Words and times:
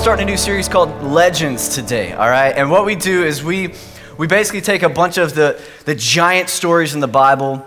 starting 0.00 0.26
a 0.26 0.30
new 0.30 0.36
series 0.38 0.66
called 0.66 1.02
Legends 1.02 1.74
today, 1.74 2.14
all 2.14 2.30
right? 2.30 2.56
And 2.56 2.70
what 2.70 2.86
we 2.86 2.94
do 2.94 3.22
is 3.22 3.44
we, 3.44 3.74
we 4.16 4.26
basically 4.26 4.62
take 4.62 4.82
a 4.82 4.88
bunch 4.88 5.18
of 5.18 5.34
the, 5.34 5.60
the 5.84 5.94
giant 5.94 6.48
stories 6.48 6.94
in 6.94 7.00
the 7.00 7.06
Bible 7.06 7.62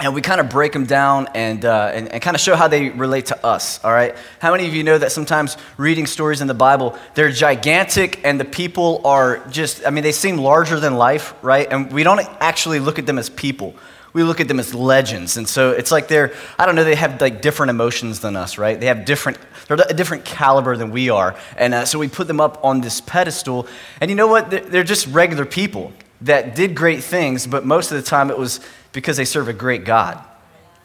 and 0.00 0.12
we 0.12 0.20
kind 0.20 0.40
of 0.40 0.50
break 0.50 0.72
them 0.72 0.84
down 0.84 1.28
and, 1.32 1.64
uh, 1.64 1.92
and, 1.94 2.08
and 2.08 2.20
kind 2.20 2.34
of 2.34 2.40
show 2.40 2.56
how 2.56 2.66
they 2.66 2.88
relate 2.88 3.26
to 3.26 3.46
us, 3.46 3.82
all 3.84 3.92
right? 3.92 4.16
How 4.40 4.50
many 4.50 4.66
of 4.66 4.74
you 4.74 4.82
know 4.82 4.98
that 4.98 5.12
sometimes 5.12 5.56
reading 5.76 6.08
stories 6.08 6.40
in 6.40 6.48
the 6.48 6.54
Bible, 6.54 6.98
they're 7.14 7.30
gigantic 7.30 8.20
and 8.24 8.40
the 8.40 8.44
people 8.44 9.00
are 9.04 9.38
just, 9.50 9.86
I 9.86 9.90
mean, 9.90 10.02
they 10.02 10.10
seem 10.10 10.38
larger 10.38 10.80
than 10.80 10.96
life, 10.96 11.34
right? 11.40 11.68
And 11.70 11.92
we 11.92 12.02
don't 12.02 12.18
actually 12.40 12.80
look 12.80 12.98
at 12.98 13.06
them 13.06 13.16
as 13.16 13.30
people 13.30 13.76
we 14.12 14.22
look 14.22 14.40
at 14.40 14.48
them 14.48 14.58
as 14.58 14.74
legends. 14.74 15.36
And 15.36 15.48
so 15.48 15.70
it's 15.70 15.92
like 15.92 16.08
they're, 16.08 16.32
I 16.58 16.66
don't 16.66 16.74
know, 16.74 16.84
they 16.84 16.94
have 16.96 17.20
like 17.20 17.40
different 17.42 17.70
emotions 17.70 18.20
than 18.20 18.36
us, 18.36 18.58
right? 18.58 18.78
They 18.78 18.86
have 18.86 19.04
different, 19.04 19.38
they're 19.68 19.78
a 19.88 19.94
different 19.94 20.24
caliber 20.24 20.76
than 20.76 20.90
we 20.90 21.10
are. 21.10 21.36
And 21.56 21.74
uh, 21.74 21.84
so 21.84 21.98
we 21.98 22.08
put 22.08 22.26
them 22.26 22.40
up 22.40 22.64
on 22.64 22.80
this 22.80 23.00
pedestal. 23.00 23.66
And 24.00 24.10
you 24.10 24.16
know 24.16 24.26
what? 24.26 24.50
They're 24.50 24.82
just 24.82 25.06
regular 25.08 25.44
people 25.44 25.92
that 26.22 26.54
did 26.54 26.74
great 26.74 27.02
things, 27.02 27.46
but 27.46 27.64
most 27.64 27.92
of 27.92 27.96
the 27.96 28.02
time 28.02 28.30
it 28.30 28.38
was 28.38 28.60
because 28.92 29.16
they 29.16 29.24
serve 29.24 29.48
a 29.48 29.52
great 29.52 29.84
God, 29.84 30.22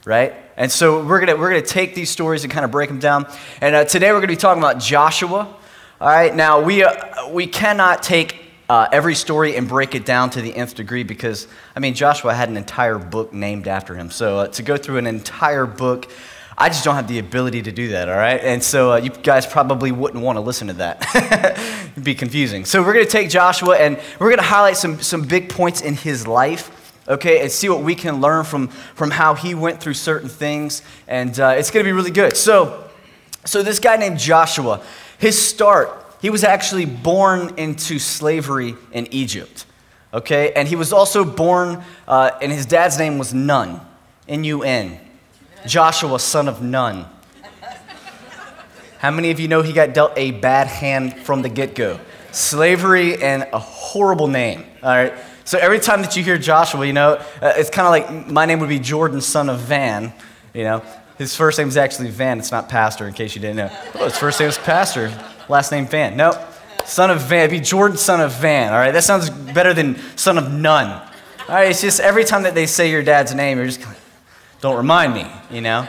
right? 0.06 0.34
And 0.56 0.72
so 0.72 1.04
we're 1.04 1.20
gonna, 1.20 1.36
we're 1.36 1.50
gonna 1.50 1.62
take 1.62 1.96
these 1.96 2.10
stories 2.10 2.44
and 2.44 2.54
kind 2.54 2.64
of 2.64 2.72
break 2.72 2.90
them 2.90 3.00
down. 3.00 3.28
And 3.60 3.76
uh, 3.76 3.86
today 3.86 4.12
we're 4.12 4.20
gonna 4.20 4.28
be 4.28 4.38
talking 4.38 4.62
about 4.62 4.80
Joshua. 4.80 5.54
All 6.00 6.08
right, 6.08 6.34
now 6.34 6.62
we, 6.62 6.84
uh, 6.84 7.30
we 7.30 7.48
cannot 7.48 8.04
take 8.04 8.45
uh, 8.70 8.88
every 8.92 9.16
story 9.16 9.56
and 9.56 9.68
break 9.68 9.94
it 9.96 10.06
down 10.06 10.30
to 10.32 10.42
the 10.42 10.56
nth 10.56 10.76
degree 10.76 11.04
because, 11.04 11.48
I 11.76 11.80
mean, 11.80 11.94
Joshua 11.94 12.34
had 12.34 12.50
an 12.50 12.58
entire 12.58 12.98
book 12.98 13.34
named 13.34 13.68
after 13.68 13.96
him. 13.96 14.10
So 14.10 14.40
uh, 14.40 14.48
to 14.48 14.64
go 14.64 14.78
through 14.78 14.98
an 14.98 15.08
entire 15.08 15.66
book, 15.66 16.10
I 16.58 16.70
just 16.70 16.84
don't 16.84 16.96
have 16.96 17.08
the 17.08 17.20
ability 17.20 17.64
to 17.64 17.72
do 17.72 17.90
that, 17.90 18.08
all 18.08 18.16
right? 18.16 18.40
And 18.42 18.64
so 18.64 18.94
uh, 18.94 18.98
you 18.98 19.10
guys 19.10 19.46
probably 19.46 19.92
wouldn't 19.92 20.24
want 20.24 20.38
to 20.38 20.42
listen 20.42 20.68
to 20.68 20.74
that. 20.76 21.06
It'd 21.92 22.04
be 22.04 22.16
confusing. 22.16 22.66
So 22.66 22.82
we're 22.82 22.94
going 22.94 23.06
to 23.06 23.12
take 23.12 23.30
Joshua 23.30 23.76
and 23.78 24.00
we're 24.20 24.30
going 24.30 24.38
to 24.38 24.44
highlight 24.44 24.78
some, 24.78 25.02
some 25.02 25.24
big 25.24 25.50
points 25.50 25.82
in 25.82 25.96
his 25.96 26.26
life, 26.26 27.04
okay, 27.10 27.42
and 27.42 27.52
see 27.52 27.68
what 27.68 27.82
we 27.82 27.94
can 27.94 28.22
learn 28.22 28.46
from, 28.46 28.70
from 28.70 29.12
how 29.12 29.36
he 29.36 29.54
went 29.54 29.82
through 29.82 29.96
certain 29.96 30.30
things. 30.30 30.82
And 31.08 31.38
uh, 31.40 31.56
it's 31.58 31.72
going 31.72 31.84
to 31.84 31.88
be 31.88 31.94
really 31.94 32.12
good. 32.12 32.38
So, 32.38 32.90
so 33.44 33.62
this 33.62 33.80
guy 33.80 33.98
named 33.98 34.18
Joshua, 34.18 34.82
his 35.20 35.40
start 35.40 36.05
he 36.26 36.32
was 36.32 36.44
actually 36.44 36.86
born 36.86 37.54
into 37.56 38.00
slavery 38.00 38.74
in 38.92 39.06
Egypt. 39.14 39.68
Okay? 40.12 40.52
And 40.54 40.68
he 40.68 40.76
was 40.76 40.92
also 40.92 41.24
born, 41.24 41.84
uh, 42.08 42.32
and 42.42 42.52
his 42.52 42.66
dad's 42.66 42.98
name 42.98 43.20
was 43.20 43.32
Nun, 43.32 43.80
N 44.28 44.44
U 44.44 44.64
N. 44.64 45.00
Joshua, 45.68 46.18
son 46.18 46.48
of 46.48 46.64
Nun. 46.64 47.06
How 48.98 49.12
many 49.12 49.30
of 49.30 49.40
you 49.40 49.48
know 49.48 49.62
he 49.62 49.72
got 49.72 49.94
dealt 49.94 50.14
a 50.16 50.32
bad 50.32 50.66
hand 50.66 51.16
from 51.16 51.44
the 51.44 51.50
get 51.50 51.76
go? 51.76 52.00
Slavery 52.32 53.22
and 53.22 53.48
a 53.54 53.60
horrible 53.60 54.28
name. 54.28 54.66
All 54.82 54.96
right? 54.96 55.14
So 55.44 55.60
every 55.60 55.78
time 55.78 56.02
that 56.02 56.16
you 56.18 56.24
hear 56.24 56.40
Joshua, 56.40 56.88
you 56.88 56.94
know, 56.94 57.24
uh, 57.40 57.54
it's 57.56 57.70
kind 57.70 57.86
of 57.86 57.92
like 57.92 58.32
my 58.32 58.48
name 58.48 58.62
would 58.62 58.70
be 58.70 58.80
Jordan, 58.80 59.22
son 59.22 59.48
of 59.48 59.60
Van. 59.60 60.12
You 60.56 60.64
know, 60.64 60.84
his 61.20 61.36
first 61.36 61.60
name 61.60 61.68
is 61.68 61.78
actually 61.78 62.10
Van. 62.10 62.40
It's 62.40 62.52
not 62.52 62.68
Pastor, 62.68 63.08
in 63.08 63.14
case 63.14 63.36
you 63.36 63.42
didn't 63.42 63.58
know. 63.58 63.70
Oh, 63.94 64.06
his 64.06 64.18
first 64.18 64.40
name 64.40 64.50
is 64.50 64.58
Pastor 64.58 65.14
last 65.50 65.72
name 65.72 65.86
Van. 65.88 66.16
Nope. 66.18 66.36
son 66.86 67.12
of 67.12 67.22
Van. 67.22 67.50
Be 67.50 67.60
Jordan, 67.60 67.98
son 67.98 68.22
of 68.22 68.32
Van. 68.34 68.72
All 68.72 68.80
right, 68.80 68.92
that 68.92 69.04
sounds 69.04 69.30
better 69.30 69.74
than 69.74 69.98
son 70.16 70.38
of 70.38 70.52
none. 70.52 70.90
All 71.48 71.56
right, 71.56 71.70
it's 71.70 71.82
just 71.82 72.00
every 72.00 72.24
time 72.24 72.44
that 72.44 72.56
they 72.56 72.66
say 72.66 72.90
your 72.90 73.04
dad's 73.04 73.34
name, 73.34 73.58
you're 73.58 73.68
just 73.68 73.82
don't 74.62 74.78
remind 74.78 75.14
me, 75.14 75.28
you 75.52 75.62
know. 75.62 75.88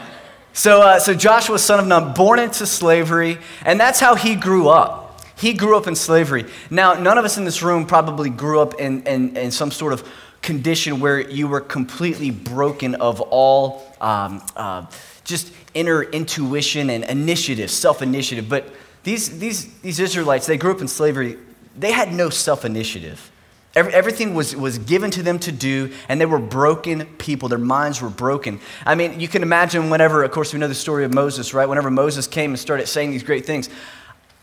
So, 0.53 0.81
uh, 0.81 0.99
so 0.99 1.13
Joshua, 1.13 1.59
son 1.59 1.79
of 1.79 1.87
Nun, 1.87 2.13
born 2.13 2.39
into 2.39 2.65
slavery, 2.65 3.37
and 3.63 3.79
that's 3.79 3.99
how 3.99 4.15
he 4.15 4.35
grew 4.35 4.69
up. 4.69 5.21
He 5.35 5.53
grew 5.53 5.77
up 5.77 5.87
in 5.87 5.95
slavery. 5.95 6.45
Now, 6.71 6.93
none 6.95 7.17
of 7.17 7.25
us 7.25 7.37
in 7.37 7.45
this 7.45 7.61
room 7.61 7.85
probably 7.85 8.31
grew 8.31 8.59
up 8.59 8.79
in, 8.79 9.03
in, 9.03 9.37
in 9.37 9.51
some 9.51 9.69
sort 9.69 9.93
of 9.93 10.07
condition 10.41 10.99
where 10.99 11.19
you 11.19 11.47
were 11.47 11.61
completely 11.61 12.31
broken 12.31 12.95
of 12.95 13.21
all 13.21 13.83
um, 14.01 14.41
uh, 14.55 14.85
just 15.23 15.53
inner 15.73 16.03
intuition 16.03 16.89
and 16.89 17.03
initiative, 17.03 17.69
self 17.69 18.01
initiative. 18.01 18.49
But 18.49 18.67
these, 19.03 19.39
these, 19.39 19.71
these 19.81 19.99
Israelites, 19.99 20.45
they 20.45 20.57
grew 20.57 20.71
up 20.71 20.81
in 20.81 20.87
slavery, 20.87 21.37
they 21.75 21.91
had 21.91 22.13
no 22.13 22.29
self 22.29 22.65
initiative. 22.65 23.31
Everything 23.75 24.33
was, 24.33 24.55
was 24.55 24.79
given 24.79 25.11
to 25.11 25.21
them 25.21 25.37
to 25.39 25.51
do, 25.51 25.93
and 26.09 26.19
they 26.19 26.25
were 26.25 26.39
broken 26.39 27.05
people. 27.17 27.47
Their 27.47 27.59
minds 27.59 28.01
were 28.01 28.09
broken. 28.09 28.59
I 28.83 28.95
mean, 28.95 29.19
you 29.19 29.27
can 29.27 29.43
imagine 29.43 29.91
whenever, 29.91 30.23
of 30.23 30.31
course, 30.31 30.51
we 30.51 30.57
know 30.57 30.67
the 30.67 30.73
story 30.73 31.05
of 31.05 31.13
Moses, 31.13 31.53
right? 31.53 31.69
Whenever 31.69 31.91
Moses 31.91 32.25
came 32.25 32.51
and 32.51 32.59
started 32.59 32.87
saying 32.87 33.11
these 33.11 33.21
great 33.21 33.45
things, 33.45 33.69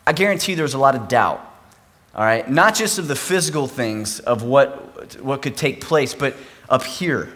I 0.06 0.12
guarantee 0.12 0.54
there 0.54 0.62
was 0.62 0.74
a 0.74 0.78
lot 0.78 0.94
of 0.94 1.08
doubt, 1.08 1.40
all 2.14 2.24
right? 2.24 2.48
Not 2.48 2.76
just 2.76 2.98
of 2.98 3.08
the 3.08 3.16
physical 3.16 3.66
things 3.66 4.20
of 4.20 4.44
what, 4.44 5.20
what 5.20 5.42
could 5.42 5.56
take 5.56 5.80
place, 5.80 6.14
but 6.14 6.36
up 6.68 6.84
here, 6.84 7.32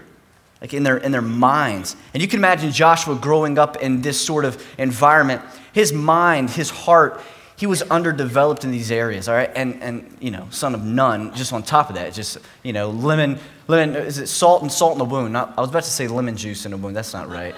like 0.61 0.75
in 0.75 0.83
their, 0.83 0.97
in 0.97 1.13
their 1.13 1.23
minds. 1.23 1.97
And 2.15 2.23
you 2.23 2.29
can 2.29 2.41
imagine 2.41 2.73
Joshua 2.73 3.15
growing 3.15 3.59
up 3.59 3.77
in 3.77 4.03
this 4.03 4.21
sort 4.21 4.45
of 4.45 4.65
environment. 4.79 5.43
His 5.73 5.93
mind, 5.93 6.51
his 6.51 6.71
heart, 6.71 7.21
he 7.57 7.67
was 7.67 7.83
underdeveloped 7.83 8.65
in 8.65 8.71
these 8.71 8.91
areas, 8.91 9.29
all 9.29 9.35
right? 9.35 9.51
And, 9.55 9.83
and 9.83 10.17
you 10.21 10.31
know, 10.31 10.47
son 10.51 10.75
of 10.75 10.85
none, 10.85 11.35
just 11.35 11.53
on 11.53 11.63
top 11.63 11.91
of 11.91 11.97
that, 11.97 12.13
just, 12.13 12.39
you 12.63 12.73
know, 12.73 12.91
lemon, 12.91 13.39
lemon, 13.67 13.97
is 13.97 14.19
it 14.19 14.29
salt 14.29 14.63
and 14.63 14.71
salt 14.71 14.93
in 14.93 14.99
the 14.99 15.05
wound? 15.05 15.33
Not, 15.33 15.55
I 15.57 15.61
was 15.61 15.71
about 15.71 15.85
to 15.85 15.91
say 15.91 16.09
lemon 16.09 16.37
juice 16.37 16.67
in 16.67 16.73
a 16.73 16.77
wound. 16.77 16.97
That's 16.97 17.13
not 17.13 17.29
right. 17.29 17.55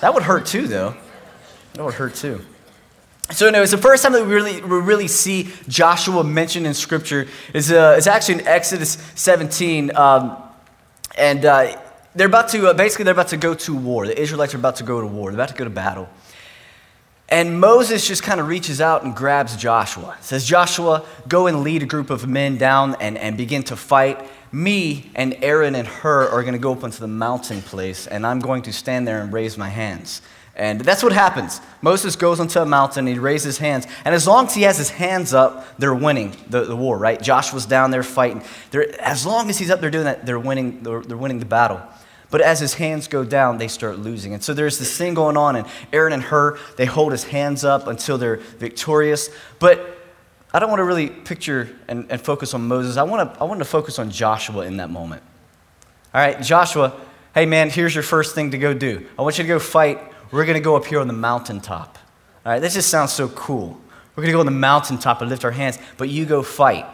That 0.00 0.12
would 0.14 0.22
hurt 0.22 0.46
too, 0.46 0.66
though. 0.66 0.94
That 1.74 1.84
would 1.84 1.94
hurt 1.94 2.14
too. 2.14 2.44
So, 3.30 3.48
no, 3.48 3.62
it's 3.62 3.70
the 3.70 3.78
first 3.78 4.02
time 4.02 4.12
that 4.12 4.26
we 4.26 4.34
really, 4.34 4.60
we 4.60 4.80
really 4.80 5.08
see 5.08 5.50
Joshua 5.68 6.22
mentioned 6.22 6.66
in 6.66 6.74
Scripture. 6.74 7.28
Is 7.54 7.72
uh, 7.72 7.94
it's 7.96 8.06
actually 8.06 8.40
in 8.40 8.46
Exodus 8.48 8.98
17. 9.14 9.96
Um, 9.96 10.36
and 11.16 11.44
uh, 11.44 11.80
they're 12.14 12.26
about 12.26 12.48
to, 12.50 12.68
uh, 12.68 12.74
basically, 12.74 13.04
they're 13.04 13.12
about 13.12 13.28
to 13.28 13.36
go 13.36 13.54
to 13.54 13.74
war. 13.74 14.06
The 14.06 14.20
Israelites 14.20 14.54
are 14.54 14.58
about 14.58 14.76
to 14.76 14.84
go 14.84 15.00
to 15.00 15.06
war. 15.06 15.30
They're 15.30 15.40
about 15.40 15.48
to 15.48 15.54
go 15.54 15.64
to 15.64 15.70
battle. 15.70 16.08
And 17.28 17.58
Moses 17.58 18.06
just 18.06 18.22
kind 18.22 18.40
of 18.40 18.46
reaches 18.46 18.80
out 18.80 19.04
and 19.04 19.16
grabs 19.16 19.56
Joshua. 19.56 20.18
Says, 20.20 20.44
Joshua, 20.44 21.06
go 21.26 21.46
and 21.46 21.62
lead 21.62 21.82
a 21.82 21.86
group 21.86 22.10
of 22.10 22.28
men 22.28 22.58
down 22.58 22.94
and, 23.00 23.16
and 23.16 23.38
begin 23.38 23.62
to 23.64 23.76
fight. 23.76 24.20
Me 24.52 25.10
and 25.14 25.34
Aaron 25.40 25.74
and 25.74 25.88
Hur 25.88 26.28
are 26.28 26.42
going 26.42 26.52
to 26.52 26.58
go 26.58 26.72
up 26.72 26.84
into 26.84 27.00
the 27.00 27.08
mountain 27.08 27.62
place, 27.62 28.06
and 28.06 28.26
I'm 28.26 28.38
going 28.38 28.60
to 28.62 28.72
stand 28.72 29.08
there 29.08 29.22
and 29.22 29.32
raise 29.32 29.56
my 29.56 29.70
hands. 29.70 30.20
And 30.54 30.82
that's 30.82 31.02
what 31.02 31.14
happens. 31.14 31.62
Moses 31.80 32.16
goes 32.16 32.38
onto 32.38 32.60
a 32.60 32.66
mountain, 32.66 33.06
he 33.06 33.18
raises 33.18 33.56
his 33.56 33.58
hands, 33.58 33.86
and 34.04 34.14
as 34.14 34.26
long 34.26 34.44
as 34.44 34.54
he 34.54 34.62
has 34.62 34.76
his 34.76 34.90
hands 34.90 35.32
up, 35.32 35.66
they're 35.78 35.94
winning 35.94 36.36
the, 36.50 36.64
the 36.64 36.76
war, 36.76 36.98
right? 36.98 37.20
Joshua's 37.20 37.64
down 37.64 37.90
there 37.90 38.02
fighting. 38.02 38.42
They're, 38.70 39.00
as 39.00 39.24
long 39.24 39.48
as 39.48 39.58
he's 39.58 39.70
up 39.70 39.80
there 39.80 39.90
doing 39.90 40.04
that, 40.04 40.26
they're 40.26 40.38
winning, 40.38 40.82
they're, 40.82 41.00
they're 41.00 41.16
winning 41.16 41.38
the 41.38 41.46
battle. 41.46 41.80
But 42.32 42.40
as 42.40 42.60
his 42.60 42.72
hands 42.74 43.08
go 43.08 43.24
down, 43.24 43.58
they 43.58 43.68
start 43.68 43.98
losing. 43.98 44.32
And 44.32 44.42
so 44.42 44.54
there's 44.54 44.78
this 44.78 44.96
thing 44.96 45.12
going 45.12 45.36
on, 45.36 45.54
and 45.54 45.66
Aaron 45.92 46.14
and 46.14 46.22
Hur, 46.22 46.58
they 46.78 46.86
hold 46.86 47.12
his 47.12 47.24
hands 47.24 47.62
up 47.62 47.86
until 47.86 48.16
they're 48.16 48.38
victorious. 48.38 49.28
But 49.58 49.98
I 50.54 50.58
don't 50.58 50.70
want 50.70 50.80
to 50.80 50.84
really 50.84 51.10
picture 51.10 51.68
and, 51.88 52.10
and 52.10 52.18
focus 52.18 52.54
on 52.54 52.66
Moses. 52.66 52.96
I 52.96 53.02
want, 53.02 53.34
to, 53.34 53.40
I 53.40 53.44
want 53.44 53.58
to 53.58 53.66
focus 53.66 53.98
on 53.98 54.10
Joshua 54.10 54.64
in 54.64 54.78
that 54.78 54.88
moment. 54.88 55.22
All 56.14 56.22
right, 56.22 56.40
Joshua, 56.40 56.98
hey 57.34 57.44
man, 57.44 57.68
here's 57.68 57.94
your 57.94 58.02
first 58.02 58.34
thing 58.34 58.50
to 58.52 58.58
go 58.58 58.72
do. 58.72 59.06
I 59.18 59.22
want 59.22 59.36
you 59.36 59.44
to 59.44 59.48
go 59.48 59.58
fight. 59.58 60.00
We're 60.30 60.46
going 60.46 60.56
to 60.56 60.64
go 60.64 60.74
up 60.74 60.86
here 60.86 61.00
on 61.00 61.08
the 61.08 61.12
mountaintop. 61.12 61.98
All 62.46 62.52
right, 62.52 62.60
this 62.60 62.72
just 62.72 62.88
sounds 62.88 63.12
so 63.12 63.28
cool. 63.28 63.78
We're 64.16 64.22
going 64.22 64.32
to 64.32 64.36
go 64.36 64.40
on 64.40 64.46
the 64.46 64.52
mountaintop 64.52 65.20
and 65.20 65.28
lift 65.28 65.44
our 65.44 65.50
hands, 65.50 65.78
but 65.98 66.08
you 66.08 66.24
go 66.24 66.42
fight. 66.42 66.86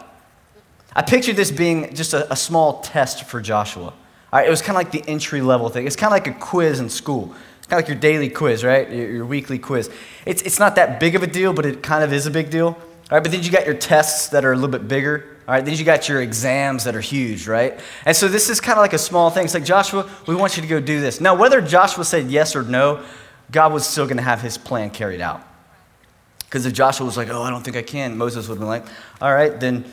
I 0.93 1.01
pictured 1.01 1.37
this 1.37 1.49
being 1.49 1.95
just 1.95 2.13
a, 2.13 2.29
a 2.29 2.35
small 2.35 2.81
test 2.81 3.23
for 3.23 3.39
Joshua. 3.39 3.93
All 4.31 4.39
right, 4.39 4.47
it 4.47 4.49
was 4.49 4.61
kind 4.61 4.71
of 4.71 4.75
like 4.75 4.91
the 4.91 5.03
entry 5.09 5.41
level 5.41 5.69
thing. 5.69 5.87
It's 5.87 5.95
kind 5.95 6.13
of 6.13 6.13
like 6.13 6.27
a 6.27 6.39
quiz 6.39 6.79
in 6.79 6.89
school. 6.89 7.33
It's 7.57 7.67
kind 7.67 7.81
of 7.81 7.87
like 7.87 7.87
your 7.87 7.99
daily 7.99 8.29
quiz, 8.29 8.63
right? 8.63 8.89
Your, 8.91 9.11
your, 9.11 9.25
weekly 9.25 9.57
quiz. 9.57 9.89
It's, 10.25 10.43
it's 10.43 10.59
not 10.59 10.75
that 10.75 10.99
big 10.99 11.15
of 11.15 11.23
a 11.23 11.27
deal, 11.27 11.51
but 11.51 11.65
it 11.65 11.81
kind 11.81 12.03
of 12.03 12.13
is 12.13 12.27
a 12.27 12.31
big 12.31 12.51
deal. 12.51 12.67
All 12.67 12.77
right, 13.17 13.23
but 13.23 13.31
then 13.31 13.41
you 13.41 13.51
got 13.51 13.65
your 13.65 13.75
tests 13.75 14.27
that 14.29 14.45
are 14.45 14.51
a 14.51 14.55
little 14.55 14.69
bit 14.69 14.87
bigger. 14.87 15.37
All 15.47 15.55
right, 15.55 15.65
then 15.65 15.75
you 15.75 15.83
got 15.83 16.07
your 16.07 16.21
exams 16.21 16.83
that 16.83 16.95
are 16.95 17.01
huge, 17.01 17.47
right? 17.47 17.79
And 18.05 18.15
so 18.15 18.27
this 18.27 18.49
is 18.49 18.61
kind 18.61 18.77
of 18.77 18.83
like 18.83 18.93
a 18.93 18.99
small 18.99 19.31
thing. 19.31 19.45
It's 19.45 19.55
like, 19.55 19.65
Joshua, 19.65 20.07
we 20.27 20.35
want 20.35 20.57
you 20.57 20.61
to 20.61 20.67
go 20.67 20.79
do 20.79 21.01
this. 21.01 21.19
Now, 21.19 21.33
whether 21.33 21.59
Joshua 21.59 22.05
said 22.05 22.29
yes 22.29 22.55
or 22.55 22.61
no, 22.61 23.03
God 23.51 23.73
was 23.73 23.87
still 23.87 24.05
going 24.05 24.17
to 24.17 24.23
have 24.23 24.43
his 24.43 24.59
plan 24.59 24.91
carried 24.91 25.21
out. 25.21 25.41
Because 26.45 26.67
if 26.67 26.73
Joshua 26.73 27.05
was 27.05 27.17
like, 27.17 27.29
oh, 27.29 27.41
I 27.41 27.49
don't 27.49 27.63
think 27.63 27.77
I 27.77 27.81
can, 27.81 28.15
Moses 28.15 28.47
would 28.47 28.55
have 28.55 28.59
been 28.59 28.67
like, 28.67 28.85
all 29.21 29.33
right, 29.33 29.59
then 29.59 29.91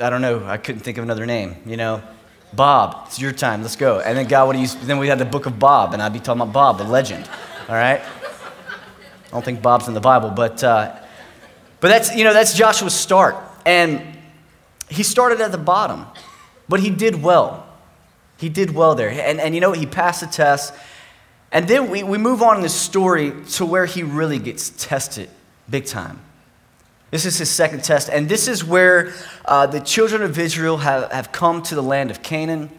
I 0.00 0.10
don't 0.10 0.22
know. 0.22 0.44
I 0.44 0.56
couldn't 0.56 0.82
think 0.82 0.98
of 0.98 1.04
another 1.04 1.24
name, 1.26 1.56
you 1.66 1.76
know? 1.76 2.02
Bob, 2.54 3.04
it's 3.06 3.18
your 3.18 3.32
time. 3.32 3.62
Let's 3.62 3.76
go. 3.76 4.00
And 4.00 4.16
then 4.16 4.26
God 4.26 4.48
would 4.48 4.56
use, 4.56 4.74
then 4.74 4.98
we 4.98 5.08
had 5.08 5.18
the 5.18 5.24
book 5.24 5.46
of 5.46 5.58
Bob, 5.58 5.92
and 5.92 6.02
I'd 6.02 6.12
be 6.12 6.20
talking 6.20 6.42
about 6.42 6.52
Bob, 6.52 6.78
the 6.78 6.84
legend. 6.84 7.28
All 7.68 7.74
right? 7.74 8.00
I 8.00 9.30
don't 9.30 9.44
think 9.44 9.62
Bob's 9.62 9.88
in 9.88 9.94
the 9.94 10.00
Bible, 10.00 10.30
but, 10.30 10.62
uh, 10.62 10.94
but 11.80 11.88
that's, 11.88 12.14
you 12.14 12.24
know, 12.24 12.32
that's 12.32 12.56
Joshua's 12.56 12.94
start. 12.94 13.36
And 13.66 14.00
he 14.88 15.02
started 15.02 15.40
at 15.40 15.52
the 15.52 15.58
bottom, 15.58 16.06
but 16.68 16.80
he 16.80 16.90
did 16.90 17.22
well. 17.22 17.66
He 18.36 18.48
did 18.48 18.74
well 18.74 18.94
there. 18.94 19.10
And, 19.10 19.40
and 19.40 19.54
you 19.54 19.60
know, 19.60 19.72
he 19.72 19.86
passed 19.86 20.20
the 20.20 20.26
test. 20.26 20.74
And 21.50 21.68
then 21.68 21.90
we, 21.90 22.02
we 22.02 22.18
move 22.18 22.42
on 22.42 22.56
in 22.56 22.62
the 22.62 22.68
story 22.68 23.32
to 23.52 23.66
where 23.66 23.86
he 23.86 24.02
really 24.02 24.38
gets 24.38 24.70
tested 24.70 25.30
big 25.68 25.86
time. 25.86 26.20
This 27.14 27.26
is 27.26 27.38
his 27.38 27.48
second 27.48 27.84
test. 27.84 28.10
And 28.10 28.28
this 28.28 28.48
is 28.48 28.64
where 28.64 29.12
uh, 29.44 29.68
the 29.68 29.78
children 29.78 30.22
of 30.22 30.36
Israel 30.36 30.78
have, 30.78 31.12
have 31.12 31.30
come 31.30 31.62
to 31.62 31.76
the 31.76 31.82
land 31.82 32.10
of 32.10 32.24
Canaan, 32.24 32.70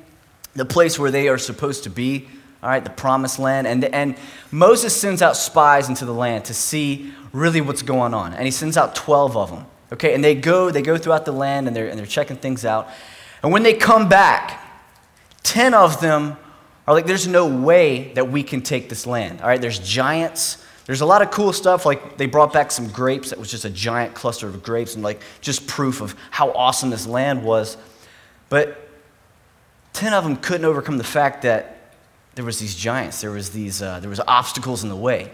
the 0.56 0.66
place 0.66 1.00
where 1.00 1.10
they 1.10 1.30
are 1.30 1.38
supposed 1.38 1.86
to 1.86 1.90
be, 1.90 2.28
all 2.62 2.68
right, 2.68 2.84
the 2.84 2.90
promised 2.90 3.40
land. 3.40 3.66
And, 3.66 3.86
and 3.86 4.18
Moses 4.52 4.94
sends 4.94 5.22
out 5.22 5.38
spies 5.38 5.88
into 5.88 6.04
the 6.04 6.14
land 6.14 6.44
to 6.46 6.54
see 6.54 7.14
really 7.32 7.62
what's 7.62 7.82
going 7.82 8.14
on. 8.14 8.34
And 8.34 8.44
he 8.44 8.52
sends 8.52 8.76
out 8.76 8.94
12 8.94 9.38
of 9.38 9.52
them. 9.52 9.68
Okay, 9.94 10.14
and 10.14 10.22
they 10.22 10.36
go, 10.36 10.70
they 10.70 10.82
go 10.82 10.98
throughout 10.98 11.24
the 11.24 11.32
land 11.32 11.68
and 11.68 11.74
they're, 11.74 11.88
and 11.88 11.98
they're 11.98 12.06
checking 12.06 12.36
things 12.36 12.66
out. 12.66 12.90
And 13.42 13.54
when 13.54 13.64
they 13.64 13.74
come 13.74 14.10
back, 14.10 14.62
10 15.44 15.74
of 15.74 16.02
them 16.02 16.36
are 16.86 16.94
like, 16.94 17.06
there's 17.06 17.26
no 17.26 17.48
way 17.48 18.12
that 18.16 18.30
we 18.30 18.44
can 18.44 18.62
take 18.62 18.90
this 18.90 19.08
land. 19.08 19.40
All 19.40 19.48
right, 19.48 19.62
there's 19.62 19.80
giants. 19.80 20.65
There's 20.86 21.02
a 21.02 21.06
lot 21.06 21.22
of 21.22 21.32
cool 21.32 21.52
stuff. 21.52 21.86
Like 21.86 22.18
they 22.18 22.28
brought 22.28 22.54
back 22.54 22.72
some 22.72 22.88
grapes 22.90 23.32
that 23.32 23.40
was 23.40 23.50
just 23.50 23.66
a 23.66 23.70
giant 23.70 24.14
cluster 24.14 24.48
of 24.48 24.62
grapes 24.64 24.96
and 24.96 25.04
like 25.04 25.22
just 25.42 25.68
proof 25.68 26.02
of 26.02 26.16
how 26.32 26.52
awesome 26.52 26.90
this 26.90 27.08
land 27.08 27.44
was. 27.44 27.78
But 28.50 28.88
10 29.94 30.14
of 30.14 30.24
them 30.24 30.36
couldn't 30.36 30.66
overcome 30.66 30.98
the 30.98 31.04
fact 31.04 31.42
that 31.42 31.72
there 32.36 32.46
was 32.46 32.60
these 32.60 32.76
giants, 32.76 33.22
there 33.22 33.32
was 33.32 33.52
these, 33.52 33.82
uh, 33.82 34.00
there 34.02 34.10
was 34.10 34.20
obstacles 34.28 34.84
in 34.84 34.90
the 34.90 34.96
way. 34.96 35.32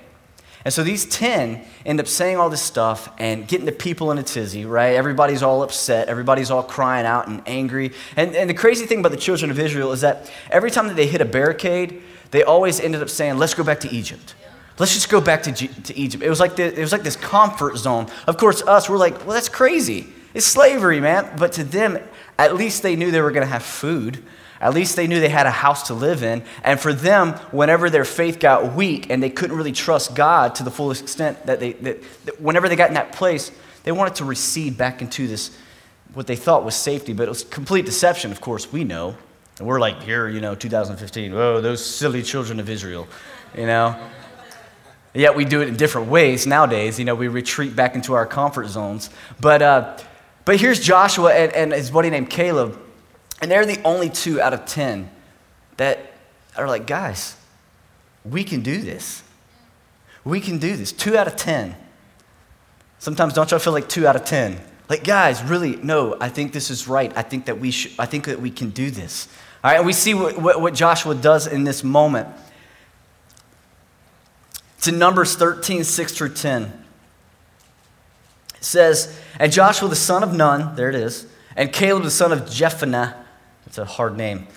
And 0.63 0.71
so 0.71 0.83
these 0.83 1.05
10 1.05 1.65
end 1.85 1.99
up 1.99 2.07
saying 2.07 2.37
all 2.37 2.49
this 2.49 2.61
stuff 2.61 3.09
and 3.17 3.47
getting 3.47 3.65
the 3.65 3.71
people 3.71 4.11
in 4.11 4.19
a 4.19 4.23
tizzy, 4.23 4.65
right? 4.65 4.93
Everybody's 4.93 5.41
all 5.41 5.63
upset. 5.63 6.07
Everybody's 6.07 6.51
all 6.51 6.61
crying 6.61 7.07
out 7.07 7.27
and 7.27 7.41
angry. 7.47 7.91
And, 8.15 8.35
and 8.35 8.47
the 8.47 8.53
crazy 8.53 8.85
thing 8.85 8.99
about 8.99 9.11
the 9.11 9.17
children 9.17 9.49
of 9.49 9.57
Israel 9.57 9.91
is 9.91 10.01
that 10.01 10.31
every 10.51 10.69
time 10.69 10.87
that 10.87 10.95
they 10.95 11.07
hit 11.07 11.19
a 11.19 11.25
barricade, 11.25 12.03
they 12.29 12.43
always 12.43 12.79
ended 12.79 13.01
up 13.01 13.09
saying, 13.09 13.37
let's 13.37 13.55
go 13.55 13.63
back 13.63 13.79
to 13.79 13.89
Egypt. 13.89 14.35
Let's 14.81 14.95
just 14.95 15.09
go 15.09 15.21
back 15.21 15.43
to, 15.43 15.51
G- 15.51 15.67
to 15.67 15.95
Egypt. 15.95 16.23
It 16.23 16.29
was, 16.29 16.39
like 16.39 16.55
the, 16.55 16.63
it 16.63 16.81
was 16.81 16.91
like 16.91 17.03
this 17.03 17.15
comfort 17.15 17.77
zone. 17.77 18.07
Of 18.25 18.37
course, 18.37 18.63
us, 18.63 18.89
we're 18.89 18.97
like, 18.97 19.15
well, 19.27 19.35
that's 19.35 19.47
crazy. 19.47 20.07
It's 20.33 20.47
slavery, 20.47 20.99
man. 20.99 21.37
But 21.37 21.51
to 21.51 21.63
them, 21.63 21.99
at 22.39 22.55
least 22.55 22.81
they 22.81 22.95
knew 22.95 23.11
they 23.11 23.21
were 23.21 23.29
going 23.29 23.45
to 23.45 23.53
have 23.53 23.61
food. 23.61 24.23
At 24.59 24.73
least 24.73 24.95
they 24.95 25.05
knew 25.05 25.19
they 25.19 25.29
had 25.29 25.45
a 25.45 25.51
house 25.51 25.83
to 25.89 25.93
live 25.93 26.23
in. 26.23 26.41
And 26.63 26.79
for 26.79 26.93
them, 26.93 27.33
whenever 27.51 27.91
their 27.91 28.05
faith 28.05 28.39
got 28.39 28.73
weak 28.73 29.11
and 29.11 29.21
they 29.21 29.29
couldn't 29.29 29.55
really 29.55 29.71
trust 29.71 30.15
God 30.15 30.55
to 30.55 30.63
the 30.63 30.71
fullest 30.71 31.03
extent, 31.03 31.45
that 31.45 31.59
they, 31.59 31.73
that, 31.73 32.01
that 32.25 32.41
whenever 32.41 32.67
they 32.67 32.75
got 32.75 32.87
in 32.87 32.95
that 32.95 33.11
place, 33.11 33.51
they 33.83 33.91
wanted 33.91 34.15
to 34.15 34.25
recede 34.25 34.79
back 34.79 35.03
into 35.03 35.27
this, 35.27 35.55
what 36.15 36.25
they 36.25 36.35
thought 36.35 36.65
was 36.65 36.73
safety. 36.73 37.13
But 37.13 37.27
it 37.27 37.29
was 37.29 37.43
complete 37.43 37.85
deception, 37.85 38.31
of 38.31 38.41
course, 38.41 38.73
we 38.73 38.83
know. 38.83 39.15
And 39.59 39.67
we're 39.67 39.79
like, 39.79 40.01
here, 40.01 40.27
you 40.27 40.41
know, 40.41 40.55
2015, 40.55 41.33
oh, 41.33 41.61
those 41.61 41.85
silly 41.85 42.23
children 42.23 42.59
of 42.59 42.67
Israel, 42.67 43.07
you 43.55 43.67
know? 43.67 43.95
Yet 45.13 45.35
we 45.35 45.45
do 45.45 45.61
it 45.61 45.67
in 45.67 45.75
different 45.75 46.07
ways 46.07 46.47
nowadays. 46.47 46.97
You 46.97 47.05
know, 47.05 47.15
we 47.15 47.27
retreat 47.27 47.75
back 47.75 47.95
into 47.95 48.13
our 48.13 48.25
comfort 48.25 48.67
zones. 48.67 49.09
But, 49.39 49.61
uh, 49.61 49.97
but 50.45 50.59
here's 50.59 50.79
Joshua 50.79 51.33
and, 51.33 51.51
and 51.53 51.73
his 51.73 51.91
buddy 51.91 52.09
named 52.09 52.29
Caleb 52.29 52.79
and 53.41 53.49
they're 53.49 53.65
the 53.65 53.81
only 53.83 54.09
two 54.09 54.39
out 54.39 54.53
of 54.53 54.65
10 54.65 55.09
that 55.77 56.13
are 56.55 56.67
like, 56.67 56.85
guys, 56.85 57.35
we 58.23 58.43
can 58.43 58.61
do 58.61 58.77
this. 58.77 59.23
We 60.23 60.39
can 60.39 60.59
do 60.59 60.77
this. 60.77 60.91
Two 60.91 61.17
out 61.17 61.25
of 61.25 61.35
10. 61.35 61.75
Sometimes 62.99 63.33
don't 63.33 63.49
y'all 63.49 63.59
feel 63.59 63.73
like 63.73 63.89
two 63.89 64.05
out 64.05 64.15
of 64.15 64.25
10? 64.25 64.61
Like, 64.87 65.03
guys, 65.03 65.41
really, 65.41 65.77
no, 65.77 66.17
I 66.21 66.29
think 66.29 66.53
this 66.53 66.69
is 66.69 66.87
right. 66.87 67.11
I 67.15 67.23
think 67.23 67.45
that 67.45 67.59
we, 67.59 67.71
should, 67.71 67.93
I 67.97 68.05
think 68.05 68.25
that 68.25 68.39
we 68.39 68.51
can 68.51 68.69
do 68.69 68.91
this. 68.91 69.27
All 69.63 69.71
right, 69.71 69.77
and 69.77 69.85
we 69.87 69.93
see 69.93 70.13
what, 70.13 70.37
what, 70.37 70.61
what 70.61 70.73
Joshua 70.75 71.15
does 71.15 71.47
in 71.47 71.63
this 71.63 71.83
moment. 71.83 72.27
In 74.87 74.97
Numbers 74.97 75.35
13, 75.35 75.83
6 75.83 76.13
through 76.13 76.33
10. 76.33 76.63
It 78.55 78.63
says, 78.63 79.17
And 79.39 79.51
Joshua 79.51 79.89
the 79.89 79.95
son 79.95 80.23
of 80.23 80.33
Nun, 80.33 80.75
there 80.75 80.89
it 80.89 80.95
is, 80.95 81.27
and 81.55 81.71
Caleb 81.71 82.03
the 82.03 82.11
son 82.11 82.31
of 82.31 82.41
Jephunneh, 82.41 83.15
it's 83.65 83.77
a 83.77 83.85
hard 83.85 84.17
name, 84.17 84.47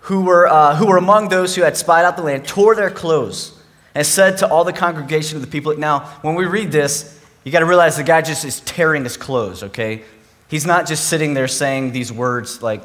who 0.00 0.22
were, 0.22 0.46
uh, 0.46 0.76
who 0.76 0.86
were 0.86 0.96
among 0.96 1.28
those 1.28 1.54
who 1.54 1.62
had 1.62 1.76
spied 1.76 2.04
out 2.04 2.16
the 2.16 2.22
land, 2.22 2.46
tore 2.46 2.74
their 2.74 2.90
clothes 2.90 3.58
and 3.94 4.06
said 4.06 4.38
to 4.38 4.48
all 4.48 4.64
the 4.64 4.72
congregation 4.72 5.36
of 5.36 5.42
the 5.42 5.48
people. 5.48 5.76
Now, 5.76 6.00
when 6.22 6.34
we 6.34 6.46
read 6.46 6.72
this, 6.72 7.20
you 7.44 7.52
got 7.52 7.60
to 7.60 7.66
realize 7.66 7.96
the 7.96 8.02
guy 8.02 8.20
just 8.22 8.44
is 8.44 8.60
tearing 8.60 9.04
his 9.04 9.16
clothes, 9.16 9.62
okay? 9.62 10.02
He's 10.48 10.66
not 10.66 10.86
just 10.86 11.08
sitting 11.08 11.34
there 11.34 11.48
saying 11.48 11.92
these 11.92 12.12
words 12.12 12.62
like, 12.62 12.82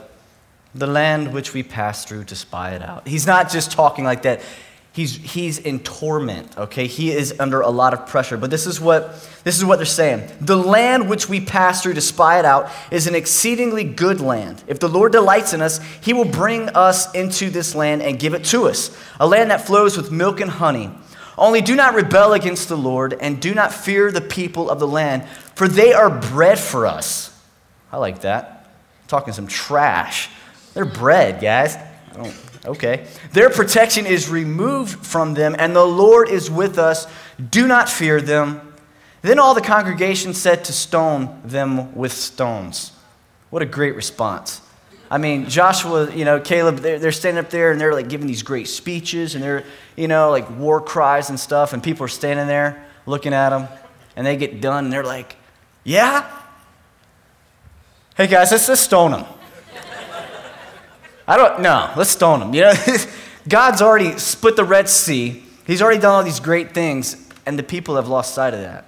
the 0.76 0.88
land 0.88 1.34
which 1.34 1.54
we 1.54 1.64
passed 1.64 2.08
through 2.08 2.26
to 2.26 2.36
spy 2.36 2.76
it 2.76 2.82
out. 2.82 3.08
He's 3.08 3.26
not 3.26 3.50
just 3.50 3.72
talking 3.72 4.04
like 4.04 4.22
that. 4.24 4.42
He's, 5.00 5.16
he's 5.16 5.60
in 5.60 5.80
torment, 5.80 6.58
okay? 6.58 6.86
He 6.86 7.12
is 7.12 7.34
under 7.40 7.62
a 7.62 7.70
lot 7.70 7.94
of 7.94 8.06
pressure. 8.06 8.36
But 8.36 8.52
this 8.52 8.68
is, 8.68 8.82
what, 8.82 9.14
this 9.46 9.58
is 9.58 9.64
what 9.64 9.78
they're 9.78 9.86
saying. 9.86 10.30
The 10.42 10.58
land 10.58 11.10
which 11.10 11.30
we 11.30 11.40
pass 11.40 11.82
through 11.82 11.94
to 11.94 12.02
spy 12.02 12.38
it 12.38 12.44
out 12.44 12.70
is 12.92 13.08
an 13.08 13.16
exceedingly 13.16 13.86
good 13.86 14.20
land. 14.20 14.62
If 14.68 14.82
the 14.82 14.90
Lord 14.90 15.14
delights 15.14 15.54
in 15.54 15.62
us, 15.62 15.80
he 16.02 16.12
will 16.12 16.26
bring 16.26 16.68
us 16.68 17.10
into 17.14 17.50
this 17.50 17.76
land 17.76 18.02
and 18.02 18.20
give 18.20 18.34
it 18.34 18.44
to 18.48 18.68
us, 18.68 18.94
a 19.22 19.26
land 19.26 19.52
that 19.52 19.66
flows 19.66 19.96
with 19.96 20.12
milk 20.12 20.42
and 20.42 20.52
honey. 20.52 20.92
Only 21.38 21.62
do 21.62 21.78
not 21.78 21.94
rebel 21.94 22.34
against 22.34 22.68
the 22.68 22.76
Lord 22.76 23.14
and 23.22 23.42
do 23.42 23.56
not 23.56 23.74
fear 23.74 24.12
the 24.12 24.20
people 24.20 24.70
of 24.70 24.82
the 24.82 24.88
land, 24.88 25.26
for 25.56 25.70
they 25.70 25.94
are 25.94 26.10
bread 26.10 26.60
for 26.60 26.86
us. 26.86 27.34
I 27.90 27.96
like 28.00 28.20
that. 28.24 28.70
I'm 29.04 29.08
talking 29.08 29.32
some 29.32 29.48
trash. 29.48 30.30
They're 30.74 30.84
bread, 30.84 31.40
guys. 31.40 31.78
I 31.78 32.16
don't 32.16 32.49
Okay. 32.66 33.08
Their 33.32 33.50
protection 33.50 34.06
is 34.06 34.30
removed 34.30 35.06
from 35.06 35.34
them, 35.34 35.56
and 35.58 35.76
the 35.76 35.86
Lord 35.86 36.30
is 36.30 36.52
with 36.52 36.78
us. 36.78 37.08
Do 37.50 37.68
not 37.68 37.90
fear 37.90 38.20
them. 38.22 38.74
Then 39.22 39.40
all 39.40 39.54
the 39.54 39.62
congregation 39.62 40.34
said 40.34 40.66
to 40.66 40.74
stone 40.74 41.42
them 41.44 41.96
with 41.96 42.12
stones. 42.12 42.92
What 43.50 43.62
a 43.62 43.66
great 43.66 43.96
response. 43.96 44.62
I 45.12 45.18
mean, 45.18 45.50
Joshua, 45.50 46.14
you 46.14 46.24
know, 46.24 46.40
Caleb, 46.40 46.78
they're, 46.78 47.00
they're 47.00 47.12
standing 47.12 47.44
up 47.44 47.50
there 47.50 47.72
and 47.72 47.82
they're 47.82 47.94
like 47.94 48.10
giving 48.10 48.28
these 48.28 48.44
great 48.44 48.68
speeches 48.68 49.34
and 49.34 49.44
they're, 49.44 49.64
you 49.96 50.08
know, 50.08 50.30
like 50.30 50.50
war 50.58 50.80
cries 50.80 51.30
and 51.30 51.40
stuff, 51.40 51.74
and 51.74 51.82
people 51.82 52.06
are 52.06 52.10
standing 52.10 52.48
there 52.48 52.86
looking 53.06 53.34
at 53.34 53.50
them, 53.50 53.68
and 54.16 54.28
they 54.28 54.38
get 54.38 54.62
done 54.62 54.86
and 54.86 54.94
they're 54.94 55.04
like, 55.04 55.36
yeah? 55.84 56.30
Hey 58.16 58.28
guys, 58.28 58.52
let's 58.52 58.68
just 58.68 58.84
stone 58.84 59.12
them. 59.12 59.26
I 61.30 61.38
don't 61.38 61.62
know. 61.62 61.94
Let's 61.96 62.10
stone 62.10 62.42
him. 62.42 62.56
You 62.56 62.62
know, 62.62 62.74
God's 63.48 63.84
already 63.84 64.18
split 64.18 64.56
the 64.56 64.64
Red 64.64 64.90
Sea. 64.90 65.44
He's 65.68 65.80
already 65.80 66.00
done 66.00 66.12
all 66.12 66.24
these 66.24 66.40
great 66.40 66.74
things, 66.74 67.30
and 67.46 67.58
the 67.58 67.62
people 67.62 67.98
have 67.98 68.08
lost 68.08 68.34
sight 68.34 68.56
of 68.56 68.62
that. 68.62 68.86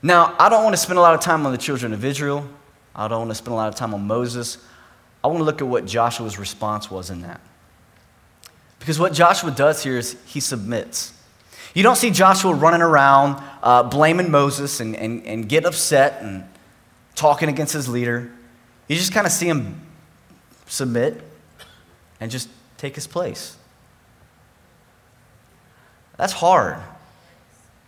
Now, 0.00 0.36
I 0.38 0.50
don't 0.50 0.62
want 0.62 0.74
to 0.74 0.80
spend 0.80 1.00
a 1.00 1.02
lot 1.02 1.14
of 1.14 1.20
time 1.20 1.44
on 1.46 1.50
the 1.50 1.58
children 1.58 1.92
of 1.92 2.04
Israel. 2.04 2.48
I 2.94 3.08
don't 3.08 3.18
want 3.18 3.32
to 3.32 3.34
spend 3.34 3.54
a 3.54 3.56
lot 3.56 3.66
of 3.66 3.74
time 3.74 3.92
on 3.92 4.06
Moses. 4.06 4.58
I 5.24 5.26
want 5.26 5.40
to 5.40 5.44
look 5.44 5.60
at 5.60 5.66
what 5.66 5.84
Joshua's 5.84 6.38
response 6.38 6.92
was 6.92 7.10
in 7.10 7.22
that. 7.22 7.40
Because 8.78 9.00
what 9.00 9.12
Joshua 9.12 9.50
does 9.50 9.82
here 9.82 9.98
is 9.98 10.16
he 10.26 10.38
submits. 10.38 11.12
You 11.74 11.82
don't 11.82 11.96
see 11.96 12.12
Joshua 12.12 12.54
running 12.54 12.82
around 12.82 13.42
uh, 13.64 13.82
blaming 13.82 14.30
Moses 14.30 14.78
and, 14.78 14.94
and, 14.94 15.26
and 15.26 15.48
getting 15.48 15.66
upset 15.66 16.22
and 16.22 16.44
talking 17.16 17.48
against 17.48 17.72
his 17.72 17.88
leader. 17.88 18.30
You 18.86 18.94
just 18.94 19.12
kind 19.12 19.26
of 19.26 19.32
see 19.32 19.48
him 19.48 19.80
submit 20.68 21.24
and 22.20 22.30
just 22.30 22.48
take 22.76 22.94
his 22.94 23.06
place. 23.06 23.56
That's 26.16 26.32
hard. 26.32 26.78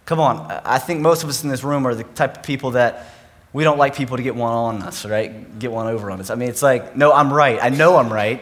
Come 0.05 0.21
on, 0.21 0.51
I 0.65 0.79
think 0.79 1.01
most 1.01 1.23
of 1.23 1.29
us 1.29 1.43
in 1.45 1.51
this 1.51 1.63
room 1.63 1.87
are 1.87 1.95
the 1.95 2.05
type 2.05 2.39
of 2.39 2.43
people 2.43 2.73
that 2.73 3.15
we 3.53 3.65
don't 3.65 3.79
like 3.79 3.97
people 3.97 4.17
to 4.17 4.23
get 4.23 4.35
one 4.35 4.53
on 4.53 4.83
us, 4.83 5.05
right? 5.05 5.59
Get 5.59 5.73
one 5.73 5.87
over 5.87 6.11
on 6.11 6.21
us. 6.21 6.31
I 6.31 6.37
mean, 6.37 6.49
it's 6.49 6.63
like, 6.63 6.97
no, 6.97 7.13
I'm 7.13 7.33
right. 7.33 7.59
I 7.61 7.69
know 7.69 7.97
I'm 7.97 8.13
right, 8.13 8.41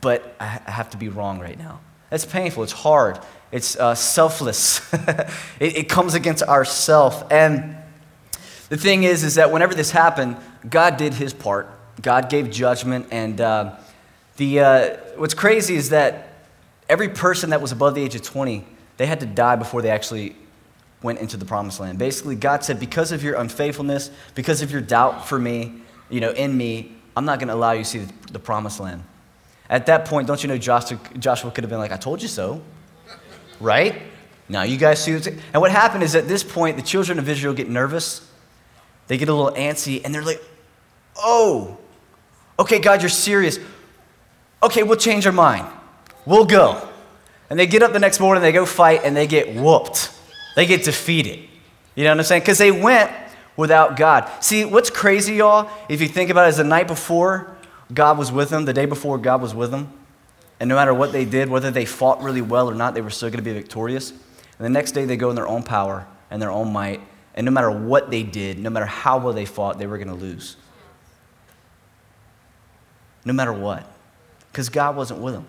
but 0.00 0.34
I 0.38 0.46
have 0.46 0.90
to 0.90 0.96
be 0.96 1.08
wrong 1.08 1.40
right 1.40 1.58
now. 1.58 1.80
It's 2.10 2.24
painful. 2.24 2.62
It's 2.62 2.72
hard. 2.72 3.18
It's 3.52 3.76
uh, 3.76 3.94
selfless. 3.94 4.80
it, 5.60 5.76
it 5.76 5.88
comes 5.88 6.14
against 6.14 6.42
ourself. 6.44 7.24
And 7.30 7.76
the 8.68 8.76
thing 8.76 9.02
is, 9.02 9.24
is 9.24 9.34
that 9.34 9.50
whenever 9.50 9.74
this 9.74 9.90
happened, 9.90 10.36
God 10.68 10.96
did 10.96 11.14
His 11.14 11.32
part. 11.32 11.68
God 12.00 12.30
gave 12.30 12.50
judgment, 12.50 13.08
and 13.10 13.40
uh, 13.40 13.76
the, 14.40 14.60
uh, 14.60 14.96
what's 15.16 15.34
crazy 15.34 15.74
is 15.74 15.90
that 15.90 16.28
every 16.88 17.10
person 17.10 17.50
that 17.50 17.60
was 17.60 17.72
above 17.72 17.94
the 17.94 18.02
age 18.02 18.14
of 18.14 18.22
20, 18.22 18.64
they 18.96 19.04
had 19.04 19.20
to 19.20 19.26
die 19.26 19.54
before 19.54 19.82
they 19.82 19.90
actually 19.90 20.34
went 21.02 21.18
into 21.18 21.36
the 21.36 21.44
promised 21.44 21.78
land. 21.78 21.98
Basically, 21.98 22.36
God 22.36 22.64
said, 22.64 22.80
because 22.80 23.12
of 23.12 23.22
your 23.22 23.34
unfaithfulness, 23.34 24.10
because 24.34 24.62
of 24.62 24.70
your 24.70 24.80
doubt 24.80 25.28
for 25.28 25.38
me, 25.38 25.82
you 26.08 26.22
know, 26.22 26.30
in 26.30 26.56
me, 26.56 26.96
I'm 27.14 27.26
not 27.26 27.38
going 27.38 27.48
to 27.48 27.54
allow 27.54 27.72
you 27.72 27.80
to 27.80 27.84
see 27.84 27.98
the, 27.98 28.32
the, 28.32 28.38
promised 28.38 28.80
land. 28.80 29.04
At 29.68 29.84
that 29.86 30.06
point, 30.06 30.26
don't 30.26 30.42
you 30.42 30.48
know 30.48 30.56
Joshua, 30.56 30.98
Joshua 31.18 31.50
could 31.50 31.62
have 31.62 31.70
been 31.70 31.78
like, 31.78 31.92
I 31.92 31.98
told 31.98 32.22
you 32.22 32.28
so, 32.28 32.62
right? 33.60 34.00
Now 34.48 34.62
you 34.62 34.78
guys 34.78 35.04
see 35.04 35.12
what's. 35.12 35.26
And 35.26 35.60
what 35.60 35.70
happened 35.70 36.02
is 36.02 36.14
at 36.14 36.28
this 36.28 36.42
point, 36.42 36.78
the 36.78 36.82
children 36.82 37.18
of 37.18 37.28
Israel 37.28 37.52
get 37.52 37.68
nervous, 37.68 38.26
they 39.06 39.18
get 39.18 39.28
a 39.28 39.34
little 39.34 39.52
antsy, 39.52 40.02
and 40.02 40.14
they're 40.14 40.24
like, 40.24 40.42
oh, 41.18 41.76
okay, 42.58 42.78
God, 42.78 43.02
you're 43.02 43.10
serious 43.10 43.58
okay, 44.62 44.82
we'll 44.82 44.96
change 44.96 45.26
our 45.26 45.32
mind. 45.32 45.66
We'll 46.26 46.44
go. 46.44 46.86
And 47.48 47.58
they 47.58 47.66
get 47.66 47.82
up 47.82 47.92
the 47.92 47.98
next 47.98 48.20
morning, 48.20 48.42
they 48.42 48.52
go 48.52 48.64
fight, 48.66 49.00
and 49.04 49.16
they 49.16 49.26
get 49.26 49.54
whooped. 49.54 50.12
They 50.56 50.66
get 50.66 50.84
defeated. 50.84 51.48
You 51.94 52.04
know 52.04 52.10
what 52.10 52.18
I'm 52.18 52.24
saying? 52.24 52.42
Because 52.42 52.58
they 52.58 52.70
went 52.70 53.10
without 53.56 53.96
God. 53.96 54.30
See, 54.40 54.64
what's 54.64 54.90
crazy, 54.90 55.34
y'all, 55.34 55.68
if 55.88 56.00
you 56.00 56.08
think 56.08 56.30
about 56.30 56.46
it, 56.46 56.50
is 56.50 56.56
the 56.58 56.64
night 56.64 56.86
before 56.86 57.56
God 57.92 58.18
was 58.18 58.30
with 58.30 58.50
them, 58.50 58.64
the 58.64 58.72
day 58.72 58.86
before 58.86 59.18
God 59.18 59.42
was 59.42 59.54
with 59.54 59.70
them, 59.70 59.92
and 60.60 60.68
no 60.68 60.74
matter 60.74 60.92
what 60.92 61.12
they 61.12 61.24
did, 61.24 61.48
whether 61.48 61.70
they 61.70 61.86
fought 61.86 62.22
really 62.22 62.42
well 62.42 62.70
or 62.70 62.74
not, 62.74 62.94
they 62.94 63.00
were 63.00 63.10
still 63.10 63.30
going 63.30 63.38
to 63.38 63.42
be 63.42 63.52
victorious. 63.52 64.10
And 64.10 64.20
the 64.58 64.68
next 64.68 64.92
day 64.92 65.06
they 65.06 65.16
go 65.16 65.30
in 65.30 65.36
their 65.36 65.48
own 65.48 65.62
power 65.62 66.06
and 66.30 66.40
their 66.40 66.50
own 66.50 66.72
might, 66.72 67.00
and 67.34 67.44
no 67.44 67.50
matter 67.50 67.70
what 67.70 68.10
they 68.10 68.22
did, 68.22 68.58
no 68.58 68.68
matter 68.70 68.86
how 68.86 69.18
well 69.18 69.32
they 69.32 69.46
fought, 69.46 69.78
they 69.78 69.86
were 69.86 69.96
going 69.96 70.08
to 70.08 70.14
lose. 70.14 70.56
No 73.24 73.32
matter 73.32 73.52
what. 73.52 73.90
Because 74.50 74.68
God 74.68 74.96
wasn't 74.96 75.20
with 75.20 75.34
them. 75.34 75.46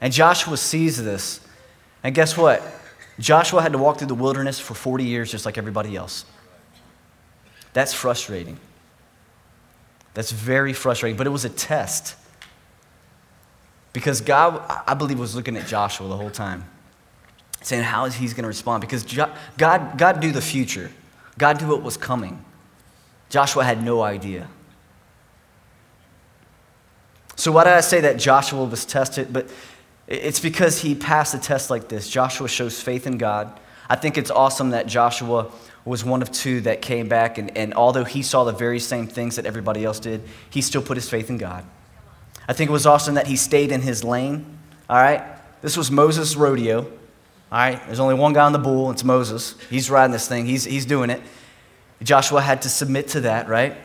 And 0.00 0.12
Joshua 0.12 0.56
sees 0.56 1.02
this. 1.02 1.40
And 2.02 2.14
guess 2.14 2.36
what? 2.36 2.62
Joshua 3.18 3.60
had 3.60 3.72
to 3.72 3.78
walk 3.78 3.98
through 3.98 4.06
the 4.08 4.14
wilderness 4.14 4.58
for 4.58 4.74
40 4.74 5.04
years 5.04 5.30
just 5.30 5.44
like 5.44 5.58
everybody 5.58 5.94
else. 5.94 6.24
That's 7.72 7.92
frustrating. 7.92 8.58
That's 10.14 10.32
very 10.32 10.72
frustrating, 10.72 11.16
but 11.16 11.26
it 11.26 11.30
was 11.30 11.44
a 11.44 11.50
test. 11.50 12.16
Because 13.92 14.20
God, 14.20 14.62
I 14.86 14.94
believe, 14.94 15.18
was 15.18 15.34
looking 15.34 15.56
at 15.56 15.66
Joshua 15.66 16.08
the 16.08 16.16
whole 16.16 16.30
time, 16.30 16.64
saying, 17.62 17.82
How 17.82 18.06
is 18.06 18.14
he 18.14 18.26
going 18.26 18.42
to 18.42 18.48
respond? 18.48 18.80
Because 18.80 19.04
God, 19.56 19.98
God 19.98 20.20
knew 20.20 20.32
the 20.32 20.42
future, 20.42 20.90
God 21.38 21.60
knew 21.60 21.68
what 21.68 21.82
was 21.82 21.96
coming. 21.96 22.44
Joshua 23.28 23.64
had 23.64 23.84
no 23.84 24.02
idea. 24.02 24.48
So, 27.40 27.52
why 27.52 27.64
did 27.64 27.72
I 27.72 27.80
say 27.80 28.02
that 28.02 28.18
Joshua 28.18 28.66
was 28.66 28.84
tested? 28.84 29.32
But 29.32 29.48
it's 30.06 30.40
because 30.40 30.82
he 30.82 30.94
passed 30.94 31.32
a 31.32 31.38
test 31.38 31.70
like 31.70 31.88
this. 31.88 32.06
Joshua 32.06 32.46
shows 32.50 32.82
faith 32.82 33.06
in 33.06 33.16
God. 33.16 33.58
I 33.88 33.96
think 33.96 34.18
it's 34.18 34.30
awesome 34.30 34.70
that 34.70 34.86
Joshua 34.86 35.50
was 35.86 36.04
one 36.04 36.20
of 36.20 36.30
two 36.30 36.60
that 36.60 36.82
came 36.82 37.08
back, 37.08 37.38
and, 37.38 37.56
and 37.56 37.72
although 37.72 38.04
he 38.04 38.22
saw 38.22 38.44
the 38.44 38.52
very 38.52 38.78
same 38.78 39.06
things 39.06 39.36
that 39.36 39.46
everybody 39.46 39.86
else 39.86 39.98
did, 39.98 40.20
he 40.50 40.60
still 40.60 40.82
put 40.82 40.98
his 40.98 41.08
faith 41.08 41.30
in 41.30 41.38
God. 41.38 41.64
I 42.46 42.52
think 42.52 42.68
it 42.68 42.74
was 42.74 42.84
awesome 42.84 43.14
that 43.14 43.26
he 43.26 43.36
stayed 43.36 43.72
in 43.72 43.80
his 43.80 44.04
lane. 44.04 44.58
All 44.90 44.98
right? 44.98 45.22
This 45.62 45.78
was 45.78 45.90
Moses' 45.90 46.36
rodeo. 46.36 46.80
All 46.80 46.90
right? 47.50 47.82
There's 47.86 48.00
only 48.00 48.16
one 48.16 48.34
guy 48.34 48.44
on 48.44 48.52
the 48.52 48.58
bull, 48.58 48.90
it's 48.90 49.02
Moses. 49.02 49.54
He's 49.70 49.88
riding 49.88 50.12
this 50.12 50.28
thing, 50.28 50.44
he's, 50.44 50.64
he's 50.64 50.84
doing 50.84 51.08
it. 51.08 51.22
Joshua 52.02 52.42
had 52.42 52.60
to 52.62 52.68
submit 52.68 53.08
to 53.08 53.22
that, 53.22 53.48
right? 53.48 53.78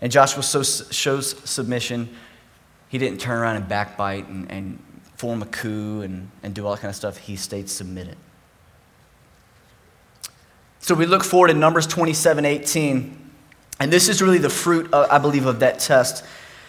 And 0.00 0.10
Joshua 0.10 0.42
so, 0.42 0.64
shows 0.64 1.36
submission. 1.48 2.08
He 2.88 2.98
didn't 2.98 3.20
turn 3.20 3.38
around 3.38 3.56
and 3.56 3.68
backbite 3.68 4.28
and, 4.28 4.50
and 4.50 4.78
form 5.16 5.42
a 5.42 5.46
coup 5.46 6.00
and, 6.02 6.30
and 6.42 6.54
do 6.54 6.66
all 6.66 6.74
that 6.74 6.80
kind 6.80 6.90
of 6.90 6.96
stuff. 6.96 7.18
He 7.18 7.36
stayed 7.36 7.68
submitted. 7.68 8.16
So 10.80 10.94
we 10.94 11.06
look 11.06 11.24
forward 11.24 11.48
to 11.48 11.54
Numbers 11.54 11.86
27 11.86 12.44
18. 12.44 13.30
And 13.80 13.92
this 13.92 14.08
is 14.08 14.22
really 14.22 14.38
the 14.38 14.50
fruit, 14.50 14.92
uh, 14.92 15.06
I 15.10 15.18
believe, 15.18 15.46
of 15.46 15.60
that 15.60 15.78
test. 15.78 16.24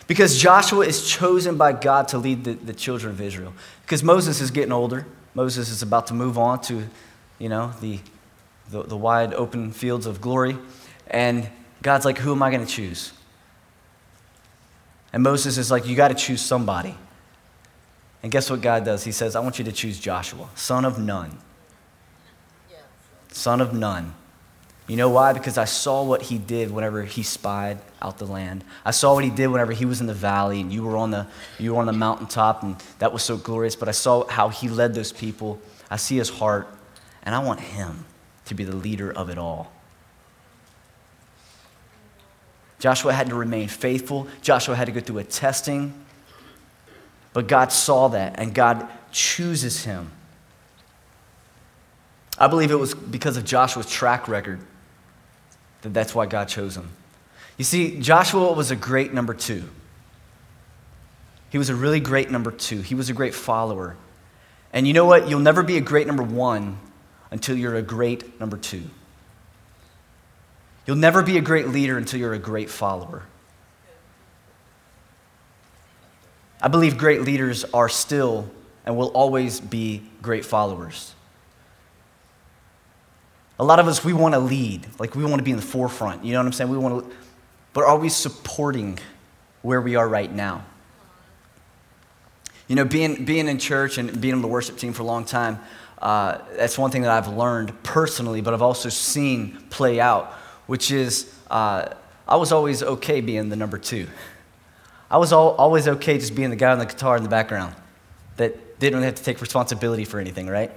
Because 0.07 0.37
Joshua 0.37 0.85
is 0.85 1.07
chosen 1.07 1.57
by 1.57 1.71
God 1.71 2.07
to 2.09 2.17
lead 2.17 2.43
the, 2.43 2.53
the 2.53 2.73
children 2.73 3.13
of 3.13 3.21
Israel. 3.21 3.53
Because 3.83 4.03
Moses 4.03 4.41
is 4.41 4.51
getting 4.51 4.71
older. 4.71 5.05
Moses 5.35 5.69
is 5.69 5.81
about 5.83 6.07
to 6.07 6.13
move 6.13 6.37
on 6.37 6.61
to, 6.63 6.87
you 7.37 7.49
know, 7.49 7.71
the, 7.79 7.99
the, 8.71 8.83
the 8.83 8.97
wide 8.97 9.33
open 9.35 9.71
fields 9.71 10.05
of 10.07 10.19
glory. 10.19 10.57
And 11.07 11.47
God's 11.81 12.05
like, 12.05 12.17
who 12.17 12.31
am 12.31 12.41
I 12.41 12.51
going 12.51 12.65
to 12.65 12.71
choose? 12.71 13.13
And 15.11 15.23
Moses 15.23 15.57
is 15.57 15.71
like, 15.71 15.87
you 15.87 15.95
got 15.95 16.09
to 16.09 16.15
choose 16.15 16.41
somebody. 16.41 16.95
And 18.21 18.31
guess 18.31 18.49
what 18.49 18.61
God 18.61 18.83
does? 18.85 19.03
He 19.03 19.11
says, 19.11 19.35
I 19.35 19.39
want 19.39 19.59
you 19.59 19.65
to 19.65 19.71
choose 19.71 19.99
Joshua, 19.99 20.49
son 20.55 20.85
of 20.85 20.99
Nun. 20.99 21.37
Son 23.31 23.61
of 23.61 23.73
Nun. 23.73 24.13
You 24.87 24.97
know 24.97 25.09
why? 25.09 25.33
Because 25.33 25.57
I 25.57 25.65
saw 25.65 26.03
what 26.03 26.23
he 26.23 26.39
did 26.39 26.71
whenever 26.71 27.03
he 27.03 27.21
spied 27.21 27.77
out 28.01 28.17
the 28.17 28.25
land. 28.25 28.63
I 28.83 28.91
saw 28.91 29.13
what 29.13 29.23
he 29.23 29.29
did 29.29 29.47
whenever 29.47 29.71
he 29.71 29.85
was 29.85 30.01
in 30.01 30.07
the 30.07 30.15
valley 30.15 30.59
and 30.59 30.73
you 30.73 30.83
were 30.83 30.97
on 30.97 31.11
the, 31.11 31.27
you 31.59 31.73
were 31.75 31.79
on 31.79 31.85
the 31.85 31.93
mountaintop, 31.93 32.63
and 32.63 32.75
that 32.97 33.13
was 33.13 33.21
so 33.21 33.37
glorious. 33.37 33.75
But 33.75 33.87
I 33.87 33.91
saw 33.91 34.27
how 34.27 34.49
he 34.49 34.67
led 34.67 34.95
those 34.95 35.13
people. 35.13 35.61
I 35.91 35.97
see 35.97 36.17
his 36.17 36.29
heart, 36.29 36.67
and 37.21 37.35
I 37.35 37.39
want 37.39 37.59
him 37.59 38.05
to 38.45 38.55
be 38.55 38.63
the 38.63 38.75
leader 38.75 39.11
of 39.11 39.29
it 39.29 39.37
all. 39.37 39.71
Joshua 42.79 43.13
had 43.13 43.27
to 43.27 43.35
remain 43.35 43.67
faithful. 43.67 44.27
Joshua 44.41 44.75
had 44.75 44.85
to 44.85 44.91
go 44.91 45.01
through 45.01 45.19
a 45.19 45.23
testing. 45.23 45.93
But 47.33 47.47
God 47.47 47.71
saw 47.71 48.07
that, 48.09 48.39
and 48.39 48.53
God 48.53 48.87
chooses 49.11 49.83
him. 49.83 50.11
I 52.37 52.47
believe 52.47 52.71
it 52.71 52.75
was 52.75 52.95
because 52.95 53.37
of 53.37 53.43
Joshua's 53.45 53.89
track 53.89 54.27
record 54.27 54.59
that 55.81 55.93
that's 55.93 56.15
why 56.15 56.25
God 56.25 56.45
chose 56.45 56.75
him. 56.75 56.89
You 57.57 57.65
see, 57.65 57.99
Joshua 57.99 58.53
was 58.53 58.71
a 58.71 58.75
great 58.75 59.13
number 59.13 59.33
two. 59.33 59.65
He 61.49 61.57
was 61.57 61.69
a 61.69 61.75
really 61.75 61.99
great 61.99 62.31
number 62.31 62.51
two. 62.51 62.81
He 62.81 62.95
was 62.95 63.09
a 63.09 63.13
great 63.13 63.33
follower. 63.33 63.97
And 64.71 64.87
you 64.87 64.93
know 64.93 65.05
what? 65.05 65.27
You'll 65.27 65.39
never 65.39 65.63
be 65.63 65.77
a 65.77 65.81
great 65.81 66.07
number 66.07 66.23
one 66.23 66.77
until 67.31 67.57
you're 67.57 67.75
a 67.75 67.81
great 67.81 68.39
number 68.39 68.55
two. 68.55 68.83
You'll 70.89 70.97
never 70.97 71.21
be 71.21 71.37
a 71.37 71.41
great 71.41 71.67
leader 71.67 71.99
until 71.99 72.19
you're 72.19 72.33
a 72.33 72.39
great 72.39 72.67
follower. 72.67 73.21
I 76.59 76.67
believe 76.67 76.97
great 76.97 77.21
leaders 77.21 77.63
are 77.63 77.87
still 77.87 78.49
and 78.87 78.97
will 78.97 79.09
always 79.09 79.59
be 79.59 80.01
great 80.23 80.43
followers. 80.43 81.13
A 83.59 83.63
lot 83.63 83.77
of 83.77 83.87
us, 83.87 84.03
we 84.03 84.13
want 84.13 84.33
to 84.33 84.39
lead, 84.39 84.87
like 84.97 85.13
we 85.13 85.23
want 85.23 85.37
to 85.37 85.43
be 85.43 85.51
in 85.51 85.57
the 85.57 85.61
forefront. 85.61 86.25
You 86.25 86.33
know 86.33 86.39
what 86.39 86.47
I'm 86.47 86.53
saying? 86.53 86.71
We 86.71 86.77
want 86.79 87.07
to, 87.07 87.15
but 87.73 87.83
are 87.83 87.99
we 87.99 88.09
supporting 88.09 88.97
where 89.61 89.81
we 89.81 89.95
are 89.95 90.09
right 90.09 90.33
now? 90.33 90.65
You 92.67 92.75
know, 92.75 92.85
being, 92.85 93.25
being 93.25 93.47
in 93.47 93.59
church 93.59 93.99
and 93.99 94.19
being 94.19 94.33
on 94.33 94.41
the 94.41 94.47
worship 94.47 94.77
team 94.77 94.93
for 94.93 95.03
a 95.03 95.05
long 95.05 95.23
time, 95.23 95.59
uh, 95.99 96.39
that's 96.55 96.79
one 96.79 96.89
thing 96.89 97.03
that 97.03 97.11
I've 97.11 97.31
learned 97.31 97.83
personally, 97.83 98.41
but 98.41 98.55
I've 98.55 98.63
also 98.63 98.89
seen 98.89 99.55
play 99.69 99.99
out, 99.99 100.33
which 100.69 100.91
is 100.91 101.33
uh, 101.49 101.83
I 102.27 102.35
was 102.35 102.51
always 102.51 102.83
okay 102.83 103.21
being 103.21 103.49
the 103.49 103.55
number 103.55 103.79
two. 103.79 104.05
I 105.09 105.17
was 105.17 105.33
all, 105.33 105.55
always 105.55 105.87
okay 105.87 106.19
just 106.19 106.35
being 106.35 106.51
the 106.51 106.55
guy 106.55 106.71
on 106.71 106.77
the 106.77 106.85
guitar 106.85 107.17
in 107.17 107.23
the 107.23 107.29
background 107.29 107.73
that 108.37 108.79
didn't 108.79 108.97
really 108.97 109.07
have 109.07 109.15
to 109.15 109.23
take 109.23 109.41
responsibility 109.41 110.05
for 110.05 110.19
anything, 110.19 110.45
right? 110.45 110.71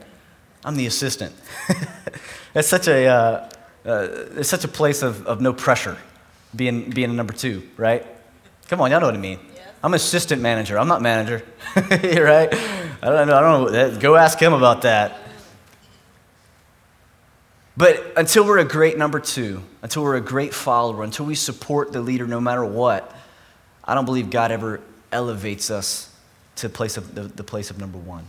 I'm 0.64 0.76
the 0.76 0.86
assistant. 0.86 1.34
it's 2.54 2.68
such 2.68 2.88
a, 2.88 3.06
uh, 3.06 3.50
uh, 3.84 4.08
it's 4.38 4.48
such 4.48 4.64
a 4.64 4.68
place 4.68 5.02
of, 5.02 5.26
of 5.26 5.42
no 5.42 5.52
pressure 5.52 5.98
being, 6.56 6.88
being 6.88 7.10
a 7.10 7.12
number 7.12 7.34
two, 7.34 7.62
right? 7.76 8.06
Come 8.68 8.80
on, 8.80 8.90
y'all 8.90 9.00
know 9.00 9.08
what 9.08 9.14
I 9.14 9.18
mean. 9.18 9.40
Yes. 9.54 9.68
I'm 9.84 9.92
assistant 9.92 10.40
manager. 10.40 10.78
I'm 10.78 10.88
not 10.88 11.02
manager, 11.02 11.44
right? 11.76 12.48
I 13.02 13.08
don't 13.10 13.28
know. 13.28 13.36
I 13.36 13.40
don't 13.40 13.72
know. 13.72 14.00
Go 14.00 14.16
ask 14.16 14.40
him 14.40 14.54
about 14.54 14.82
that. 14.82 15.18
But 17.76 18.12
until 18.16 18.44
we're 18.44 18.58
a 18.58 18.64
great 18.64 18.98
number 18.98 19.18
two, 19.18 19.62
until 19.80 20.02
we're 20.02 20.16
a 20.16 20.20
great 20.20 20.52
follower, 20.52 21.02
until 21.04 21.26
we 21.26 21.34
support 21.34 21.92
the 21.92 22.00
leader 22.00 22.26
no 22.26 22.40
matter 22.40 22.64
what, 22.64 23.14
I 23.84 23.94
don't 23.94 24.04
believe 24.04 24.30
God 24.30 24.50
ever 24.50 24.80
elevates 25.10 25.70
us 25.70 26.14
to 26.56 26.68
place 26.68 26.96
of, 26.96 27.14
the, 27.14 27.22
the 27.22 27.44
place 27.44 27.70
of 27.70 27.78
number 27.78 27.98
one. 27.98 28.26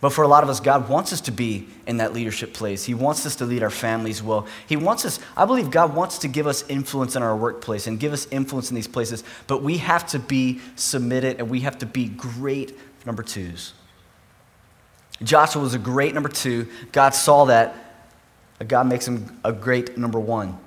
But 0.00 0.10
for 0.10 0.22
a 0.22 0.28
lot 0.28 0.44
of 0.44 0.48
us, 0.48 0.60
God 0.60 0.88
wants 0.88 1.12
us 1.12 1.20
to 1.22 1.32
be 1.32 1.66
in 1.86 1.96
that 1.96 2.12
leadership 2.12 2.54
place. 2.54 2.84
He 2.84 2.94
wants 2.94 3.26
us 3.26 3.34
to 3.36 3.44
lead 3.44 3.64
our 3.64 3.70
families 3.70 4.22
well. 4.22 4.46
He 4.68 4.76
wants 4.76 5.04
us, 5.04 5.18
I 5.36 5.44
believe 5.44 5.72
God 5.72 5.96
wants 5.96 6.18
to 6.18 6.28
give 6.28 6.46
us 6.46 6.64
influence 6.68 7.16
in 7.16 7.22
our 7.24 7.36
workplace 7.36 7.88
and 7.88 7.98
give 7.98 8.12
us 8.12 8.28
influence 8.30 8.70
in 8.70 8.76
these 8.76 8.86
places, 8.86 9.24
but 9.48 9.62
we 9.62 9.78
have 9.78 10.06
to 10.08 10.20
be 10.20 10.60
submitted 10.76 11.40
and 11.40 11.50
we 11.50 11.60
have 11.60 11.78
to 11.78 11.86
be 11.86 12.06
great 12.06 12.78
number 13.04 13.24
twos. 13.24 13.72
Joshua 15.22 15.62
was 15.62 15.74
a 15.74 15.78
great 15.78 16.14
number 16.14 16.28
two. 16.28 16.68
God 16.92 17.14
saw 17.14 17.46
that. 17.46 17.74
God 18.66 18.86
makes 18.86 19.06
him 19.06 19.38
a 19.44 19.52
great 19.52 19.96
number 19.96 20.18
one. 20.18 20.58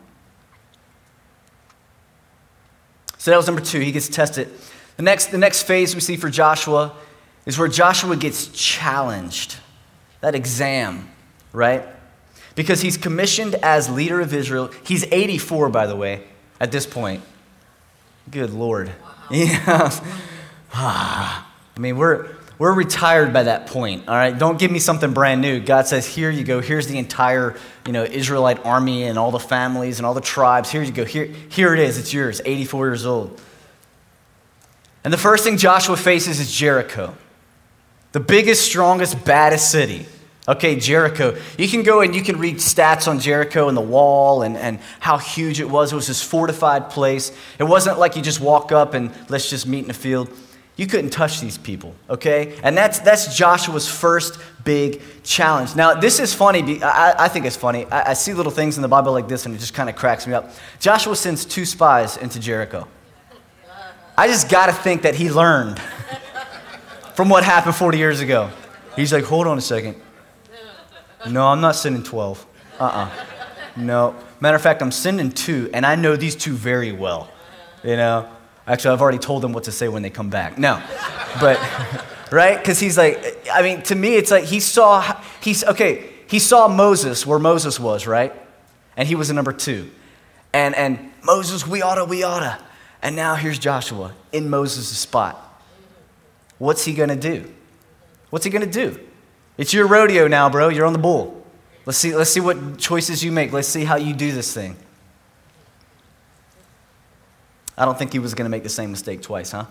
So 3.17 3.31
that 3.31 3.37
was 3.37 3.47
number 3.47 3.61
two. 3.61 3.79
He 3.79 3.91
gets 3.91 4.09
tested. 4.09 4.49
The 4.97 5.03
next, 5.03 5.27
the 5.27 5.37
next 5.37 5.63
phase 5.63 5.93
we 5.93 6.01
see 6.01 6.17
for 6.17 6.29
Joshua 6.29 6.93
is 7.45 7.57
where 7.57 7.67
Joshua 7.67 8.15
gets 8.15 8.47
challenged. 8.47 9.57
That 10.21 10.35
exam, 10.35 11.09
right? 11.53 11.83
Because 12.55 12.81
he's 12.81 12.97
commissioned 12.97 13.55
as 13.55 13.89
leader 13.89 14.21
of 14.21 14.33
Israel. 14.33 14.71
He's 14.83 15.03
84, 15.11 15.69
by 15.69 15.87
the 15.87 15.95
way, 15.95 16.23
at 16.59 16.71
this 16.71 16.85
point. 16.85 17.23
Good 18.29 18.51
Lord. 18.51 18.89
Wow. 18.89 19.07
Yeah. 19.31 19.89
Ah, 20.73 21.49
I 21.75 21.79
mean, 21.79 21.97
we're, 21.97 22.27
we're 22.61 22.73
retired 22.73 23.33
by 23.33 23.41
that 23.41 23.65
point, 23.65 24.07
all 24.07 24.13
right? 24.13 24.37
Don't 24.37 24.59
give 24.59 24.69
me 24.69 24.77
something 24.77 25.13
brand 25.13 25.41
new. 25.41 25.59
God 25.59 25.87
says, 25.87 26.05
here 26.05 26.29
you 26.29 26.43
go. 26.43 26.61
Here's 26.61 26.85
the 26.85 26.99
entire, 26.99 27.57
you 27.87 27.91
know, 27.91 28.03
Israelite 28.03 28.63
army 28.63 29.05
and 29.05 29.17
all 29.17 29.31
the 29.31 29.39
families 29.39 29.97
and 29.97 30.05
all 30.05 30.13
the 30.13 30.21
tribes. 30.21 30.69
Here 30.69 30.83
you 30.83 30.91
go. 30.91 31.03
Here, 31.03 31.25
here 31.25 31.73
it 31.73 31.79
is. 31.79 31.97
It's 31.97 32.13
yours, 32.13 32.39
84 32.45 32.85
years 32.85 33.03
old. 33.03 33.41
And 35.03 35.11
the 35.11 35.17
first 35.17 35.43
thing 35.43 35.57
Joshua 35.57 35.97
faces 35.97 36.39
is 36.39 36.51
Jericho, 36.55 37.15
the 38.11 38.19
biggest, 38.19 38.63
strongest, 38.63 39.25
baddest 39.25 39.71
city 39.71 40.05
Okay, 40.47 40.75
Jericho. 40.75 41.37
You 41.57 41.67
can 41.67 41.83
go 41.83 42.01
and 42.01 42.15
you 42.15 42.21
can 42.21 42.39
read 42.39 42.57
stats 42.57 43.07
on 43.07 43.19
Jericho 43.19 43.67
and 43.67 43.77
the 43.77 43.81
wall 43.81 44.41
and, 44.41 44.57
and 44.57 44.79
how 44.99 45.17
huge 45.17 45.59
it 45.59 45.69
was. 45.69 45.93
It 45.93 45.95
was 45.95 46.07
this 46.07 46.23
fortified 46.23 46.89
place. 46.89 47.31
It 47.59 47.63
wasn't 47.63 47.99
like 47.99 48.15
you 48.15 48.23
just 48.23 48.41
walk 48.41 48.71
up 48.71 48.95
and 48.95 49.11
let's 49.29 49.49
just 49.49 49.67
meet 49.67 49.79
in 49.79 49.87
the 49.87 49.93
field. 49.93 50.29
You 50.81 50.87
couldn't 50.87 51.11
touch 51.11 51.39
these 51.41 51.59
people, 51.59 51.93
okay? 52.09 52.59
And 52.63 52.75
that's, 52.75 52.97
that's 52.97 53.37
Joshua's 53.37 53.87
first 53.87 54.39
big 54.63 54.99
challenge. 55.21 55.75
Now, 55.75 55.93
this 55.93 56.19
is 56.19 56.33
funny. 56.33 56.81
I, 56.81 57.25
I 57.25 57.27
think 57.27 57.45
it's 57.45 57.55
funny. 57.55 57.85
I, 57.85 58.09
I 58.09 58.13
see 58.13 58.33
little 58.33 58.51
things 58.51 58.77
in 58.77 58.81
the 58.81 58.87
Bible 58.87 59.11
like 59.11 59.27
this 59.27 59.45
and 59.45 59.53
it 59.53 59.59
just 59.59 59.75
kind 59.75 59.91
of 59.91 59.95
cracks 59.95 60.25
me 60.25 60.33
up. 60.33 60.49
Joshua 60.79 61.15
sends 61.15 61.45
two 61.45 61.65
spies 61.65 62.17
into 62.17 62.39
Jericho. 62.39 62.87
I 64.17 64.25
just 64.27 64.49
got 64.49 64.65
to 64.65 64.73
think 64.73 65.03
that 65.03 65.13
he 65.13 65.29
learned 65.29 65.79
from 67.13 67.29
what 67.29 67.43
happened 67.43 67.75
40 67.75 67.99
years 67.99 68.19
ago. 68.19 68.49
He's 68.95 69.13
like, 69.13 69.25
hold 69.25 69.45
on 69.45 69.59
a 69.59 69.61
second. 69.61 70.01
No, 71.29 71.45
I'm 71.45 71.61
not 71.61 71.75
sending 71.75 72.01
12. 72.01 72.43
Uh 72.79 72.83
uh-uh. 72.83 72.89
uh 72.89 73.11
No. 73.77 74.15
Matter 74.39 74.55
of 74.55 74.63
fact, 74.63 74.81
I'm 74.81 74.91
sending 74.91 75.29
two, 75.29 75.69
and 75.75 75.85
I 75.85 75.93
know 75.93 76.15
these 76.15 76.35
two 76.35 76.53
very 76.53 76.91
well. 76.91 77.29
You 77.83 77.97
know? 77.97 78.27
Actually, 78.67 78.93
I've 78.93 79.01
already 79.01 79.17
told 79.17 79.41
them 79.41 79.53
what 79.53 79.65
to 79.65 79.71
say 79.71 79.87
when 79.87 80.01
they 80.01 80.09
come 80.09 80.29
back. 80.29 80.57
No. 80.57 80.81
But, 81.39 81.59
right? 82.31 82.57
Because 82.57 82.79
he's 82.79 82.97
like, 82.97 83.47
I 83.51 83.61
mean, 83.61 83.81
to 83.83 83.95
me, 83.95 84.15
it's 84.15 84.31
like 84.31 84.43
he 84.43 84.59
saw, 84.59 85.21
he's, 85.41 85.63
okay, 85.63 86.09
he 86.27 86.39
saw 86.39 86.67
Moses 86.67 87.25
where 87.25 87.39
Moses 87.39 87.79
was, 87.79 88.07
right? 88.07 88.33
And 88.95 89.07
he 89.07 89.15
was 89.15 89.29
a 89.29 89.33
number 89.33 89.53
two. 89.53 89.89
And, 90.53 90.75
and 90.75 91.11
Moses, 91.23 91.65
we 91.65 91.81
oughta, 91.81 92.05
we 92.05 92.23
oughta. 92.23 92.59
And 93.01 93.15
now 93.15 93.35
here's 93.35 93.57
Joshua 93.57 94.13
in 94.31 94.49
Moses' 94.49 94.95
spot. 94.97 95.47
What's 96.57 96.85
he 96.85 96.93
gonna 96.93 97.15
do? 97.15 97.51
What's 98.29 98.45
he 98.45 98.51
gonna 98.51 98.67
do? 98.67 98.99
It's 99.57 99.73
your 99.73 99.87
rodeo 99.87 100.27
now, 100.27 100.49
bro. 100.49 100.69
You're 100.69 100.85
on 100.85 100.93
the 100.93 100.99
bull. 100.99 101.43
Let's 101.85 101.97
see, 101.97 102.15
let's 102.15 102.29
see 102.29 102.39
what 102.39 102.77
choices 102.77 103.23
you 103.23 103.31
make. 103.31 103.51
Let's 103.51 103.67
see 103.67 103.83
how 103.83 103.95
you 103.95 104.13
do 104.13 104.31
this 104.31 104.53
thing. 104.53 104.75
I 107.81 107.85
don't 107.85 107.97
think 107.97 108.13
he 108.13 108.19
was 108.19 108.35
going 108.35 108.45
to 108.45 108.49
make 108.49 108.61
the 108.61 108.69
same 108.69 108.91
mistake 108.91 109.23
twice, 109.23 109.49
huh? 109.49 109.65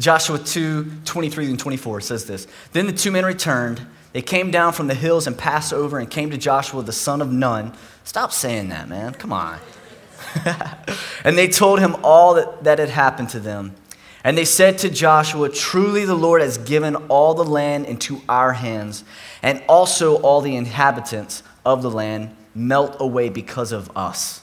Joshua 0.00 0.36
2 0.36 1.02
23 1.04 1.46
and 1.46 1.60
24 1.60 2.00
says 2.00 2.24
this 2.24 2.48
Then 2.72 2.86
the 2.86 2.92
two 2.92 3.12
men 3.12 3.24
returned. 3.24 3.86
They 4.12 4.20
came 4.20 4.50
down 4.50 4.72
from 4.72 4.88
the 4.88 4.94
hills 4.94 5.28
and 5.28 5.38
passed 5.38 5.72
over 5.72 6.00
and 6.00 6.10
came 6.10 6.30
to 6.30 6.36
Joshua, 6.36 6.82
the 6.82 6.92
son 6.92 7.22
of 7.22 7.30
Nun. 7.30 7.72
Stop 8.02 8.32
saying 8.32 8.70
that, 8.70 8.88
man. 8.88 9.14
Come 9.14 9.32
on. 9.32 9.60
and 11.24 11.38
they 11.38 11.46
told 11.46 11.78
him 11.78 11.94
all 12.02 12.34
that, 12.34 12.64
that 12.64 12.80
had 12.80 12.88
happened 12.88 13.28
to 13.28 13.38
them. 13.38 13.76
And 14.24 14.36
they 14.36 14.44
said 14.44 14.78
to 14.78 14.90
Joshua, 14.90 15.50
Truly 15.50 16.04
the 16.04 16.16
Lord 16.16 16.42
has 16.42 16.58
given 16.58 16.96
all 16.96 17.34
the 17.34 17.44
land 17.44 17.86
into 17.86 18.22
our 18.28 18.54
hands, 18.54 19.04
and 19.40 19.62
also 19.68 20.16
all 20.16 20.40
the 20.40 20.56
inhabitants 20.56 21.44
of 21.64 21.82
the 21.82 21.90
land 21.92 22.34
melt 22.56 22.96
away 22.98 23.28
because 23.28 23.70
of 23.70 23.96
us. 23.96 24.39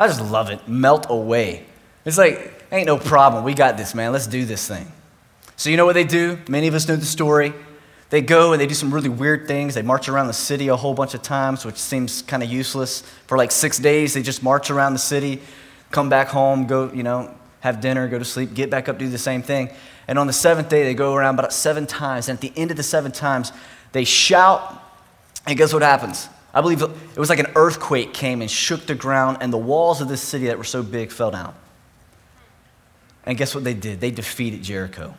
I 0.00 0.06
just 0.06 0.22
love 0.22 0.48
it. 0.48 0.66
Melt 0.66 1.06
away. 1.10 1.66
It's 2.06 2.16
like, 2.16 2.64
ain't 2.72 2.86
no 2.86 2.96
problem. 2.96 3.44
We 3.44 3.52
got 3.52 3.76
this, 3.76 3.94
man. 3.94 4.12
Let's 4.12 4.26
do 4.26 4.46
this 4.46 4.66
thing. 4.66 4.90
So, 5.56 5.68
you 5.68 5.76
know 5.76 5.84
what 5.84 5.92
they 5.92 6.04
do? 6.04 6.38
Many 6.48 6.68
of 6.68 6.74
us 6.74 6.88
know 6.88 6.96
the 6.96 7.04
story. 7.04 7.52
They 8.08 8.22
go 8.22 8.52
and 8.52 8.60
they 8.60 8.66
do 8.66 8.74
some 8.74 8.94
really 8.94 9.10
weird 9.10 9.46
things. 9.46 9.74
They 9.74 9.82
march 9.82 10.08
around 10.08 10.28
the 10.28 10.32
city 10.32 10.68
a 10.68 10.76
whole 10.76 10.94
bunch 10.94 11.12
of 11.12 11.20
times, 11.20 11.66
which 11.66 11.76
seems 11.76 12.22
kind 12.22 12.42
of 12.42 12.48
useless. 12.48 13.02
For 13.26 13.36
like 13.36 13.52
six 13.52 13.78
days, 13.78 14.14
they 14.14 14.22
just 14.22 14.42
march 14.42 14.70
around 14.70 14.94
the 14.94 14.98
city, 14.98 15.42
come 15.90 16.08
back 16.08 16.28
home, 16.28 16.66
go, 16.66 16.90
you 16.92 17.02
know, 17.02 17.34
have 17.60 17.82
dinner, 17.82 18.08
go 18.08 18.18
to 18.18 18.24
sleep, 18.24 18.54
get 18.54 18.70
back 18.70 18.88
up, 18.88 18.96
do 18.96 19.06
the 19.10 19.18
same 19.18 19.42
thing. 19.42 19.68
And 20.08 20.18
on 20.18 20.26
the 20.26 20.32
seventh 20.32 20.70
day, 20.70 20.82
they 20.82 20.94
go 20.94 21.14
around 21.14 21.38
about 21.38 21.52
seven 21.52 21.86
times. 21.86 22.30
And 22.30 22.36
at 22.36 22.40
the 22.40 22.52
end 22.56 22.70
of 22.70 22.78
the 22.78 22.82
seven 22.82 23.12
times, 23.12 23.52
they 23.92 24.04
shout. 24.04 24.82
And 25.46 25.58
guess 25.58 25.74
what 25.74 25.82
happens? 25.82 26.30
I 26.52 26.60
believe 26.60 26.82
it 26.82 27.16
was 27.16 27.28
like 27.28 27.38
an 27.38 27.52
earthquake 27.54 28.12
came 28.12 28.40
and 28.40 28.50
shook 28.50 28.86
the 28.86 28.94
ground, 28.94 29.38
and 29.40 29.52
the 29.52 29.58
walls 29.58 30.00
of 30.00 30.08
this 30.08 30.20
city 30.20 30.46
that 30.46 30.58
were 30.58 30.64
so 30.64 30.82
big 30.82 31.12
fell 31.12 31.30
down. 31.30 31.54
And 33.24 33.38
guess 33.38 33.54
what 33.54 33.64
they 33.64 33.74
did? 33.74 34.00
They 34.00 34.10
defeated 34.10 34.62
Jericho. 34.62 35.14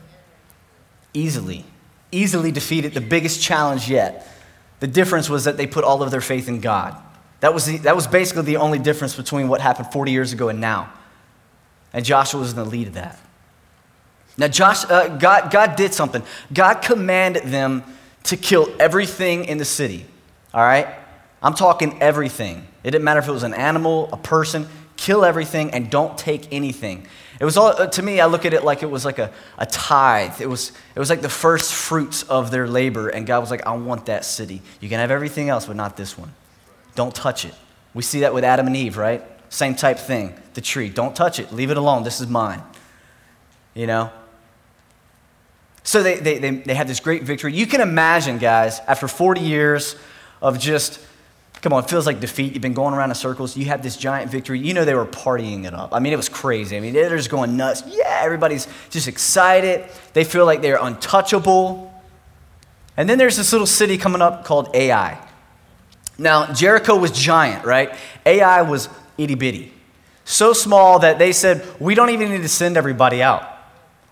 Easily. 1.14 1.64
Easily 2.10 2.52
defeated 2.52 2.92
the 2.94 3.00
biggest 3.00 3.40
challenge 3.40 3.88
yet. 3.88 4.28
The 4.80 4.86
difference 4.86 5.30
was 5.30 5.44
that 5.44 5.56
they 5.56 5.66
put 5.66 5.84
all 5.84 6.02
of 6.02 6.10
their 6.10 6.20
faith 6.20 6.48
in 6.48 6.60
God. 6.60 6.96
That 7.40 7.54
was, 7.54 7.66
the, 7.66 7.78
that 7.78 7.96
was 7.96 8.06
basically 8.06 8.42
the 8.42 8.58
only 8.58 8.78
difference 8.78 9.16
between 9.16 9.48
what 9.48 9.60
happened 9.60 9.92
40 9.92 10.12
years 10.12 10.32
ago 10.32 10.48
and 10.48 10.60
now. 10.60 10.92
And 11.92 12.04
Joshua 12.04 12.40
was 12.40 12.50
in 12.50 12.56
the 12.56 12.64
lead 12.64 12.88
of 12.88 12.94
that. 12.94 13.18
Now, 14.36 14.48
Josh, 14.48 14.84
uh, 14.90 15.08
God, 15.18 15.50
God 15.50 15.76
did 15.76 15.92
something. 15.92 16.22
God 16.52 16.76
commanded 16.76 17.44
them 17.44 17.84
to 18.24 18.36
kill 18.36 18.72
everything 18.78 19.44
in 19.44 19.58
the 19.58 19.64
city. 19.64 20.06
All 20.54 20.62
right? 20.62 20.86
I'm 21.42 21.54
talking 21.54 22.00
everything. 22.00 22.66
It 22.84 22.90
didn't 22.92 23.04
matter 23.04 23.20
if 23.20 23.28
it 23.28 23.32
was 23.32 23.42
an 23.42 23.54
animal, 23.54 24.08
a 24.12 24.16
person, 24.16 24.68
kill 24.96 25.24
everything 25.24 25.72
and 25.72 25.90
don't 25.90 26.16
take 26.16 26.52
anything. 26.52 27.06
It 27.40 27.44
was 27.44 27.56
all, 27.56 27.68
uh, 27.68 27.88
to 27.88 28.02
me, 28.02 28.20
I 28.20 28.26
look 28.26 28.44
at 28.44 28.54
it 28.54 28.62
like 28.62 28.84
it 28.84 28.90
was 28.90 29.04
like 29.04 29.18
a, 29.18 29.32
a 29.58 29.66
tithe. 29.66 30.40
It 30.40 30.48
was, 30.48 30.70
it 30.94 30.98
was 31.00 31.10
like 31.10 31.22
the 31.22 31.28
first 31.28 31.74
fruits 31.74 32.22
of 32.24 32.52
their 32.52 32.68
labor. 32.68 33.08
And 33.08 33.26
God 33.26 33.40
was 33.40 33.50
like, 33.50 33.66
I 33.66 33.74
want 33.74 34.06
that 34.06 34.24
city. 34.24 34.62
You 34.80 34.88
can 34.88 35.00
have 35.00 35.10
everything 35.10 35.48
else, 35.48 35.66
but 35.66 35.74
not 35.74 35.96
this 35.96 36.16
one. 36.16 36.32
Don't 36.94 37.14
touch 37.14 37.44
it. 37.44 37.54
We 37.94 38.02
see 38.02 38.20
that 38.20 38.32
with 38.32 38.44
Adam 38.44 38.68
and 38.68 38.76
Eve, 38.76 38.96
right? 38.96 39.24
Same 39.48 39.74
type 39.74 39.98
thing. 39.98 40.34
The 40.54 40.60
tree. 40.60 40.88
Don't 40.88 41.16
touch 41.16 41.40
it. 41.40 41.52
Leave 41.52 41.70
it 41.70 41.76
alone. 41.76 42.04
This 42.04 42.20
is 42.20 42.28
mine. 42.28 42.62
You 43.74 43.86
know? 43.88 44.12
So 45.82 46.02
they, 46.02 46.20
they, 46.20 46.38
they, 46.38 46.50
they 46.50 46.74
had 46.74 46.86
this 46.86 47.00
great 47.00 47.24
victory. 47.24 47.52
You 47.54 47.66
can 47.66 47.80
imagine, 47.80 48.38
guys, 48.38 48.78
after 48.86 49.08
40 49.08 49.40
years 49.40 49.96
of 50.40 50.58
just, 50.58 51.00
come 51.62 51.72
on, 51.72 51.84
it 51.84 51.88
feels 51.88 52.06
like 52.06 52.20
defeat. 52.20 52.52
You've 52.52 52.62
been 52.62 52.74
going 52.74 52.92
around 52.92 53.10
in 53.10 53.14
circles. 53.14 53.56
You 53.56 53.66
had 53.66 53.82
this 53.82 53.96
giant 53.96 54.30
victory. 54.30 54.58
You 54.58 54.74
know 54.74 54.84
they 54.84 54.94
were 54.94 55.06
partying 55.06 55.64
it 55.64 55.72
up. 55.72 55.94
I 55.94 56.00
mean, 56.00 56.12
it 56.12 56.16
was 56.16 56.28
crazy. 56.28 56.76
I 56.76 56.80
mean, 56.80 56.92
they're 56.92 57.16
just 57.16 57.30
going 57.30 57.56
nuts. 57.56 57.84
Yeah, 57.86 58.20
everybody's 58.22 58.66
just 58.90 59.08
excited. 59.08 59.88
They 60.12 60.24
feel 60.24 60.44
like 60.44 60.60
they're 60.60 60.78
untouchable. 60.80 61.88
And 62.96 63.08
then 63.08 63.16
there's 63.16 63.36
this 63.36 63.52
little 63.52 63.66
city 63.66 63.96
coming 63.96 64.20
up 64.20 64.44
called 64.44 64.74
Ai. 64.74 65.18
Now, 66.18 66.52
Jericho 66.52 66.96
was 66.96 67.12
giant, 67.12 67.64
right? 67.64 67.94
Ai 68.26 68.62
was 68.62 68.88
itty 69.16 69.36
bitty. 69.36 69.72
So 70.24 70.52
small 70.52 70.98
that 70.98 71.18
they 71.18 71.32
said, 71.32 71.64
we 71.80 71.94
don't 71.94 72.10
even 72.10 72.30
need 72.30 72.42
to 72.42 72.48
send 72.48 72.76
everybody 72.76 73.22
out. 73.22 73.48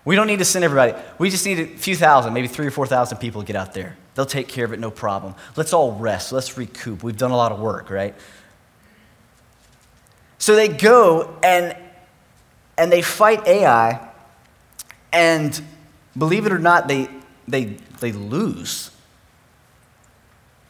We 0.03 0.15
don't 0.15 0.27
need 0.27 0.39
to 0.39 0.45
send 0.45 0.65
everybody. 0.65 0.93
We 1.19 1.29
just 1.29 1.45
need 1.45 1.59
a 1.59 1.65
few 1.65 1.95
thousand, 1.95 2.33
maybe 2.33 2.47
three 2.47 2.65
or 2.65 2.71
4,000 2.71 3.17
people 3.19 3.41
to 3.41 3.47
get 3.47 3.55
out 3.55 3.73
there. 3.73 3.97
They'll 4.15 4.25
take 4.25 4.47
care 4.47 4.65
of 4.65 4.73
it, 4.73 4.79
no 4.79 4.91
problem. 4.91 5.35
Let's 5.55 5.73
all 5.73 5.93
rest. 5.93 6.31
Let's 6.31 6.57
recoup. 6.57 7.03
We've 7.03 7.17
done 7.17 7.31
a 7.31 7.37
lot 7.37 7.51
of 7.51 7.59
work, 7.59 7.89
right? 7.89 8.13
So 10.37 10.55
they 10.55 10.67
go 10.67 11.37
and, 11.43 11.75
and 12.77 12.91
they 12.91 13.01
fight 13.01 13.47
Ai, 13.47 14.09
and 15.13 15.61
believe 16.17 16.45
it 16.45 16.51
or 16.51 16.59
not, 16.59 16.87
they, 16.87 17.09
they, 17.47 17.77
they 17.99 18.11
lose. 18.11 18.91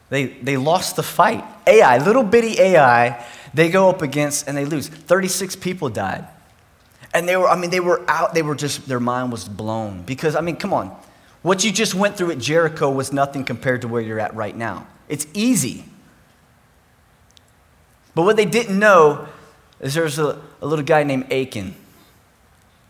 They, 0.10 0.26
they 0.26 0.58
lost 0.58 0.98
the 0.98 1.04
fight. 1.04 1.46
Ai, 1.66 2.00
little 2.00 2.24
bitty 2.24 2.60
Ai, 2.60 3.26
they 3.54 3.70
go 3.70 3.90
up 3.90 4.02
against 4.02 4.48
and 4.48 4.58
they 4.58 4.66
lose. 4.66 4.88
36 4.90 5.56
people 5.56 5.90
died. 5.90 6.28
And 7.14 7.28
they 7.28 7.38
were, 7.38 7.48
I 7.48 7.56
mean, 7.56 7.70
they 7.70 7.80
were 7.80 8.04
out, 8.10 8.34
they 8.34 8.42
were 8.42 8.56
just, 8.56 8.88
their 8.88 9.00
mind 9.00 9.32
was 9.32 9.48
blown. 9.48 10.02
Because, 10.04 10.36
I 10.36 10.42
mean, 10.42 10.58
come 10.58 10.74
on. 10.74 10.96
What 11.42 11.64
you 11.64 11.72
just 11.72 11.96
went 11.96 12.18
through 12.18 12.32
at 12.32 12.38
Jericho 12.38 12.90
was 12.90 13.12
nothing 13.12 13.44
compared 13.44 13.82
to 13.82 13.88
where 13.88 14.02
you're 14.02 14.20
at 14.20 14.36
right 14.36 14.56
now. 14.56 14.88
It's 15.10 15.26
easy. 15.34 15.86
But 18.14 18.24
what 18.24 18.36
they 18.36 18.46
didn't 18.46 18.78
know 18.78 19.28
is 19.80 19.94
there's 19.94 20.20
a, 20.20 20.40
a 20.62 20.66
little 20.68 20.86
guy 20.86 21.04
named 21.04 21.32
Achan. 21.32 21.74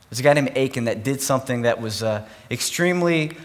There's 0.09 0.19
a 0.19 0.23
guy 0.23 0.33
named 0.33 0.57
Achan 0.57 0.85
that 0.85 1.03
did 1.03 1.21
something 1.21 1.61
that 1.61 1.79
was 1.79 2.03
uh, 2.03 2.27
extremely 2.49 3.37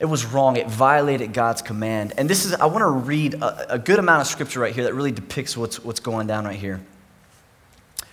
it 0.00 0.06
was 0.06 0.24
wrong. 0.26 0.56
It 0.56 0.68
violated 0.68 1.32
God's 1.32 1.62
command. 1.62 2.14
And 2.18 2.28
this 2.28 2.44
is, 2.44 2.52
I 2.54 2.66
want 2.66 2.80
to 2.80 2.88
read 2.88 3.34
a, 3.34 3.74
a, 3.74 3.78
good 3.78 3.98
amount 3.98 4.22
of 4.22 4.26
scripture 4.26 4.60
right 4.60 4.74
here 4.74 4.84
that 4.84 4.94
really 4.94 5.12
depicts 5.12 5.56
what's, 5.56 5.82
what's 5.84 6.00
going 6.00 6.26
down 6.26 6.44
right 6.44 6.58
here. 6.58 6.80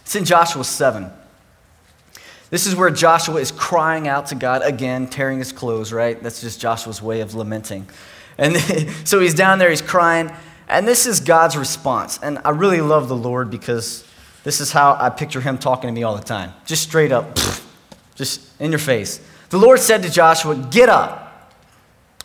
It's 0.01 0.15
in 0.15 0.25
Joshua 0.25 0.63
7. 0.63 1.11
This 2.51 2.67
is 2.67 2.75
where 2.75 2.89
Joshua 2.89 3.39
is 3.39 3.49
crying 3.49 4.09
out 4.09 4.27
to 4.27 4.35
God 4.35 4.61
again, 4.61 5.07
tearing 5.07 5.39
his 5.39 5.53
clothes, 5.53 5.91
right? 5.91 6.21
That's 6.21 6.41
just 6.41 6.59
Joshua's 6.59 7.01
way 7.01 7.21
of 7.21 7.33
lamenting. 7.33 7.87
And 8.37 8.57
so 9.07 9.21
he's 9.21 9.33
down 9.33 9.57
there, 9.57 9.69
he's 9.69 9.81
crying, 9.81 10.29
and 10.67 10.85
this 10.85 11.05
is 11.05 11.21
God's 11.21 11.55
response. 11.55 12.19
And 12.21 12.39
I 12.43 12.49
really 12.49 12.81
love 12.81 13.07
the 13.07 13.15
Lord 13.15 13.49
because 13.49 14.05
this 14.43 14.59
is 14.59 14.73
how 14.73 14.97
I 14.99 15.09
picture 15.09 15.39
him 15.39 15.57
talking 15.57 15.87
to 15.87 15.93
me 15.93 16.03
all 16.03 16.15
the 16.15 16.23
time. 16.23 16.53
Just 16.65 16.83
straight 16.83 17.13
up, 17.13 17.37
just 18.15 18.41
in 18.59 18.69
your 18.69 18.79
face. 18.79 19.21
The 19.49 19.57
Lord 19.57 19.79
said 19.79 20.03
to 20.03 20.09
Joshua, 20.09 20.55
Get 20.55 20.89
up. 20.89 21.29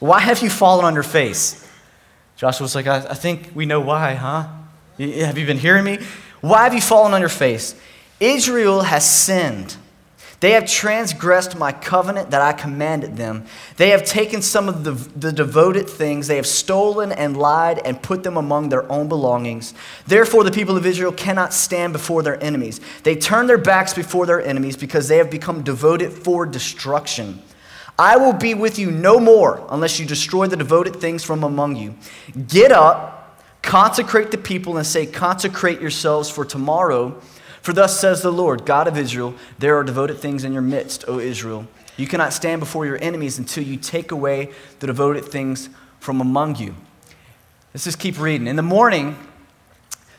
Why 0.00 0.18
have 0.18 0.42
you 0.42 0.50
fallen 0.50 0.84
on 0.84 0.94
your 0.94 1.02
face? 1.04 1.66
Joshua's 2.36 2.74
like, 2.74 2.86
I, 2.86 2.98
I 2.98 3.14
think 3.14 3.52
we 3.54 3.64
know 3.64 3.80
why, 3.80 4.14
huh? 4.14 4.48
Have 4.98 5.38
you 5.38 5.46
been 5.46 5.58
hearing 5.58 5.84
me? 5.84 5.98
Why 6.40 6.64
have 6.64 6.74
you 6.74 6.80
fallen 6.80 7.14
on 7.14 7.20
your 7.20 7.30
face? 7.30 7.74
Israel 8.20 8.82
has 8.82 9.08
sinned. 9.08 9.76
They 10.40 10.50
have 10.50 10.66
transgressed 10.66 11.56
my 11.56 11.72
covenant 11.72 12.30
that 12.30 12.42
I 12.42 12.52
commanded 12.52 13.16
them. 13.16 13.46
They 13.78 13.90
have 13.90 14.04
taken 14.04 14.42
some 14.42 14.68
of 14.68 14.84
the, 14.84 14.92
the, 15.18 15.32
devoted 15.32 15.88
things. 15.88 16.26
They 16.26 16.36
have 16.36 16.46
stolen 16.46 17.10
and 17.10 17.36
lied 17.36 17.80
and 17.84 18.02
put 18.02 18.22
them 18.22 18.36
among 18.36 18.68
their 18.68 18.90
own 18.92 19.08
belongings. 19.08 19.72
Therefore, 20.06 20.44
the 20.44 20.50
people 20.50 20.76
of 20.76 20.84
Israel 20.84 21.12
cannot 21.12 21.54
stand 21.54 21.94
before 21.94 22.22
their 22.22 22.42
enemies. 22.42 22.80
They 23.02 23.16
turn 23.16 23.46
their 23.46 23.58
backs 23.58 23.94
before 23.94 24.26
their 24.26 24.42
enemies 24.42 24.76
because 24.76 25.08
they 25.08 25.16
have 25.16 25.30
become 25.30 25.62
devoted 25.62 26.12
for 26.12 26.44
destruction. 26.44 27.42
I 27.98 28.18
will 28.18 28.34
be 28.34 28.52
with 28.52 28.78
you 28.78 28.90
no 28.90 29.18
more 29.18 29.66
unless 29.70 29.98
you 29.98 30.04
destroy 30.04 30.48
the 30.48 30.56
devoted 30.56 30.96
things 30.96 31.24
from 31.24 31.44
among 31.44 31.76
you. 31.76 31.94
Get 32.46 32.72
up, 32.72 33.40
consecrate 33.62 34.30
the 34.30 34.38
people, 34.38 34.76
and 34.76 34.86
say, 34.86 35.06
Consecrate 35.06 35.80
yourselves 35.80 36.28
for 36.28 36.44
tomorrow 36.44 37.18
for 37.66 37.72
thus 37.72 37.98
says 37.98 38.22
the 38.22 38.30
Lord, 38.30 38.64
God 38.64 38.86
of 38.86 38.96
Israel, 38.96 39.34
there 39.58 39.76
are 39.76 39.82
devoted 39.82 40.18
things 40.18 40.44
in 40.44 40.52
your 40.52 40.62
midst, 40.62 41.04
O 41.08 41.18
Israel. 41.18 41.66
You 41.96 42.06
cannot 42.06 42.32
stand 42.32 42.60
before 42.60 42.86
your 42.86 42.96
enemies 43.02 43.40
until 43.40 43.64
you 43.64 43.76
take 43.76 44.12
away 44.12 44.52
the 44.78 44.86
devoted 44.86 45.24
things 45.24 45.68
from 45.98 46.20
among 46.20 46.58
you. 46.58 46.76
Let's 47.74 47.82
just 47.82 47.98
keep 47.98 48.20
reading. 48.20 48.46
In 48.46 48.54
the 48.54 48.62
morning, 48.62 49.18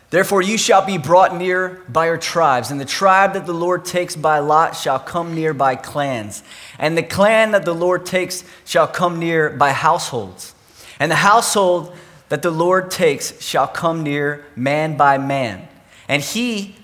therefore, 0.10 0.42
you 0.42 0.58
shall 0.58 0.86
be 0.86 0.98
brought 0.98 1.38
near 1.38 1.82
by 1.88 2.08
your 2.08 2.18
tribes, 2.18 2.70
and 2.70 2.82
the 2.82 2.86
tribe 2.86 3.32
that 3.32 3.46
the 3.46 3.54
Lord 3.54 3.86
takes 3.86 4.18
by 4.18 4.40
lot 4.40 4.76
shall 4.76 5.00
come 5.00 5.34
near 5.34 5.54
by 5.54 5.78
clans, 5.78 6.44
and 6.78 6.98
the 6.98 7.04
clan 7.04 7.52
that 7.52 7.64
the 7.64 7.74
Lord 7.74 8.06
takes 8.06 8.44
shall 8.66 8.90
come 8.90 9.20
near 9.20 9.52
by 9.52 9.72
households, 9.72 10.54
and 11.00 11.10
the 11.10 11.16
household 11.16 11.96
that 12.28 12.42
the 12.42 12.52
Lord 12.52 12.92
takes 12.92 13.42
shall 13.42 13.70
come 13.70 14.04
near 14.04 14.44
man 14.58 14.98
by 14.98 15.18
man. 15.18 15.66
And 16.10 16.22
he 16.22 16.76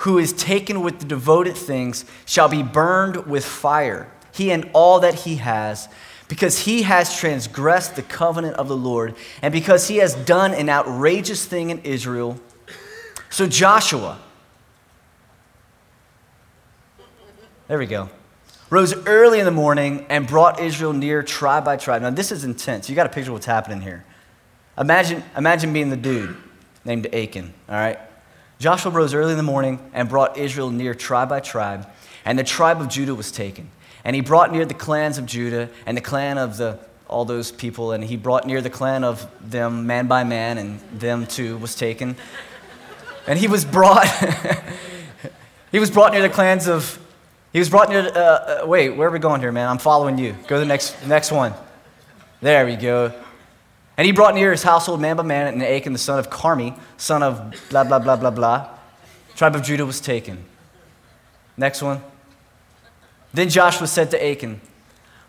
who 0.00 0.18
is 0.18 0.32
taken 0.32 0.80
with 0.82 0.98
the 0.98 1.04
devoted 1.04 1.54
things 1.56 2.04
shall 2.24 2.48
be 2.48 2.62
burned 2.62 3.26
with 3.26 3.44
fire, 3.44 4.10
he 4.32 4.50
and 4.50 4.68
all 4.72 5.00
that 5.00 5.14
he 5.14 5.36
has, 5.36 5.88
because 6.26 6.60
he 6.60 6.82
has 6.82 7.18
transgressed 7.18 7.96
the 7.96 8.02
covenant 8.02 8.56
of 8.56 8.66
the 8.66 8.76
Lord, 8.76 9.14
and 9.42 9.52
because 9.52 9.88
he 9.88 9.98
has 9.98 10.14
done 10.14 10.54
an 10.54 10.70
outrageous 10.70 11.44
thing 11.44 11.68
in 11.70 11.80
Israel. 11.80 12.40
So 13.28 13.46
Joshua, 13.46 14.18
there 17.68 17.78
we 17.78 17.86
go, 17.86 18.08
rose 18.70 18.94
early 19.06 19.38
in 19.38 19.44
the 19.44 19.50
morning 19.50 20.06
and 20.08 20.26
brought 20.26 20.60
Israel 20.60 20.94
near 20.94 21.22
tribe 21.22 21.64
by 21.64 21.76
tribe. 21.76 22.00
Now, 22.00 22.10
this 22.10 22.32
is 22.32 22.42
intense. 22.44 22.88
You 22.88 22.96
got 22.96 23.04
to 23.04 23.10
picture 23.10 23.32
what's 23.32 23.44
happening 23.44 23.82
here. 23.82 24.04
Imagine, 24.78 25.22
imagine 25.36 25.74
being 25.74 25.90
the 25.90 25.96
dude 25.96 26.36
named 26.86 27.14
Achan, 27.14 27.52
all 27.68 27.74
right? 27.74 27.98
Joshua 28.60 28.92
rose 28.92 29.14
early 29.14 29.30
in 29.30 29.38
the 29.38 29.42
morning 29.42 29.80
and 29.94 30.06
brought 30.06 30.36
Israel 30.36 30.70
near 30.70 30.94
tribe 30.94 31.30
by 31.30 31.40
tribe, 31.40 31.88
and 32.26 32.38
the 32.38 32.44
tribe 32.44 32.82
of 32.82 32.88
Judah 32.88 33.14
was 33.14 33.32
taken. 33.32 33.70
And 34.04 34.14
he 34.14 34.20
brought 34.20 34.52
near 34.52 34.66
the 34.66 34.74
clans 34.74 35.16
of 35.16 35.24
Judah 35.24 35.70
and 35.86 35.96
the 35.96 36.02
clan 36.02 36.36
of 36.36 36.58
the, 36.58 36.78
all 37.08 37.24
those 37.24 37.50
people, 37.50 37.92
and 37.92 38.04
he 38.04 38.18
brought 38.18 38.46
near 38.46 38.60
the 38.60 38.68
clan 38.68 39.02
of 39.02 39.26
them 39.40 39.86
man 39.86 40.08
by 40.08 40.24
man, 40.24 40.58
and 40.58 40.78
them 40.92 41.26
too 41.26 41.56
was 41.56 41.74
taken. 41.74 42.16
And 43.26 43.38
he 43.38 43.48
was 43.48 43.64
brought, 43.64 44.06
he 45.72 45.78
was 45.78 45.90
brought 45.90 46.12
near 46.12 46.20
the 46.20 46.28
clans 46.28 46.68
of, 46.68 46.98
he 47.54 47.60
was 47.60 47.70
brought 47.70 47.88
near, 47.88 48.00
uh, 48.00 48.62
uh, 48.62 48.66
wait, 48.66 48.90
where 48.90 49.08
are 49.08 49.10
we 49.10 49.18
going 49.20 49.40
here, 49.40 49.52
man? 49.52 49.68
I'm 49.68 49.78
following 49.78 50.18
you. 50.18 50.32
Go 50.46 50.56
to 50.56 50.60
the 50.60 50.66
next, 50.66 51.06
next 51.06 51.32
one. 51.32 51.54
There 52.42 52.66
we 52.66 52.76
go. 52.76 53.14
And 54.00 54.06
he 54.06 54.12
brought 54.12 54.34
near 54.34 54.50
his 54.50 54.62
household 54.62 54.98
man 54.98 55.16
by 55.18 55.24
man, 55.24 55.52
and 55.52 55.62
Achan, 55.62 55.92
the 55.92 55.98
son 55.98 56.18
of 56.18 56.30
Carmi, 56.30 56.74
son 56.96 57.22
of 57.22 57.54
blah, 57.68 57.84
blah, 57.84 57.98
blah, 57.98 58.16
blah, 58.16 58.30
blah. 58.30 58.70
Tribe 59.36 59.54
of 59.54 59.62
Judah 59.62 59.84
was 59.84 60.00
taken. 60.00 60.42
Next 61.58 61.82
one. 61.82 62.02
Then 63.34 63.50
Joshua 63.50 63.86
said 63.86 64.10
to 64.12 64.26
Achan, 64.26 64.62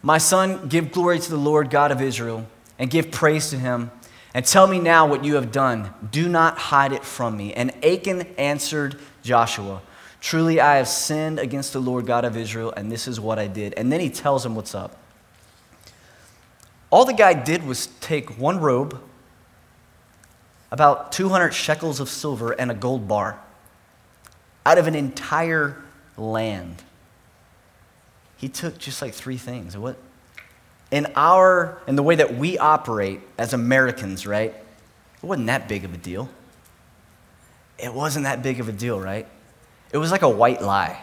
My 0.02 0.18
son, 0.18 0.70
give 0.70 0.94
glory 0.94 1.20
to 1.20 1.30
the 1.30 1.36
Lord 1.36 1.70
God 1.70 1.92
of 1.92 2.02
Israel, 2.02 2.48
and 2.80 2.90
give 2.90 3.12
praise 3.12 3.50
to 3.50 3.60
him, 3.60 3.92
and 4.34 4.46
tell 4.46 4.68
me 4.68 4.80
now 4.80 5.06
what 5.06 5.26
you 5.26 5.36
have 5.36 5.52
done. 5.52 5.94
Do 6.10 6.30
not 6.30 6.58
hide 6.58 6.94
it 6.94 7.04
from 7.04 7.36
me. 7.36 7.54
And 7.54 7.74
Achan 7.84 8.22
answered 8.38 8.98
Joshua, 9.22 9.82
Truly 10.22 10.62
I 10.62 10.78
have 10.78 10.88
sinned 10.88 11.40
against 11.40 11.74
the 11.74 11.82
Lord 11.82 12.06
God 12.06 12.24
of 12.24 12.38
Israel, 12.38 12.74
and 12.78 12.90
this 12.90 13.06
is 13.06 13.20
what 13.20 13.38
I 13.38 13.48
did. 13.48 13.74
And 13.74 13.92
then 13.92 14.00
he 14.00 14.10
tells 14.10 14.46
him 14.46 14.56
what's 14.56 14.74
up. 14.74 15.01
All 16.92 17.06
the 17.06 17.14
guy 17.14 17.34
did 17.34 17.66
was 17.66 17.88
take 18.02 18.38
one 18.38 18.60
robe, 18.60 19.02
about 20.70 21.12
200 21.14 21.52
shekels 21.52 22.00
of 22.00 22.10
silver, 22.10 22.52
and 22.52 22.70
a 22.70 22.74
gold 22.74 23.08
bar 23.08 23.40
out 24.66 24.78
of 24.78 24.88
an 24.88 24.96
entire 24.96 25.82
land. 26.18 26.84
He 28.38 28.50
took 28.50 28.78
just 28.78 29.02
like 29.02 29.14
three 29.14 29.38
things. 29.38 29.78
What? 29.78 29.98
In 30.92 31.08
our, 31.16 31.82
in 31.88 31.96
the 31.96 32.04
way 32.04 32.16
that 32.16 32.36
we 32.36 32.58
operate 32.58 33.22
as 33.38 33.54
Americans, 33.54 34.28
right? 34.28 34.54
It 34.54 35.26
wasn't 35.26 35.48
that 35.48 35.70
big 35.70 35.86
of 35.86 35.94
a 35.94 35.98
deal. 35.98 36.30
It 37.80 37.94
wasn't 37.94 38.26
that 38.26 38.44
big 38.44 38.60
of 38.60 38.68
a 38.68 38.72
deal, 38.74 39.00
right? 39.00 39.28
It 39.94 39.98
was 39.98 40.12
like 40.12 40.24
a 40.24 40.30
white 40.30 40.62
lie. 40.62 41.02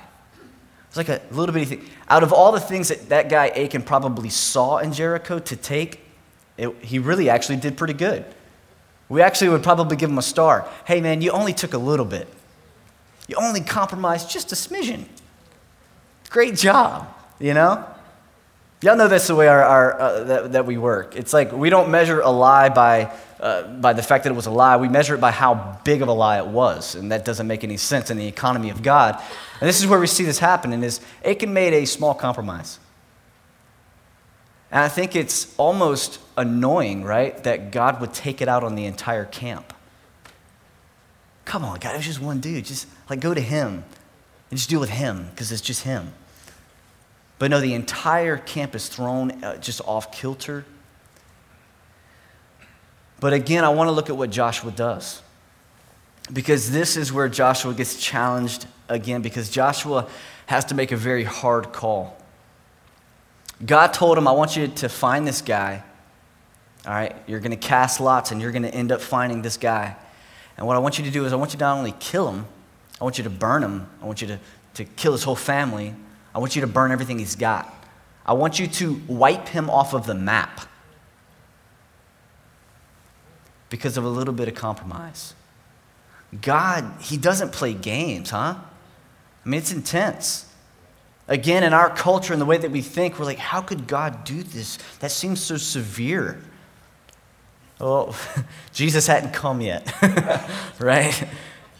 It's 0.88 0.96
like 0.96 1.08
a 1.08 1.20
little 1.30 1.52
bitty 1.52 1.66
thing. 1.66 1.88
Out 2.08 2.22
of 2.22 2.32
all 2.32 2.52
the 2.52 2.60
things 2.60 2.88
that 2.88 3.08
that 3.10 3.28
guy 3.28 3.48
Achan 3.48 3.82
probably 3.82 4.30
saw 4.30 4.78
in 4.78 4.92
Jericho 4.92 5.38
to 5.38 5.56
take, 5.56 6.00
it, 6.56 6.74
he 6.82 6.98
really 6.98 7.30
actually 7.30 7.56
did 7.56 7.76
pretty 7.76 7.94
good. 7.94 8.24
We 9.08 9.22
actually 9.22 9.50
would 9.50 9.62
probably 9.62 9.96
give 9.96 10.10
him 10.10 10.18
a 10.18 10.22
star. 10.22 10.68
Hey, 10.84 11.00
man, 11.00 11.22
you 11.22 11.30
only 11.30 11.52
took 11.52 11.72
a 11.72 11.78
little 11.78 12.04
bit. 12.04 12.28
You 13.26 13.36
only 13.36 13.60
compromised 13.60 14.30
just 14.30 14.52
a 14.52 14.54
smidgen. 14.54 15.04
Great 16.30 16.56
job, 16.56 17.06
you 17.38 17.54
know? 17.54 17.86
Y'all 18.80 18.96
know 18.96 19.08
that's 19.08 19.26
the 19.26 19.34
way 19.34 19.48
our, 19.48 19.62
our 19.62 20.00
uh, 20.00 20.24
that, 20.24 20.52
that, 20.52 20.66
we 20.66 20.78
work. 20.78 21.16
It's 21.16 21.32
like 21.32 21.50
we 21.50 21.68
don't 21.68 21.90
measure 21.90 22.20
a 22.20 22.30
lie 22.30 22.68
by, 22.68 23.12
uh, 23.40 23.64
by 23.64 23.92
the 23.92 24.04
fact 24.04 24.22
that 24.22 24.30
it 24.30 24.36
was 24.36 24.46
a 24.46 24.52
lie. 24.52 24.76
We 24.76 24.88
measure 24.88 25.16
it 25.16 25.20
by 25.20 25.32
how 25.32 25.80
big 25.82 26.00
of 26.00 26.06
a 26.06 26.12
lie 26.12 26.38
it 26.38 26.46
was. 26.46 26.94
And 26.94 27.10
that 27.10 27.24
doesn't 27.24 27.48
make 27.48 27.64
any 27.64 27.76
sense 27.76 28.08
in 28.08 28.16
the 28.16 28.26
economy 28.26 28.70
of 28.70 28.80
God. 28.80 29.20
And 29.60 29.68
this 29.68 29.80
is 29.80 29.88
where 29.88 29.98
we 29.98 30.06
see 30.06 30.22
this 30.22 30.38
happening 30.38 30.84
is 30.84 31.00
Achan 31.24 31.52
made 31.52 31.72
a 31.72 31.86
small 31.86 32.14
compromise. 32.14 32.78
And 34.70 34.84
I 34.84 34.88
think 34.88 35.16
it's 35.16 35.52
almost 35.56 36.20
annoying, 36.36 37.02
right, 37.02 37.42
that 37.42 37.72
God 37.72 38.00
would 38.00 38.14
take 38.14 38.40
it 38.40 38.48
out 38.48 38.62
on 38.62 38.76
the 38.76 38.84
entire 38.84 39.24
camp. 39.24 39.72
Come 41.44 41.64
on, 41.64 41.80
God, 41.80 41.94
it 41.94 41.96
was 41.96 42.06
just 42.06 42.20
one 42.20 42.38
dude. 42.38 42.66
Just 42.66 42.86
like 43.10 43.18
go 43.18 43.34
to 43.34 43.40
him 43.40 43.82
and 44.50 44.58
just 44.58 44.70
deal 44.70 44.78
with 44.78 44.90
him 44.90 45.28
because 45.30 45.50
it's 45.50 45.62
just 45.62 45.82
him. 45.82 46.12
But 47.38 47.50
no, 47.50 47.60
the 47.60 47.74
entire 47.74 48.36
camp 48.36 48.74
is 48.74 48.88
thrown 48.88 49.44
uh, 49.44 49.56
just 49.58 49.80
off 49.82 50.10
kilter. 50.12 50.64
But 53.20 53.32
again, 53.32 53.64
I 53.64 53.68
want 53.68 53.88
to 53.88 53.92
look 53.92 54.10
at 54.10 54.16
what 54.16 54.30
Joshua 54.30 54.70
does. 54.70 55.22
Because 56.32 56.70
this 56.70 56.96
is 56.96 57.12
where 57.12 57.28
Joshua 57.28 57.74
gets 57.74 58.00
challenged 58.00 58.66
again, 58.88 59.22
because 59.22 59.50
Joshua 59.50 60.08
has 60.46 60.64
to 60.66 60.74
make 60.74 60.92
a 60.92 60.96
very 60.96 61.24
hard 61.24 61.72
call. 61.72 62.16
God 63.64 63.88
told 63.88 64.18
him, 64.18 64.28
I 64.28 64.32
want 64.32 64.56
you 64.56 64.68
to 64.68 64.88
find 64.88 65.26
this 65.26 65.40
guy. 65.42 65.82
All 66.86 66.92
right, 66.92 67.14
you're 67.26 67.40
going 67.40 67.50
to 67.50 67.56
cast 67.56 68.00
lots 68.00 68.30
and 68.30 68.40
you're 68.40 68.52
going 68.52 68.62
to 68.62 68.72
end 68.72 68.92
up 68.92 69.00
finding 69.00 69.42
this 69.42 69.56
guy. 69.56 69.96
And 70.56 70.66
what 70.66 70.76
I 70.76 70.78
want 70.78 70.98
you 70.98 71.04
to 71.04 71.10
do 71.10 71.24
is, 71.24 71.32
I 71.32 71.36
want 71.36 71.52
you 71.52 71.58
to 71.58 71.64
not 71.64 71.78
only 71.78 71.94
kill 71.98 72.30
him, 72.30 72.46
I 73.00 73.04
want 73.04 73.18
you 73.18 73.24
to 73.24 73.30
burn 73.30 73.62
him, 73.62 73.88
I 74.02 74.06
want 74.06 74.20
you 74.20 74.28
to, 74.28 74.38
to 74.74 74.84
kill 74.84 75.12
his 75.12 75.22
whole 75.22 75.36
family, 75.36 75.94
I 76.38 76.40
want 76.40 76.54
you 76.54 76.60
to 76.60 76.68
burn 76.68 76.92
everything 76.92 77.18
he's 77.18 77.34
got. 77.34 77.68
I 78.24 78.32
want 78.32 78.60
you 78.60 78.68
to 78.68 79.02
wipe 79.08 79.48
him 79.48 79.68
off 79.68 79.92
of 79.92 80.06
the 80.06 80.14
map 80.14 80.60
because 83.70 83.96
of 83.96 84.04
a 84.04 84.08
little 84.08 84.32
bit 84.32 84.46
of 84.46 84.54
compromise. 84.54 85.34
God, 86.40 86.84
he 87.00 87.16
doesn't 87.16 87.50
play 87.50 87.74
games, 87.74 88.30
huh? 88.30 88.54
I 88.54 89.48
mean, 89.48 89.58
it's 89.58 89.72
intense. 89.72 90.46
Again, 91.26 91.64
in 91.64 91.72
our 91.72 91.90
culture 91.90 92.32
and 92.32 92.40
the 92.40 92.46
way 92.46 92.56
that 92.56 92.70
we 92.70 92.82
think, 92.82 93.18
we're 93.18 93.24
like, 93.24 93.38
how 93.38 93.60
could 93.60 93.88
God 93.88 94.22
do 94.22 94.44
this? 94.44 94.78
That 95.00 95.10
seems 95.10 95.40
so 95.40 95.56
severe. 95.56 96.40
Well, 97.80 98.14
Jesus 98.72 99.08
hadn't 99.08 99.32
come 99.32 99.60
yet, 99.60 99.92
right? 100.78 101.20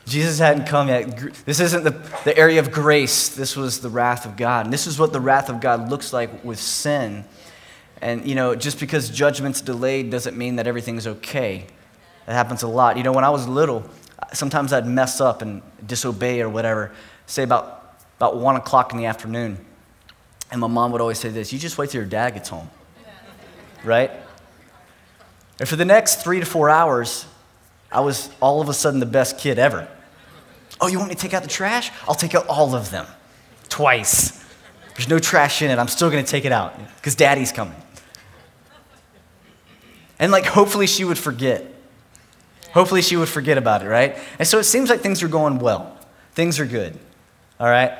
Jesus 0.09 0.39
hadn't 0.39 0.67
come 0.67 0.89
yet. 0.89 1.19
This 1.45 1.61
isn't 1.61 1.85
the, 1.85 1.91
the 2.25 2.37
area 2.37 2.61
of 2.61 2.73
grace. 2.73 3.29
This 3.29 3.57
was 3.57 3.81
the 3.81 3.89
wrath 3.89 4.25
of 4.25 4.37
God. 4.37 4.67
And 4.67 4.73
this 4.73 4.87
is 4.87 4.99
what 4.99 5.13
the 5.13 5.21
wrath 5.21 5.49
of 5.49 5.61
God 5.61 5.91
looks 5.91 6.13
like 6.13 6.43
with 6.45 6.59
sin. 6.59 7.25
And, 8.01 8.27
you 8.27 8.35
know, 8.35 8.55
just 8.55 8.81
because 8.81 9.11
judgment's 9.11 9.61
delayed 9.61 10.11
doesn't 10.11 10.37
mean 10.37 10.57
that 10.57 10.67
everything's 10.67 11.07
okay. 11.07 11.67
That 12.27 12.33
happens 12.33 12.63
a 12.63 12.69
lot. 12.69 12.97
You 12.97 13.03
know, 13.03 13.13
when 13.13 13.25
I 13.25 13.31
was 13.31 13.47
little, 13.47 13.89
sometimes 14.33 14.73
I'd 14.73 14.87
mess 14.87 15.21
up 15.21 15.43
and 15.43 15.63
disobey 15.87 16.41
or 16.41 16.49
whatever, 16.49 16.93
say 17.27 17.43
about, 17.43 17.97
about 18.17 18.37
1 18.37 18.57
o'clock 18.57 18.93
in 18.93 18.99
the 18.99 19.07
afternoon. 19.07 19.59
And 20.51 20.61
my 20.61 20.67
mom 20.67 20.93
would 20.93 21.01
always 21.01 21.19
say 21.19 21.29
this 21.29 21.53
you 21.53 21.59
just 21.59 21.77
wait 21.77 21.91
till 21.91 22.01
your 22.01 22.09
dad 22.09 22.35
gets 22.35 22.49
home. 22.49 22.71
Right? 23.85 24.11
And 25.61 25.69
for 25.69 25.77
the 25.77 25.85
next 25.85 26.23
three 26.23 26.41
to 26.41 26.47
four 26.47 26.71
hours, 26.71 27.27
I 27.91 28.01
was 28.01 28.31
all 28.41 28.61
of 28.61 28.69
a 28.69 28.75
sudden 28.75 29.01
the 29.01 29.07
best 29.07 29.39
kid 29.39 29.59
ever. 29.59 29.89
Oh, 30.81 30.87
you 30.87 30.99
want 30.99 31.11
me 31.11 31.15
to 31.15 31.21
take 31.21 31.35
out 31.35 31.43
the 31.43 31.49
trash? 31.49 31.91
I'll 32.09 32.15
take 32.15 32.35
out 32.35 32.47
all 32.47 32.75
of 32.75 32.91
them. 32.91 33.07
twice. 33.69 34.45
There's 34.97 35.09
no 35.09 35.19
trash 35.19 35.63
in 35.63 35.71
it. 35.71 35.79
I'm 35.79 35.89
still 35.89 36.11
going 36.11 36.25
to 36.25 36.31
take 36.31 36.45
it 36.45 36.53
out 36.53 36.77
because 36.97 37.15
daddy's 37.15 37.53
coming. 37.53 37.77
And 40.19 40.33
like, 40.33 40.47
hopefully 40.47 40.87
she 40.87 41.05
would 41.05 41.19
forget. 41.19 41.65
Hopefully 42.73 43.03
she 43.03 43.17
would 43.17 43.29
forget 43.29 43.57
about 43.57 43.83
it, 43.83 43.89
right? 43.89 44.17
And 44.39 44.49
so 44.49 44.59
it 44.59 44.65
seems 44.65 44.91
like 44.91 45.01
things 45.01 45.23
are 45.23 45.29
going 45.29 45.59
well. 45.59 45.97
Things 46.33 46.59
are 46.59 46.67
good, 46.67 46.99
all 47.61 47.69
right? 47.69 47.93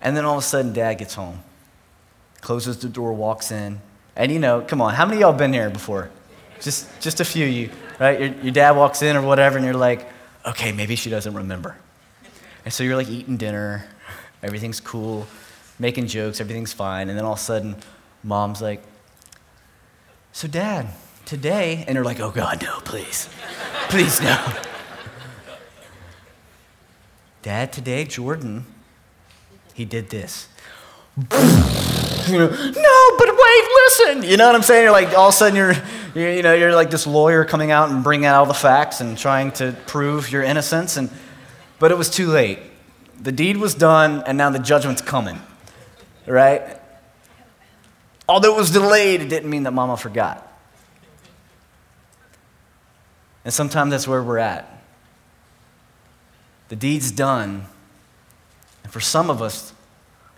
And 0.00 0.16
then 0.16 0.24
all 0.24 0.38
of 0.38 0.42
a 0.42 0.46
sudden, 0.46 0.72
dad 0.72 0.94
gets 0.94 1.14
home, 1.14 1.42
closes 2.40 2.78
the 2.78 2.88
door, 2.88 3.12
walks 3.12 3.50
in. 3.50 3.80
And 4.14 4.32
you 4.32 4.38
know, 4.38 4.62
come 4.62 4.80
on, 4.80 4.94
how 4.94 5.04
many 5.04 5.18
of 5.18 5.20
y'all 5.20 5.32
been 5.32 5.52
here 5.52 5.70
before? 5.70 6.10
Just, 6.60 6.88
just 7.00 7.20
a 7.20 7.24
few 7.24 7.46
you, 7.46 7.70
right? 8.00 8.18
Your, 8.18 8.28
your 8.42 8.52
dad 8.52 8.72
walks 8.72 9.02
in 9.02 9.16
or 9.16 9.22
whatever, 9.22 9.56
and 9.56 9.64
you're 9.64 9.74
like, 9.74 10.08
okay, 10.46 10.72
maybe 10.72 10.96
she 10.96 11.10
doesn't 11.10 11.34
remember. 11.34 11.76
And 12.66 12.74
so 12.74 12.82
you're 12.82 12.96
like 12.96 13.08
eating 13.08 13.36
dinner, 13.36 13.86
everything's 14.42 14.80
cool, 14.80 15.28
making 15.78 16.08
jokes, 16.08 16.40
everything's 16.40 16.72
fine. 16.72 17.08
And 17.08 17.16
then 17.16 17.24
all 17.24 17.34
of 17.34 17.38
a 17.38 17.42
sudden, 17.42 17.76
mom's 18.24 18.60
like, 18.60 18.82
so 20.32 20.48
dad, 20.48 20.88
today, 21.26 21.84
and 21.86 21.94
they're 21.94 22.02
like, 22.02 22.18
oh 22.18 22.32
God, 22.32 22.60
no, 22.64 22.80
please. 22.80 23.28
Please, 23.88 24.20
no. 24.20 24.36
Dad, 27.42 27.72
today, 27.72 28.04
Jordan, 28.04 28.66
he 29.72 29.84
did 29.84 30.10
this. 30.10 30.48
you 31.16 31.28
know, 31.30 32.48
no, 32.48 33.16
but 33.16 33.28
wait, 33.28 33.68
listen. 33.84 34.24
You 34.24 34.36
know 34.36 34.46
what 34.46 34.56
I'm 34.56 34.62
saying? 34.64 34.82
You're 34.82 34.90
like, 34.90 35.16
all 35.16 35.28
of 35.28 35.34
a 35.34 35.36
sudden, 35.36 35.54
you're, 35.54 35.74
you're, 36.16 36.32
you 36.32 36.42
know, 36.42 36.52
you're 36.52 36.74
like 36.74 36.90
this 36.90 37.06
lawyer 37.06 37.44
coming 37.44 37.70
out 37.70 37.90
and 37.90 38.02
bringing 38.02 38.26
out 38.26 38.40
all 38.40 38.46
the 38.46 38.54
facts 38.54 39.00
and 39.00 39.16
trying 39.16 39.52
to 39.52 39.70
prove 39.86 40.32
your 40.32 40.42
innocence. 40.42 40.96
And, 40.96 41.10
but 41.78 41.90
it 41.90 41.98
was 41.98 42.10
too 42.10 42.28
late. 42.28 42.58
The 43.20 43.32
deed 43.32 43.56
was 43.56 43.74
done, 43.74 44.22
and 44.26 44.36
now 44.36 44.50
the 44.50 44.58
judgment's 44.58 45.02
coming, 45.02 45.40
right? 46.26 46.78
Although 48.28 48.54
it 48.54 48.58
was 48.58 48.70
delayed, 48.70 49.20
it 49.20 49.28
didn't 49.28 49.48
mean 49.48 49.62
that 49.62 49.72
mama 49.72 49.96
forgot. 49.96 50.42
And 53.44 53.54
sometimes 53.54 53.92
that's 53.92 54.08
where 54.08 54.22
we're 54.22 54.38
at. 54.38 54.82
The 56.68 56.76
deed's 56.76 57.12
done. 57.12 57.66
And 58.82 58.92
for 58.92 59.00
some 59.00 59.30
of 59.30 59.40
us, 59.40 59.72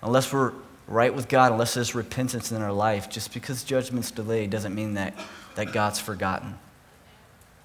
unless 0.03 0.33
we're 0.33 0.53
right 0.87 1.14
with 1.14 1.29
God, 1.29 1.53
unless 1.53 1.74
there's 1.74 1.94
repentance 1.94 2.53
in 2.53 2.61
our 2.61 2.72
life, 2.72 3.09
just 3.09 3.33
because 3.33 3.64
judgment's 3.64 4.11
delayed 4.11 4.51
doesn't 4.51 4.74
mean 4.74 4.94
that, 4.94 5.14
that 5.55 5.72
God's 5.72 5.98
forgotten. 5.98 6.59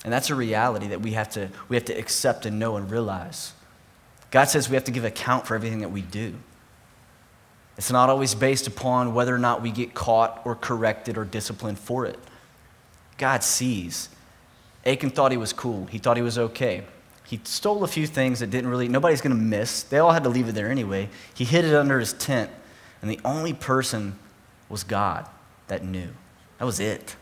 And 0.06 0.12
that's 0.12 0.30
a 0.30 0.36
reality 0.36 0.88
that 0.88 1.02
we 1.02 1.12
have, 1.12 1.30
to, 1.32 1.50
we 1.70 1.76
have 1.76 1.86
to 1.86 1.94
accept 1.94 2.46
and 2.46 2.58
know 2.58 2.78
and 2.78 2.90
realize. 2.90 3.54
God 4.34 4.46
says 4.46 4.68
we 4.68 4.74
have 4.74 4.86
to 4.86 4.92
give 4.92 5.06
account 5.06 5.46
for 5.46 5.54
everything 5.54 5.82
that 5.82 5.92
we 5.92 6.02
do. 6.02 6.34
It's 7.78 7.92
not 7.92 8.10
always 8.10 8.34
based 8.34 8.66
upon 8.66 9.14
whether 9.14 9.34
or 9.34 9.38
not 9.38 9.62
we 9.62 9.70
get 9.70 9.94
caught 9.94 10.42
or 10.44 10.56
corrected 10.56 11.20
or 11.20 11.24
disciplined 11.24 11.78
for 11.78 12.08
it. 12.08 12.18
God 13.20 13.44
sees. 13.44 14.10
Achan 14.88 15.12
thought 15.12 15.30
he 15.30 15.38
was 15.38 15.54
cool. 15.54 15.86
He 15.86 16.00
thought 16.00 16.18
he 16.18 16.24
was 16.24 16.40
okay. 16.40 16.84
He 17.26 17.42
stole 17.44 17.84
a 17.84 17.88
few 17.88 18.08
things 18.08 18.40
that 18.40 18.50
didn't 18.50 18.72
really, 18.72 18.88
nobody's 18.88 19.22
going 19.22 19.38
to 19.38 19.42
miss. 19.42 19.84
They 19.84 20.00
all 20.00 20.12
had 20.12 20.24
to 20.24 20.30
leave 20.30 20.50
it 20.50 20.54
there 20.54 20.72
anyway. 20.72 21.10
He 21.36 21.46
hid 21.46 21.64
it 21.64 21.76
under 21.76 22.00
his 22.00 22.14
tent, 22.14 22.50
and 23.04 23.12
the 23.12 23.20
only 23.24 23.54
person 23.54 24.18
was 24.68 24.84
God 24.84 25.28
that 25.68 25.86
knew. 25.86 26.10
That 26.58 26.66
was 26.66 26.80
it. 26.80 27.18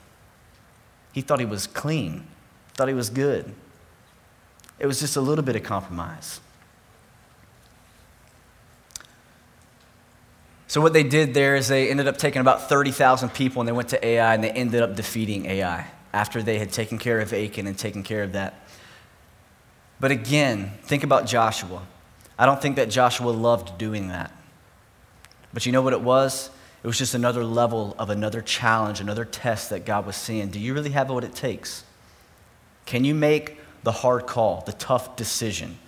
He 1.12 1.19
thought 1.19 1.41
he 1.41 1.45
was 1.45 1.67
clean, 1.67 2.26
thought 2.76 2.88
he 2.88 2.93
was 2.93 3.10
good. 3.10 3.54
It 4.80 4.86
was 4.86 5.02
just 5.02 5.17
a 5.17 5.21
little 5.21 5.43
bit 5.43 5.58
of 5.58 5.63
compromise. 5.63 6.39
So, 10.71 10.79
what 10.79 10.93
they 10.93 11.03
did 11.03 11.34
there 11.34 11.57
is 11.57 11.67
they 11.67 11.89
ended 11.89 12.07
up 12.07 12.15
taking 12.15 12.39
about 12.39 12.69
30,000 12.69 13.34
people 13.34 13.60
and 13.60 13.67
they 13.67 13.73
went 13.73 13.89
to 13.89 14.07
Ai 14.07 14.34
and 14.34 14.41
they 14.41 14.51
ended 14.51 14.81
up 14.81 14.95
defeating 14.95 15.45
Ai 15.45 15.86
after 16.13 16.41
they 16.41 16.60
had 16.60 16.71
taken 16.71 16.97
care 16.97 17.19
of 17.19 17.34
Achan 17.34 17.67
and 17.67 17.77
taken 17.77 18.03
care 18.03 18.23
of 18.23 18.31
that. 18.31 18.53
But 19.99 20.12
again, 20.12 20.71
think 20.84 21.03
about 21.03 21.25
Joshua. 21.25 21.81
I 22.39 22.45
don't 22.45 22.62
think 22.62 22.77
that 22.77 22.89
Joshua 22.89 23.31
loved 23.31 23.77
doing 23.77 24.07
that. 24.07 24.31
But 25.51 25.65
you 25.65 25.73
know 25.73 25.81
what 25.81 25.91
it 25.91 25.99
was? 25.99 26.49
It 26.84 26.88
was 26.88 26.97
just 26.97 27.15
another 27.15 27.43
level 27.43 27.93
of 27.99 28.10
another 28.10 28.41
challenge, 28.41 29.01
another 29.01 29.25
test 29.25 29.71
that 29.71 29.84
God 29.84 30.05
was 30.05 30.15
seeing. 30.15 30.51
Do 30.51 30.60
you 30.62 30.73
really 30.73 30.91
have 30.91 31.10
what 31.10 31.25
it 31.25 31.36
takes? 31.36 31.84
Can 32.86 33.03
you 33.03 33.13
make 33.13 33.60
the 33.84 33.91
hard 33.91 34.25
call, 34.25 34.63
the 34.65 34.71
tough 34.71 35.17
decision? 35.17 35.79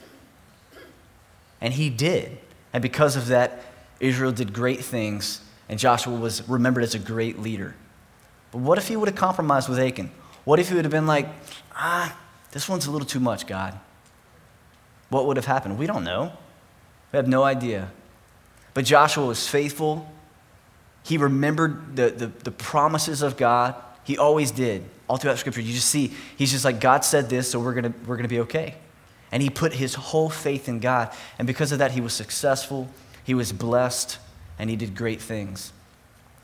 And 1.62 1.74
he 1.74 1.90
did. 1.90 2.38
And 2.74 2.82
because 2.82 3.16
of 3.16 3.28
that, 3.28 3.64
Israel 4.04 4.32
did 4.32 4.54
great 4.54 4.84
things, 4.84 5.42
and 5.70 5.80
Joshua 5.80 6.14
was 6.14 6.48
remembered 6.50 6.84
as 6.84 6.94
a 6.94 7.00
great 7.00 7.40
leader. 7.40 7.74
But 8.52 8.60
what 8.60 8.78
if 8.78 8.88
he 8.88 8.96
would 8.96 9.08
have 9.08 9.18
compromised 9.18 9.70
with 9.70 9.80
Achan? 9.80 10.12
What 10.44 10.60
if 10.60 10.70
he 10.70 10.76
would 10.76 10.86
have 10.86 10.92
been 10.92 11.08
like, 11.08 11.28
ah, 11.74 12.16
this 12.52 12.68
one's 12.68 12.86
a 12.86 12.92
little 12.92 13.08
too 13.08 13.22
much, 13.22 13.48
God? 13.48 13.80
What 15.10 15.26
would 15.26 15.38
have 15.38 15.46
happened? 15.46 15.78
We 15.78 15.88
don't 15.88 16.04
know. 16.04 16.34
We 17.12 17.18
have 17.18 17.28
no 17.28 17.44
idea. 17.44 17.92
But 18.74 18.86
Joshua 18.86 19.26
was 19.26 19.48
faithful. 19.48 20.12
He 21.04 21.18
remembered 21.18 21.96
the, 21.96 22.10
the, 22.10 22.28
the 22.28 22.52
promises 22.52 23.22
of 23.22 23.38
God. 23.38 23.76
He 24.04 24.18
always 24.18 24.52
did. 24.52 24.84
All 25.08 25.18
throughout 25.18 25.38
Scripture, 25.38 25.62
you 25.62 25.74
just 25.74 25.90
see, 25.90 26.14
he's 26.38 26.52
just 26.52 26.66
like, 26.66 26.80
God 26.80 27.06
said 27.06 27.30
this, 27.30 27.52
so 27.52 27.60
we're 27.60 27.74
going 27.74 27.94
we're 28.06 28.16
going 28.16 28.24
to 28.24 28.30
be 28.30 28.42
okay. 28.42 28.76
And 29.32 29.42
he 29.42 29.50
put 29.50 29.74
his 29.74 29.96
whole 29.96 30.30
faith 30.30 30.68
in 30.68 30.80
God. 30.80 31.12
And 31.40 31.48
because 31.48 31.72
of 31.72 31.80
that, 31.80 31.92
he 31.92 32.02
was 32.02 32.14
successful, 32.14 32.90
he 33.24 33.34
was 33.34 33.52
blessed, 33.52 34.18
and 34.60 34.70
he 34.70 34.76
did 34.76 34.96
great 34.96 35.22
things. 35.22 35.74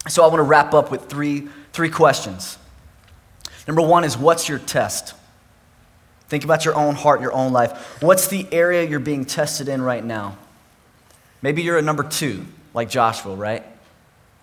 So 0.08 0.24
I 0.24 0.28
want 0.28 0.38
to 0.38 0.44
wrap 0.44 0.74
up 0.74 0.92
with 0.92 1.06
three, 1.06 1.50
three 1.74 1.90
questions. 1.90 2.58
Number 3.68 3.82
one 3.82 4.04
is 4.04 4.18
what's 4.18 4.48
your 4.48 4.60
test? 4.60 5.14
Think 6.30 6.44
about 6.44 6.64
your 6.64 6.76
own 6.76 6.96
heart, 6.96 7.22
your 7.22 7.34
own 7.34 7.52
life. 7.52 8.02
What's 8.02 8.28
the 8.28 8.48
area 8.52 8.84
you're 8.84 9.00
being 9.00 9.26
tested 9.26 9.68
in 9.68 9.82
right 9.82 10.04
now? 10.04 10.38
Maybe 11.42 11.64
you're 11.64 11.78
a 11.78 11.82
number 11.82 12.04
two, 12.04 12.46
like 12.74 12.90
Joshua, 12.90 13.36
right? 13.36 13.64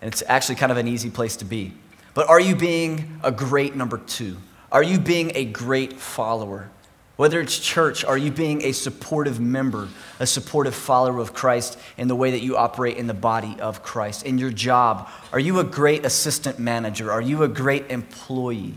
And 0.00 0.12
it's 0.12 0.22
actually 0.26 0.56
kind 0.56 0.72
of 0.72 0.78
an 0.78 0.88
easy 0.88 1.10
place 1.10 1.36
to 1.36 1.44
be. 1.44 1.72
But 2.14 2.28
are 2.28 2.40
you 2.40 2.56
being 2.56 3.20
a 3.22 3.30
great 3.30 3.76
number 3.76 3.98
two? 3.98 4.36
Are 4.72 4.82
you 4.82 4.98
being 4.98 5.32
a 5.34 5.44
great 5.44 5.94
follower? 5.94 6.70
Whether 7.16 7.40
it's 7.40 7.58
church, 7.58 8.04
are 8.04 8.18
you 8.18 8.30
being 8.30 8.62
a 8.62 8.72
supportive 8.72 9.40
member, 9.40 9.88
a 10.20 10.26
supportive 10.26 10.74
follower 10.74 11.18
of 11.18 11.32
Christ 11.32 11.78
in 11.96 12.08
the 12.08 12.14
way 12.14 12.32
that 12.32 12.42
you 12.42 12.58
operate 12.58 12.98
in 12.98 13.06
the 13.06 13.14
body 13.14 13.56
of 13.58 13.82
Christ? 13.82 14.26
In 14.26 14.36
your 14.36 14.50
job, 14.50 15.08
are 15.32 15.40
you 15.40 15.58
a 15.58 15.64
great 15.64 16.04
assistant 16.04 16.58
manager? 16.58 17.10
Are 17.10 17.22
you 17.22 17.42
a 17.42 17.48
great 17.48 17.90
employee? 17.90 18.74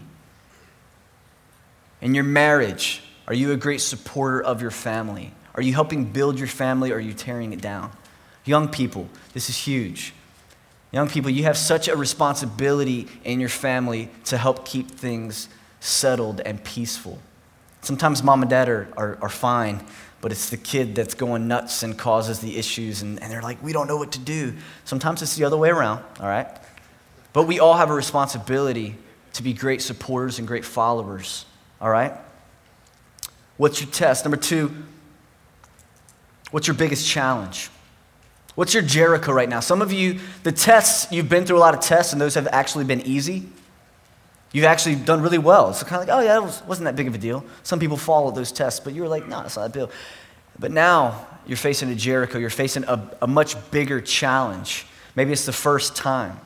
In 2.02 2.15
your 2.15 2.23
marriage, 2.23 3.02
are 3.28 3.34
you 3.34 3.52
a 3.52 3.58
great 3.58 3.82
supporter 3.82 4.41
of 4.41 4.62
your 4.62 4.71
family? 4.71 5.34
Are 5.56 5.62
you 5.62 5.73
helping 5.73 6.06
build 6.06 6.39
your 6.39 6.47
family 6.47 6.91
or 6.91 6.95
are 6.95 7.02
you 7.02 7.13
tearing 7.13 7.52
it 7.52 7.60
down? 7.60 7.91
Young 8.45 8.69
people, 8.69 9.10
this 9.34 9.49
is 9.49 9.58
huge. 9.58 10.13
Young 10.93 11.10
people, 11.10 11.30
you 11.30 11.43
have 11.43 11.58
such 11.58 11.89
a 11.89 11.95
responsibility 11.97 13.08
in 13.25 13.41
your 13.41 13.49
family 13.49 14.10
to 14.25 14.38
help 14.38 14.65
keep 14.65 14.89
things 14.89 15.49
settled 15.82 16.39
and 16.41 16.63
peaceful. 16.63 17.19
Sometimes 17.81 18.23
mom 18.23 18.41
and 18.41 18.49
dad 18.49 18.69
are, 18.69 18.87
are, 18.97 19.17
are, 19.21 19.29
fine, 19.29 19.83
but 20.21 20.31
it's 20.31 20.49
the 20.49 20.57
kid 20.57 20.95
that's 20.95 21.13
going 21.13 21.47
nuts 21.47 21.81
and 21.83 21.97
causes 21.97 22.39
the 22.39 22.57
issues, 22.57 23.01
and, 23.01 23.21
and 23.21 23.31
they're 23.31 23.41
like, 23.41 23.61
we 23.63 23.71
don't 23.71 23.87
know 23.87 23.97
what 23.97 24.11
to 24.13 24.19
do. 24.19 24.53
Sometimes 24.83 25.21
it's 25.21 25.35
the 25.35 25.45
other 25.45 25.57
way 25.57 25.69
around, 25.69 26.03
all 26.19 26.27
right? 26.27 26.47
But 27.31 27.47
we 27.47 27.59
all 27.59 27.75
have 27.75 27.89
a 27.89 27.93
responsibility 27.93 28.95
to 29.33 29.43
be 29.43 29.53
great 29.53 29.81
supporters 29.81 30.39
and 30.39 30.47
great 30.47 30.65
followers, 30.65 31.45
all 31.79 31.89
right? 31.89 32.13
What's 33.57 33.81
your 33.81 33.89
test? 33.89 34.25
Number 34.25 34.37
two, 34.37 34.73
what's 36.51 36.67
your 36.67 36.75
biggest 36.75 37.07
challenge? 37.07 37.69
What's 38.55 38.73
your 38.73 38.83
Jericho 38.83 39.31
right 39.31 39.47
now? 39.47 39.61
Some 39.61 39.81
of 39.81 39.93
you, 39.93 40.19
the 40.43 40.51
tests, 40.51 41.09
you've 41.11 41.29
been 41.29 41.45
through 41.45 41.57
a 41.57 41.59
lot 41.59 41.73
of 41.73 41.79
tests, 41.79 42.11
and 42.11 42.21
those 42.21 42.35
have 42.35 42.47
actually 42.51 42.83
been 42.83 43.01
easy. 43.01 43.47
You've 44.51 44.65
actually 44.65 44.95
done 44.95 45.21
really 45.21 45.38
well. 45.38 45.73
So 45.73 45.85
kind 45.85 46.01
of 46.01 46.07
like, 46.07 46.17
oh 46.17 46.21
yeah, 46.21 46.38
it 46.38 46.67
wasn't 46.67 46.85
that 46.85 46.95
big 46.95 47.07
of 47.07 47.15
a 47.15 47.17
deal. 47.19 47.43
Some 47.63 47.79
people 47.79 47.97
followed 47.97 48.35
those 48.35 48.51
tests, 48.51 48.79
but 48.79 48.93
you 48.93 49.01
were 49.01 49.07
like, 49.07 49.27
no, 49.27 49.41
it's 49.41 49.55
not 49.55 49.71
that 49.71 49.79
big. 49.88 49.89
But 50.57 50.71
now 50.71 51.27
you're 51.45 51.57
facing 51.57 51.89
a 51.89 51.95
Jericho. 51.95 52.38
You're 52.38 52.49
facing 52.49 52.83
a, 52.85 53.12
a 53.21 53.27
much 53.27 53.55
bigger 53.71 54.01
challenge. 54.01 54.85
Maybe 55.15 55.31
it's 55.31 55.45
the 55.45 55.53
first 55.53 55.95
time. 55.95 56.39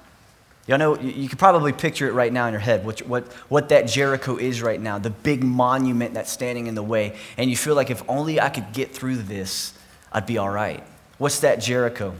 Y'all 0.67 0.77
know, 0.77 0.97
you, 0.99 1.11
you 1.11 1.29
can 1.29 1.37
probably 1.37 1.73
picture 1.73 2.07
it 2.07 2.13
right 2.13 2.31
now 2.31 2.47
in 2.47 2.53
your 2.53 2.61
head, 2.61 2.85
what, 2.85 3.01
what, 3.01 3.31
what 3.49 3.69
that 3.69 3.83
Jericho 3.87 4.37
is 4.37 4.61
right 4.61 4.79
now, 4.79 4.97
the 4.97 5.09
big 5.09 5.43
monument 5.43 6.13
that's 6.13 6.31
standing 6.31 6.67
in 6.67 6.75
the 6.75 6.83
way. 6.83 7.17
And 7.37 7.49
you 7.49 7.57
feel 7.57 7.75
like 7.75 7.89
if 7.89 8.01
only 8.07 8.39
I 8.39 8.49
could 8.49 8.71
get 8.71 8.91
through 8.93 9.17
this, 9.17 9.73
I'd 10.11 10.25
be 10.25 10.37
all 10.37 10.49
right. 10.49 10.83
What's 11.17 11.41
that 11.41 11.59
Jericho? 11.59 12.15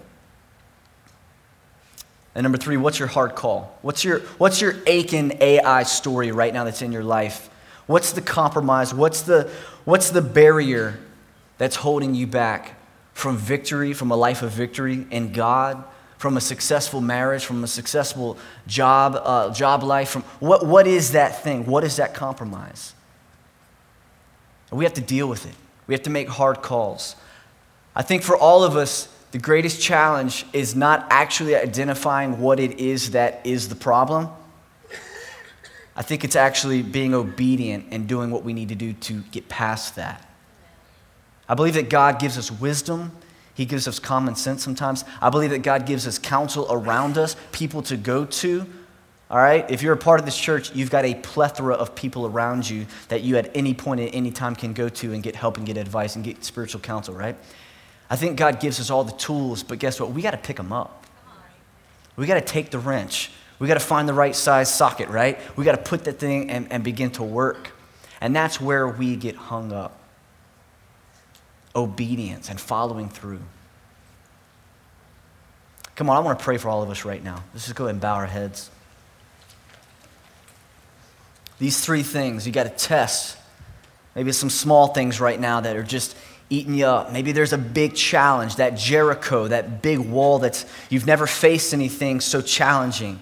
And 2.35 2.43
number 2.43 2.57
three, 2.57 2.77
what's 2.77 2.97
your 2.97 3.07
hard 3.07 3.35
call? 3.35 3.77
What's 3.81 4.03
your, 4.03 4.19
what's 4.37 4.59
your 4.59 4.75
Achan 4.87 5.33
Ai 5.41 5.83
story 5.83 6.31
right 6.31 6.53
now 6.53 6.63
that's 6.63 6.81
in 6.81 6.91
your 6.91 7.03
life? 7.03 7.49
What's 7.85 8.13
the 8.13 8.21
compromise? 8.21 8.93
What's 8.93 9.21
the, 9.21 9.51
what's 9.85 10.09
the 10.09 10.21
barrier 10.21 10.99
that's 11.57 11.75
holding 11.75 12.15
you 12.15 12.25
back 12.25 12.79
from 13.13 13.37
victory, 13.37 13.93
from 13.93 14.09
a 14.09 14.15
life 14.15 14.41
of 14.41 14.51
victory 14.51 15.05
in 15.11 15.31
God, 15.31 15.83
from 16.17 16.37
a 16.37 16.41
successful 16.41 17.01
marriage, 17.01 17.45
from 17.45 17.63
a 17.63 17.67
successful 17.67 18.37
job, 18.65 19.15
uh, 19.23 19.53
job 19.53 19.83
life? 19.83 20.09
From 20.09 20.23
what, 20.39 20.65
what 20.65 20.87
is 20.87 21.11
that 21.11 21.43
thing? 21.43 21.65
What 21.67 21.83
is 21.83 21.97
that 21.97 22.15
compromise? 22.15 22.95
We 24.71 24.85
have 24.85 24.93
to 24.95 25.01
deal 25.01 25.27
with 25.27 25.45
it. 25.45 25.53
We 25.85 25.93
have 25.93 26.03
to 26.03 26.09
make 26.09 26.29
hard 26.29 26.63
calls. 26.63 27.15
I 27.95 28.01
think 28.01 28.23
for 28.23 28.35
all 28.35 28.63
of 28.63 28.75
us, 28.75 29.07
the 29.33 29.39
greatest 29.39 29.81
challenge 29.81 30.45
is 30.53 30.75
not 30.75 31.07
actually 31.09 31.55
identifying 31.55 32.39
what 32.39 32.59
it 32.59 32.79
is 32.79 33.11
that 33.11 33.41
is 33.43 33.67
the 33.67 33.75
problem. 33.75 34.29
I 35.95 36.03
think 36.03 36.23
it's 36.23 36.35
actually 36.35 36.83
being 36.83 37.15
obedient 37.15 37.87
and 37.89 38.07
doing 38.07 38.29
what 38.29 38.43
we 38.43 38.53
need 38.53 38.69
to 38.69 38.75
do 38.75 38.93
to 38.93 39.21
get 39.31 39.49
past 39.49 39.95
that. 39.95 40.23
I 41.49 41.55
believe 41.55 41.73
that 41.73 41.89
God 41.89 42.19
gives 42.19 42.37
us 42.37 42.51
wisdom. 42.51 43.11
He 43.55 43.65
gives 43.65 43.87
us 43.87 43.97
common 43.97 44.35
sense 44.35 44.63
sometimes. 44.63 45.03
I 45.19 45.31
believe 45.31 45.49
that 45.49 45.63
God 45.63 45.87
gives 45.87 46.05
us 46.05 46.19
counsel 46.19 46.67
around 46.69 47.17
us, 47.17 47.35
people 47.51 47.81
to 47.83 47.97
go 47.97 48.25
to. 48.25 48.67
All 49.31 49.39
right? 49.39 49.65
If 49.67 49.81
you're 49.81 49.93
a 49.93 49.97
part 49.97 50.19
of 50.19 50.27
this 50.27 50.37
church, 50.37 50.75
you've 50.75 50.91
got 50.91 51.05
a 51.05 51.15
plethora 51.15 51.73
of 51.73 51.95
people 51.95 52.27
around 52.27 52.69
you 52.69 52.85
that 53.07 53.23
you 53.23 53.37
at 53.37 53.49
any 53.57 53.73
point 53.73 53.99
at 53.99 54.13
any 54.13 54.29
time 54.29 54.55
can 54.55 54.73
go 54.73 54.89
to 54.89 55.11
and 55.11 55.23
get 55.23 55.35
help 55.35 55.57
and 55.57 55.65
get 55.65 55.75
advice 55.75 56.15
and 56.15 56.23
get 56.23 56.43
spiritual 56.43 56.81
counsel, 56.81 57.15
right? 57.15 57.35
I 58.13 58.15
think 58.15 58.37
God 58.37 58.59
gives 58.59 58.79
us 58.79 58.91
all 58.91 59.03
the 59.03 59.13
tools, 59.13 59.63
but 59.63 59.79
guess 59.79 59.99
what? 59.99 60.11
We 60.11 60.21
got 60.21 60.31
to 60.31 60.37
pick 60.37 60.57
them 60.57 60.71
up. 60.71 61.07
We 62.15 62.27
got 62.27 62.35
to 62.35 62.41
take 62.41 62.69
the 62.69 62.77
wrench. 62.77 63.31
We 63.57 63.67
got 63.67 63.73
to 63.73 63.79
find 63.79 64.07
the 64.07 64.13
right 64.13 64.35
size 64.35 64.71
socket, 64.71 65.09
right? 65.09 65.39
We 65.57 65.65
got 65.65 65.71
to 65.71 65.81
put 65.81 66.03
that 66.03 66.19
thing 66.19 66.51
and, 66.51 66.71
and 66.71 66.83
begin 66.83 67.09
to 67.13 67.23
work. 67.23 67.71
And 68.21 68.35
that's 68.35 68.61
where 68.61 68.87
we 68.87 69.15
get 69.15 69.35
hung 69.35 69.73
up 69.73 69.99
obedience 71.75 72.51
and 72.51 72.61
following 72.61 73.09
through. 73.09 73.41
Come 75.95 76.07
on, 76.07 76.15
I 76.15 76.19
want 76.19 76.37
to 76.37 76.45
pray 76.45 76.59
for 76.59 76.69
all 76.69 76.83
of 76.83 76.91
us 76.91 77.05
right 77.05 77.23
now. 77.23 77.43
Let's 77.51 77.65
just 77.65 77.75
go 77.75 77.85
ahead 77.85 77.95
and 77.95 78.01
bow 78.01 78.13
our 78.13 78.27
heads. 78.27 78.69
These 81.57 81.83
three 81.83 82.03
things 82.03 82.45
you 82.45 82.53
got 82.53 82.65
to 82.65 82.69
test. 82.69 83.37
Maybe 84.15 84.31
some 84.33 84.51
small 84.51 84.89
things 84.89 85.19
right 85.19 85.39
now 85.39 85.61
that 85.61 85.75
are 85.75 85.81
just 85.81 86.15
eating 86.53 86.75
you 86.75 86.85
up. 86.85 87.11
Maybe 87.11 87.31
there's 87.31 87.51
a 87.51 87.57
big 87.57 87.95
challenge, 87.95 88.57
that 88.57 88.75
Jericho, 88.75 89.47
that 89.47 89.81
big 89.81 89.97
wall 89.97 90.37
that's 90.37 90.65
you've 90.89 91.07
never 91.07 91.25
faced 91.25 91.73
anything 91.73 92.21
so 92.21 92.41
challenging. 92.41 93.19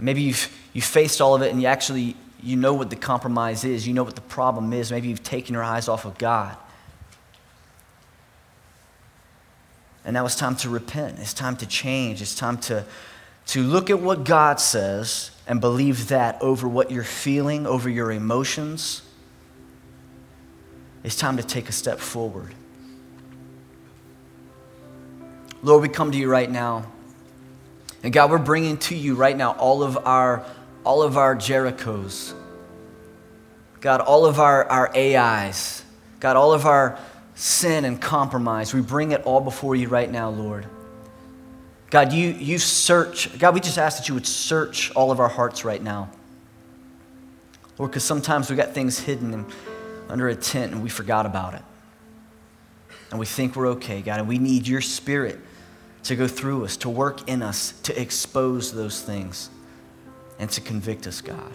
Maybe 0.00 0.22
you've 0.22 0.52
you 0.72 0.82
faced 0.82 1.20
all 1.20 1.36
of 1.36 1.42
it 1.42 1.52
and 1.52 1.62
you 1.62 1.68
actually 1.68 2.16
you 2.42 2.56
know 2.56 2.74
what 2.74 2.90
the 2.90 2.96
compromise 2.96 3.62
is, 3.62 3.86
you 3.86 3.94
know 3.94 4.02
what 4.02 4.16
the 4.16 4.20
problem 4.20 4.72
is. 4.72 4.90
Maybe 4.90 5.08
you've 5.08 5.22
taken 5.22 5.54
your 5.54 5.62
eyes 5.62 5.86
off 5.86 6.04
of 6.04 6.18
God. 6.18 6.56
And 10.04 10.14
now 10.14 10.26
it's 10.26 10.34
time 10.34 10.56
to 10.56 10.68
repent. 10.68 11.20
It's 11.20 11.32
time 11.32 11.56
to 11.58 11.66
change. 11.66 12.20
It's 12.20 12.34
time 12.34 12.58
to, 12.62 12.84
to 13.46 13.62
look 13.62 13.88
at 13.90 14.00
what 14.00 14.24
God 14.24 14.58
says 14.58 15.30
and 15.46 15.60
believe 15.60 16.08
that 16.08 16.42
over 16.42 16.66
what 16.66 16.90
you're 16.90 17.04
feeling, 17.04 17.64
over 17.64 17.88
your 17.88 18.10
emotions 18.10 19.02
it's 21.04 21.16
time 21.16 21.36
to 21.36 21.42
take 21.42 21.68
a 21.68 21.72
step 21.72 21.98
forward. 21.98 22.54
Lord, 25.62 25.82
we 25.82 25.88
come 25.88 26.12
to 26.12 26.18
you 26.18 26.28
right 26.28 26.50
now. 26.50 26.86
And 28.02 28.12
God, 28.12 28.30
we're 28.30 28.38
bringing 28.38 28.78
to 28.78 28.96
you 28.96 29.14
right 29.14 29.36
now 29.36 29.52
all 29.52 29.82
of 29.82 29.96
our, 30.06 30.44
all 30.84 31.02
of 31.02 31.16
our 31.16 31.36
Jerichos. 31.36 32.34
God, 33.80 34.00
all 34.00 34.26
of 34.26 34.40
our, 34.40 34.68
our 34.68 34.96
Ais. 34.96 35.84
God, 36.18 36.36
all 36.36 36.52
of 36.52 36.66
our 36.66 36.98
sin 37.34 37.84
and 37.84 38.00
compromise. 38.00 38.74
We 38.74 38.80
bring 38.80 39.12
it 39.12 39.22
all 39.22 39.40
before 39.40 39.76
you 39.76 39.88
right 39.88 40.10
now, 40.10 40.30
Lord. 40.30 40.66
God, 41.90 42.12
you, 42.12 42.30
you 42.30 42.58
search. 42.58 43.38
God, 43.38 43.54
we 43.54 43.60
just 43.60 43.78
ask 43.78 43.98
that 43.98 44.08
you 44.08 44.14
would 44.14 44.26
search 44.26 44.92
all 44.92 45.10
of 45.10 45.20
our 45.20 45.28
hearts 45.28 45.64
right 45.64 45.82
now. 45.82 46.10
Lord, 47.78 47.90
because 47.90 48.04
sometimes 48.04 48.50
we 48.50 48.56
got 48.56 48.72
things 48.72 48.98
hidden 48.98 49.34
and 49.34 49.46
under 50.12 50.28
a 50.28 50.36
tent 50.36 50.72
and 50.72 50.82
we 50.82 50.90
forgot 50.90 51.26
about 51.26 51.54
it. 51.54 51.62
And 53.10 53.18
we 53.18 53.26
think 53.26 53.56
we're 53.56 53.68
okay, 53.68 54.02
God, 54.02 54.20
and 54.20 54.28
we 54.28 54.38
need 54.38 54.68
your 54.68 54.80
spirit 54.80 55.40
to 56.04 56.16
go 56.16 56.28
through 56.28 56.64
us, 56.64 56.76
to 56.78 56.88
work 56.88 57.28
in 57.28 57.42
us, 57.42 57.72
to 57.84 58.00
expose 58.00 58.72
those 58.72 59.00
things, 59.00 59.50
and 60.38 60.50
to 60.50 60.60
convict 60.60 61.06
us, 61.06 61.20
God. 61.20 61.52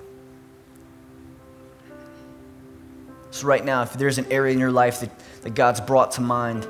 So, 3.31 3.45
right 3.45 3.63
now, 3.63 3.83
if 3.83 3.93
there's 3.93 4.17
an 4.17 4.31
area 4.31 4.53
in 4.53 4.59
your 4.59 4.71
life 4.71 5.01
that, 5.01 5.11
that 5.41 5.53
God's 5.53 5.81
brought 5.81 6.11
to 6.13 6.21
mind, 6.21 6.67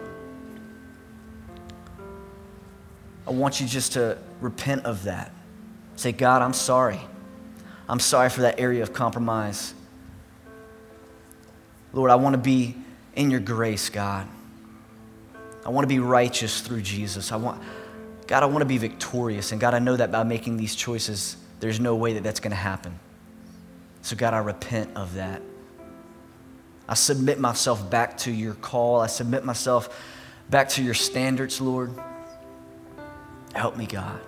I 3.25 3.31
want 3.31 3.61
you 3.61 3.67
just 3.67 3.93
to 3.93 4.17
repent 4.41 4.85
of 4.85 5.03
that. 5.03 5.31
Say, 5.95 6.11
God, 6.11 6.41
I'm 6.41 6.53
sorry. 6.53 6.99
I'm 7.87 7.99
sorry 7.99 8.29
for 8.29 8.41
that 8.41 8.59
area 8.59 8.83
of 8.83 8.93
compromise. 8.93 9.73
Lord, 11.93 12.11
I 12.11 12.15
want 12.15 12.33
to 12.33 12.41
be 12.41 12.75
in 13.15 13.31
your 13.31 13.39
grace, 13.39 13.89
God. 13.89 14.27
I 15.65 15.69
want 15.69 15.83
to 15.83 15.87
be 15.87 15.99
righteous 15.99 16.61
through 16.61 16.81
Jesus. 16.81 17.31
I 17.31 17.35
want, 17.35 17.61
God, 18.27 18.43
I 18.43 18.45
want 18.45 18.59
to 18.59 18.65
be 18.65 18.77
victorious. 18.77 19.51
And 19.51 19.59
God, 19.59 19.73
I 19.73 19.79
know 19.79 19.95
that 19.95 20.11
by 20.11 20.23
making 20.23 20.57
these 20.57 20.75
choices, 20.75 21.37
there's 21.59 21.79
no 21.79 21.95
way 21.95 22.13
that 22.13 22.23
that's 22.23 22.39
going 22.39 22.51
to 22.51 22.55
happen. 22.55 22.97
So, 24.01 24.15
God, 24.15 24.33
I 24.33 24.37
repent 24.37 24.95
of 24.95 25.15
that. 25.15 25.41
I 26.87 26.93
submit 26.93 27.39
myself 27.39 27.89
back 27.89 28.17
to 28.19 28.31
your 28.31 28.53
call. 28.53 29.01
I 29.01 29.07
submit 29.07 29.43
myself 29.43 29.89
back 30.49 30.69
to 30.69 30.83
your 30.83 30.93
standards, 30.93 31.59
Lord. 31.59 31.91
Help 33.53 33.75
me, 33.75 33.85
God. 33.85 34.21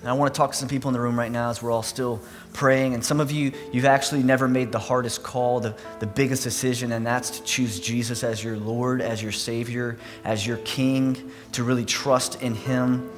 And 0.00 0.08
I 0.08 0.14
want 0.14 0.32
to 0.32 0.38
talk 0.38 0.52
to 0.52 0.56
some 0.56 0.68
people 0.68 0.88
in 0.88 0.94
the 0.94 1.00
room 1.00 1.18
right 1.18 1.30
now 1.30 1.50
as 1.50 1.62
we're 1.62 1.70
all 1.70 1.82
still 1.82 2.22
praying. 2.54 2.94
And 2.94 3.04
some 3.04 3.20
of 3.20 3.30
you, 3.30 3.52
you've 3.70 3.84
actually 3.84 4.22
never 4.22 4.48
made 4.48 4.72
the 4.72 4.78
hardest 4.78 5.22
call, 5.22 5.60
the, 5.60 5.76
the 5.98 6.06
biggest 6.06 6.42
decision, 6.42 6.92
and 6.92 7.06
that's 7.06 7.30
to 7.30 7.42
choose 7.44 7.78
Jesus 7.78 8.24
as 8.24 8.42
your 8.42 8.56
Lord, 8.56 9.02
as 9.02 9.22
your 9.22 9.32
Savior, 9.32 9.98
as 10.24 10.46
your 10.46 10.56
King, 10.58 11.30
to 11.52 11.64
really 11.64 11.84
trust 11.84 12.40
in 12.40 12.54
Him. 12.54 13.10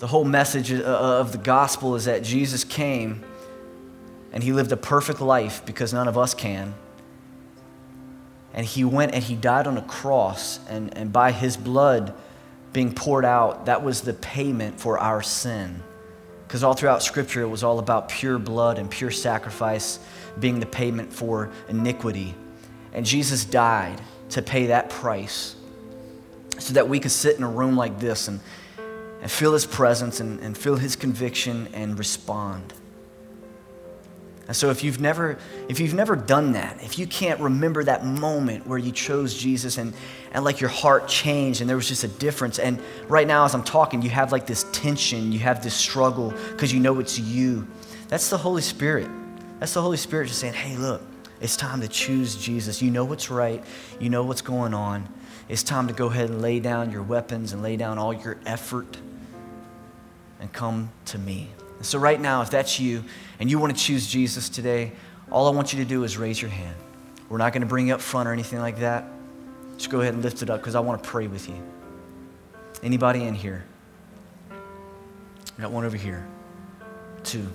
The 0.00 0.08
whole 0.08 0.24
message 0.24 0.72
of 0.72 1.30
the 1.30 1.38
gospel 1.38 1.94
is 1.94 2.06
that 2.06 2.24
Jesus 2.24 2.64
came 2.64 3.24
and 4.32 4.42
He 4.42 4.52
lived 4.52 4.72
a 4.72 4.76
perfect 4.76 5.20
life 5.20 5.64
because 5.64 5.92
none 5.92 6.08
of 6.08 6.18
us 6.18 6.34
can. 6.34 6.74
And 8.52 8.66
He 8.66 8.84
went 8.84 9.14
and 9.14 9.22
He 9.22 9.36
died 9.36 9.68
on 9.68 9.78
a 9.78 9.82
cross, 9.82 10.58
and, 10.68 10.96
and 10.98 11.12
by 11.12 11.30
His 11.30 11.56
blood, 11.56 12.12
being 12.74 12.92
poured 12.92 13.24
out, 13.24 13.66
that 13.66 13.82
was 13.82 14.02
the 14.02 14.12
payment 14.12 14.78
for 14.78 14.98
our 14.98 15.22
sin. 15.22 15.80
Because 16.46 16.62
all 16.62 16.74
throughout 16.74 17.02
Scripture, 17.02 17.40
it 17.40 17.48
was 17.48 17.62
all 17.62 17.78
about 17.78 18.10
pure 18.10 18.38
blood 18.38 18.78
and 18.78 18.90
pure 18.90 19.12
sacrifice 19.12 20.00
being 20.38 20.60
the 20.60 20.66
payment 20.66 21.10
for 21.10 21.50
iniquity. 21.68 22.34
And 22.92 23.06
Jesus 23.06 23.44
died 23.44 24.00
to 24.30 24.42
pay 24.42 24.66
that 24.66 24.90
price 24.90 25.54
so 26.58 26.74
that 26.74 26.88
we 26.88 26.98
could 27.00 27.12
sit 27.12 27.36
in 27.36 27.44
a 27.44 27.48
room 27.48 27.76
like 27.76 27.98
this 28.00 28.28
and, 28.28 28.40
and 29.22 29.30
feel 29.30 29.52
His 29.52 29.66
presence 29.66 30.18
and, 30.20 30.40
and 30.40 30.58
feel 30.58 30.76
His 30.76 30.96
conviction 30.96 31.68
and 31.72 31.96
respond. 31.96 32.74
And 34.46 34.54
so 34.54 34.70
if 34.70 34.84
you've 34.84 35.00
never 35.00 35.38
if 35.68 35.80
you've 35.80 35.94
never 35.94 36.16
done 36.16 36.52
that, 36.52 36.82
if 36.82 36.98
you 36.98 37.06
can't 37.06 37.40
remember 37.40 37.82
that 37.84 38.04
moment 38.04 38.66
where 38.66 38.78
you 38.78 38.92
chose 38.92 39.34
Jesus 39.34 39.78
and 39.78 39.94
and 40.32 40.44
like 40.44 40.60
your 40.60 40.70
heart 40.70 41.08
changed 41.08 41.60
and 41.60 41.70
there 41.70 41.76
was 41.76 41.88
just 41.88 42.04
a 42.04 42.08
difference 42.08 42.58
and 42.58 42.78
right 43.08 43.26
now 43.26 43.44
as 43.44 43.54
I'm 43.54 43.64
talking 43.64 44.02
you 44.02 44.10
have 44.10 44.32
like 44.32 44.46
this 44.46 44.66
tension, 44.72 45.32
you 45.32 45.38
have 45.38 45.62
this 45.62 45.74
struggle 45.74 46.34
because 46.50 46.72
you 46.72 46.80
know 46.80 47.00
it's 47.00 47.18
you. 47.18 47.66
That's 48.08 48.28
the 48.28 48.38
Holy 48.38 48.62
Spirit. 48.62 49.08
That's 49.60 49.72
the 49.72 49.82
Holy 49.82 49.96
Spirit 49.96 50.28
just 50.28 50.40
saying, 50.40 50.54
"Hey, 50.54 50.76
look, 50.76 51.00
it's 51.40 51.56
time 51.56 51.80
to 51.80 51.88
choose 51.88 52.36
Jesus. 52.36 52.82
You 52.82 52.90
know 52.90 53.04
what's 53.04 53.30
right. 53.30 53.64
You 53.98 54.10
know 54.10 54.24
what's 54.24 54.42
going 54.42 54.74
on. 54.74 55.08
It's 55.48 55.62
time 55.62 55.86
to 55.88 55.94
go 55.94 56.06
ahead 56.06 56.28
and 56.28 56.42
lay 56.42 56.60
down 56.60 56.90
your 56.90 57.02
weapons 57.02 57.52
and 57.52 57.62
lay 57.62 57.76
down 57.76 57.98
all 57.98 58.12
your 58.12 58.36
effort 58.44 58.98
and 60.38 60.52
come 60.52 60.90
to 61.06 61.18
me." 61.18 61.48
So, 61.80 61.98
right 61.98 62.20
now, 62.20 62.42
if 62.42 62.50
that's 62.50 62.80
you 62.80 63.04
and 63.38 63.50
you 63.50 63.58
want 63.58 63.76
to 63.76 63.82
choose 63.82 64.06
Jesus 64.06 64.48
today, 64.48 64.92
all 65.30 65.48
I 65.48 65.50
want 65.50 65.72
you 65.72 65.78
to 65.80 65.84
do 65.84 66.04
is 66.04 66.16
raise 66.16 66.40
your 66.40 66.50
hand. 66.50 66.76
We're 67.28 67.38
not 67.38 67.52
going 67.52 67.62
to 67.62 67.66
bring 67.66 67.88
you 67.88 67.94
up 67.94 68.00
front 68.00 68.28
or 68.28 68.32
anything 68.32 68.60
like 68.60 68.78
that. 68.78 69.04
Just 69.76 69.90
go 69.90 70.00
ahead 70.00 70.14
and 70.14 70.22
lift 70.22 70.42
it 70.42 70.50
up 70.50 70.60
because 70.60 70.74
I 70.74 70.80
want 70.80 71.02
to 71.02 71.08
pray 71.08 71.26
with 71.26 71.48
you. 71.48 71.60
Anybody 72.82 73.24
in 73.24 73.34
here? 73.34 73.64
I 74.50 75.62
got 75.62 75.70
one 75.70 75.84
over 75.84 75.96
here. 75.96 76.26
Two. 77.22 77.48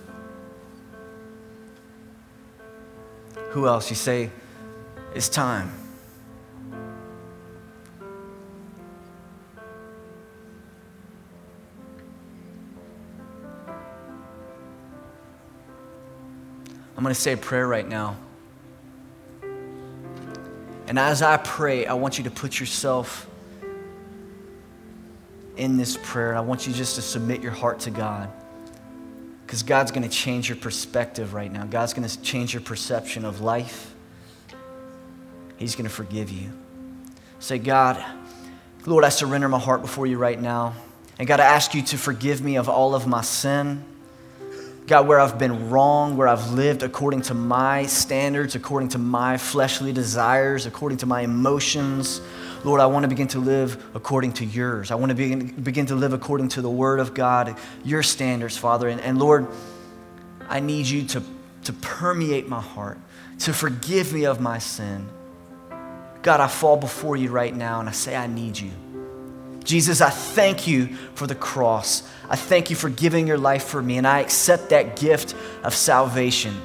Who 3.52 3.68
else? 3.68 3.90
You 3.90 3.96
say, 3.96 4.32
it's 5.14 5.30
time. 5.30 5.72
I'm 17.00 17.04
going 17.04 17.16
to 17.16 17.22
say 17.22 17.32
a 17.32 17.38
prayer 17.38 17.66
right 17.66 17.88
now. 17.88 18.18
And 20.86 21.00
as 21.00 21.22
I 21.22 21.38
pray, 21.38 21.86
I 21.86 21.94
want 21.94 22.18
you 22.18 22.26
to 22.26 22.30
put 22.30 22.60
yourself 22.60 23.26
in 25.56 25.78
this 25.78 25.98
prayer. 26.04 26.36
I 26.36 26.42
want 26.42 26.68
you 26.68 26.74
just 26.74 26.96
to 26.96 27.02
submit 27.02 27.42
your 27.42 27.54
heart 27.54 27.80
to 27.80 27.90
God. 27.90 28.30
Because 29.46 29.64
God's 29.64 29.92
going 29.92 30.04
to 30.04 30.10
change 30.10 30.50
your 30.50 30.58
perspective 30.58 31.34
right 31.34 31.50
now. 31.50 31.64
God's 31.64 31.94
going 31.94 32.06
to 32.06 32.22
change 32.22 32.54
your 32.54 32.64
perception 32.64 33.24
of 33.24 33.40
life. 33.40 33.96
He's 35.56 35.76
going 35.78 35.88
to 35.88 35.96
forgive 35.96 36.30
you. 36.30 36.52
Say, 37.40 37.60
God, 37.60 38.04
Lord, 38.86 39.06
I 39.06 39.10
surrender 39.10 39.48
my 39.48 39.58
heart 39.58 39.82
before 39.82 40.06
you 40.06 40.18
right 40.18 40.38
now. 40.38 40.74
And 41.18 41.30
God, 41.30 41.40
I 41.40 41.46
ask 41.46 41.74
you 41.74 41.82
to 41.82 41.98
forgive 41.98 42.42
me 42.42 42.58
of 42.58 42.68
all 42.68 42.94
of 42.94 43.08
my 43.08 43.22
sin. 43.22 43.86
God, 44.90 45.08
where 45.08 45.20
I've 45.20 45.38
been 45.38 45.70
wrong, 45.70 46.18
where 46.18 46.28
I've 46.28 46.50
lived 46.50 46.82
according 46.82 47.22
to 47.24 47.36
my 47.36 47.86
standards, 47.86 48.56
according 48.56 48.90
to 48.90 48.98
my 48.98 49.38
fleshly 49.38 49.94
desires, 49.94 50.66
according 50.66 50.98
to 50.98 51.06
my 51.06 51.22
emotions. 51.22 52.22
Lord, 52.64 52.82
I 52.82 52.88
want 52.88 53.04
to 53.04 53.08
begin 53.08 53.28
to 53.30 53.40
live 53.40 53.86
according 53.94 54.34
to 54.34 54.46
yours. 54.46 54.90
I 54.90 54.96
want 54.96 55.12
to 55.12 55.16
begin, 55.16 55.46
begin 55.62 55.86
to 55.86 55.96
live 55.96 56.14
according 56.14 56.50
to 56.50 56.64
the 56.64 56.72
Word 56.72 57.00
of 57.00 57.14
God, 57.14 57.56
your 57.86 58.02
standards, 58.02 58.58
Father. 58.58 58.88
And, 58.88 59.00
and 59.02 59.20
Lord, 59.20 59.46
I 60.48 60.60
need 60.60 60.88
you 60.88 61.04
to, 61.10 61.24
to 61.66 61.74
permeate 61.74 62.50
my 62.50 62.60
heart, 62.60 62.98
to 63.42 63.54
forgive 63.54 64.12
me 64.12 64.26
of 64.26 64.42
my 64.42 64.58
sin. 64.58 65.08
God, 66.24 66.42
I 66.42 66.48
fall 66.48 66.78
before 66.78 67.16
you 67.16 67.30
right 67.30 67.56
now 67.56 67.80
and 67.80 67.88
I 67.88 67.92
say, 67.92 68.16
I 68.16 68.26
need 68.26 68.58
you. 68.58 68.72
Jesus, 69.70 70.02
I 70.02 70.10
thank 70.10 70.66
you 70.66 70.88
for 71.14 71.28
the 71.28 71.36
cross. 71.36 72.02
I 72.28 72.36
thank 72.36 72.72
you 72.72 72.76
for 72.76 72.90
giving 72.90 73.28
your 73.28 73.38
life 73.38 73.66
for 73.66 73.84
me, 73.84 74.00
and 74.00 74.08
I 74.08 74.20
accept 74.20 74.70
that 74.70 74.96
gift 74.96 75.36
of 75.62 75.76
salvation. 75.76 76.60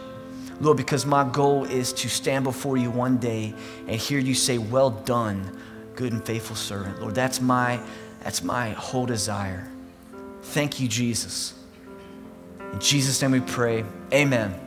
Lord, 0.59 0.79
because 0.79 1.05
my 1.05 1.23
goal 1.29 1.67
is 1.67 1.93
to 1.93 2.09
stand 2.09 2.45
before 2.45 2.79
you 2.79 2.91
one 2.91 3.19
day 3.19 3.53
and 3.87 4.01
hear 4.01 4.19
you 4.19 4.35
say, 4.35 4.57
Well 4.57 4.89
done, 4.89 5.55
good 5.95 6.15
and 6.15 6.25
faithful 6.25 6.57
servant. 6.57 7.03
Lord, 7.03 7.15
that's 7.15 7.43
my, 7.43 7.79
that's 8.23 8.43
my 8.43 8.71
whole 8.71 9.05
desire. 9.05 9.69
Thank 10.41 10.81
you, 10.81 10.89
Jesus. 10.89 11.53
In 12.73 12.81
Jesus' 12.81 13.21
name 13.21 13.33
we 13.33 13.41
pray. 13.41 13.85
Amen. 14.15 14.59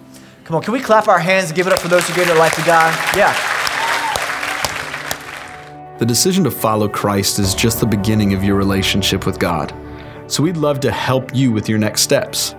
Come 0.43 0.57
on, 0.57 0.61
can 0.61 0.73
we 0.73 0.79
clap 0.79 1.07
our 1.07 1.17
hands 1.17 1.47
and 1.49 1.55
give 1.55 1.65
it 1.65 1.73
up 1.73 1.79
for 1.79 1.87
those 1.87 2.07
who 2.07 2.13
gave 2.13 2.27
their 2.27 2.37
life 2.37 2.53
to 2.53 2.63
God? 2.65 2.93
Yeah. 3.17 3.56
The 5.99 6.05
decision 6.05 6.43
to 6.43 6.51
follow 6.51 6.87
Christ 6.87 7.39
is 7.39 7.55
just 7.55 7.79
the 7.79 7.87
beginning 7.87 8.35
of 8.35 8.43
your 8.43 8.55
relationship 8.55 9.25
with 9.25 9.39
God. 9.39 9.73
So 10.27 10.43
we'd 10.43 10.55
love 10.55 10.79
to 10.81 10.91
help 10.91 11.33
you 11.33 11.51
with 11.51 11.67
your 11.67 11.79
next 11.79 12.01
steps. 12.01 12.53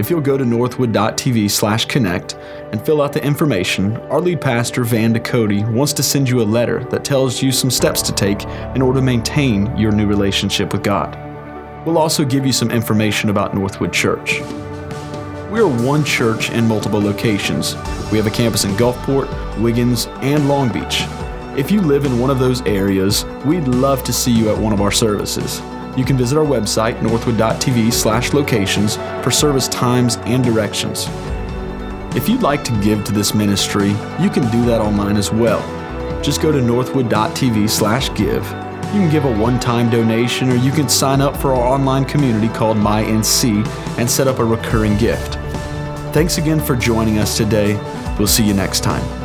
If 0.00 0.10
you'll 0.10 0.20
go 0.20 0.36
to 0.36 0.44
northwood.tv 0.44 1.52
slash 1.52 1.84
connect 1.84 2.34
and 2.72 2.84
fill 2.84 3.00
out 3.00 3.12
the 3.12 3.24
information, 3.24 3.96
our 4.08 4.20
lead 4.20 4.40
pastor, 4.40 4.82
Van 4.82 5.14
Ducote, 5.14 5.72
wants 5.72 5.92
to 5.92 6.02
send 6.02 6.28
you 6.28 6.40
a 6.40 6.42
letter 6.42 6.82
that 6.84 7.04
tells 7.04 7.40
you 7.40 7.52
some 7.52 7.70
steps 7.70 8.02
to 8.02 8.12
take 8.12 8.42
in 8.74 8.82
order 8.82 8.98
to 8.98 9.04
maintain 9.04 9.76
your 9.76 9.92
new 9.92 10.08
relationship 10.08 10.72
with 10.72 10.82
God. 10.82 11.16
We'll 11.86 11.98
also 11.98 12.24
give 12.24 12.44
you 12.44 12.52
some 12.52 12.72
information 12.72 13.30
about 13.30 13.54
Northwood 13.54 13.92
Church. 13.92 14.40
We 15.52 15.60
are 15.60 15.68
one 15.86 16.02
church 16.02 16.50
in 16.50 16.66
multiple 16.66 17.00
locations. 17.00 17.76
We 18.10 18.18
have 18.18 18.26
a 18.26 18.30
campus 18.30 18.64
in 18.64 18.72
Gulfport, 18.72 19.28
Wiggins, 19.60 20.06
and 20.22 20.48
Long 20.48 20.72
Beach. 20.72 21.04
If 21.56 21.70
you 21.70 21.80
live 21.80 22.04
in 22.04 22.18
one 22.18 22.30
of 22.30 22.38
those 22.38 22.62
areas, 22.62 23.24
we'd 23.44 23.68
love 23.68 24.04
to 24.04 24.12
see 24.12 24.32
you 24.32 24.50
at 24.50 24.58
one 24.58 24.72
of 24.72 24.80
our 24.80 24.92
services 24.92 25.60
you 25.96 26.04
can 26.04 26.16
visit 26.16 26.38
our 26.38 26.44
website, 26.44 27.02
northwood.tv 27.02 27.92
slash 27.92 28.32
locations, 28.32 28.96
for 29.22 29.30
service 29.30 29.68
times 29.68 30.16
and 30.24 30.44
directions. 30.44 31.06
If 32.16 32.28
you'd 32.28 32.42
like 32.42 32.64
to 32.64 32.80
give 32.80 33.04
to 33.04 33.12
this 33.12 33.34
ministry, 33.34 33.90
you 34.20 34.30
can 34.30 34.50
do 34.50 34.64
that 34.66 34.80
online 34.80 35.16
as 35.16 35.30
well. 35.30 35.60
Just 36.22 36.42
go 36.42 36.52
to 36.52 36.60
northwood.tv 36.60 37.68
slash 37.68 38.08
give. 38.14 38.44
You 38.92 38.98
can 38.98 39.10
give 39.10 39.24
a 39.24 39.38
one-time 39.38 39.90
donation 39.90 40.50
or 40.50 40.56
you 40.56 40.72
can 40.72 40.88
sign 40.88 41.20
up 41.20 41.36
for 41.36 41.54
our 41.54 41.62
online 41.62 42.04
community 42.04 42.48
called 42.48 42.76
MyNC 42.76 43.66
and 43.98 44.10
set 44.10 44.26
up 44.26 44.38
a 44.38 44.44
recurring 44.44 44.96
gift. 44.96 45.34
Thanks 46.12 46.38
again 46.38 46.60
for 46.60 46.74
joining 46.74 47.18
us 47.18 47.36
today. 47.36 47.74
We'll 48.18 48.26
see 48.26 48.44
you 48.44 48.54
next 48.54 48.80
time. 48.80 49.19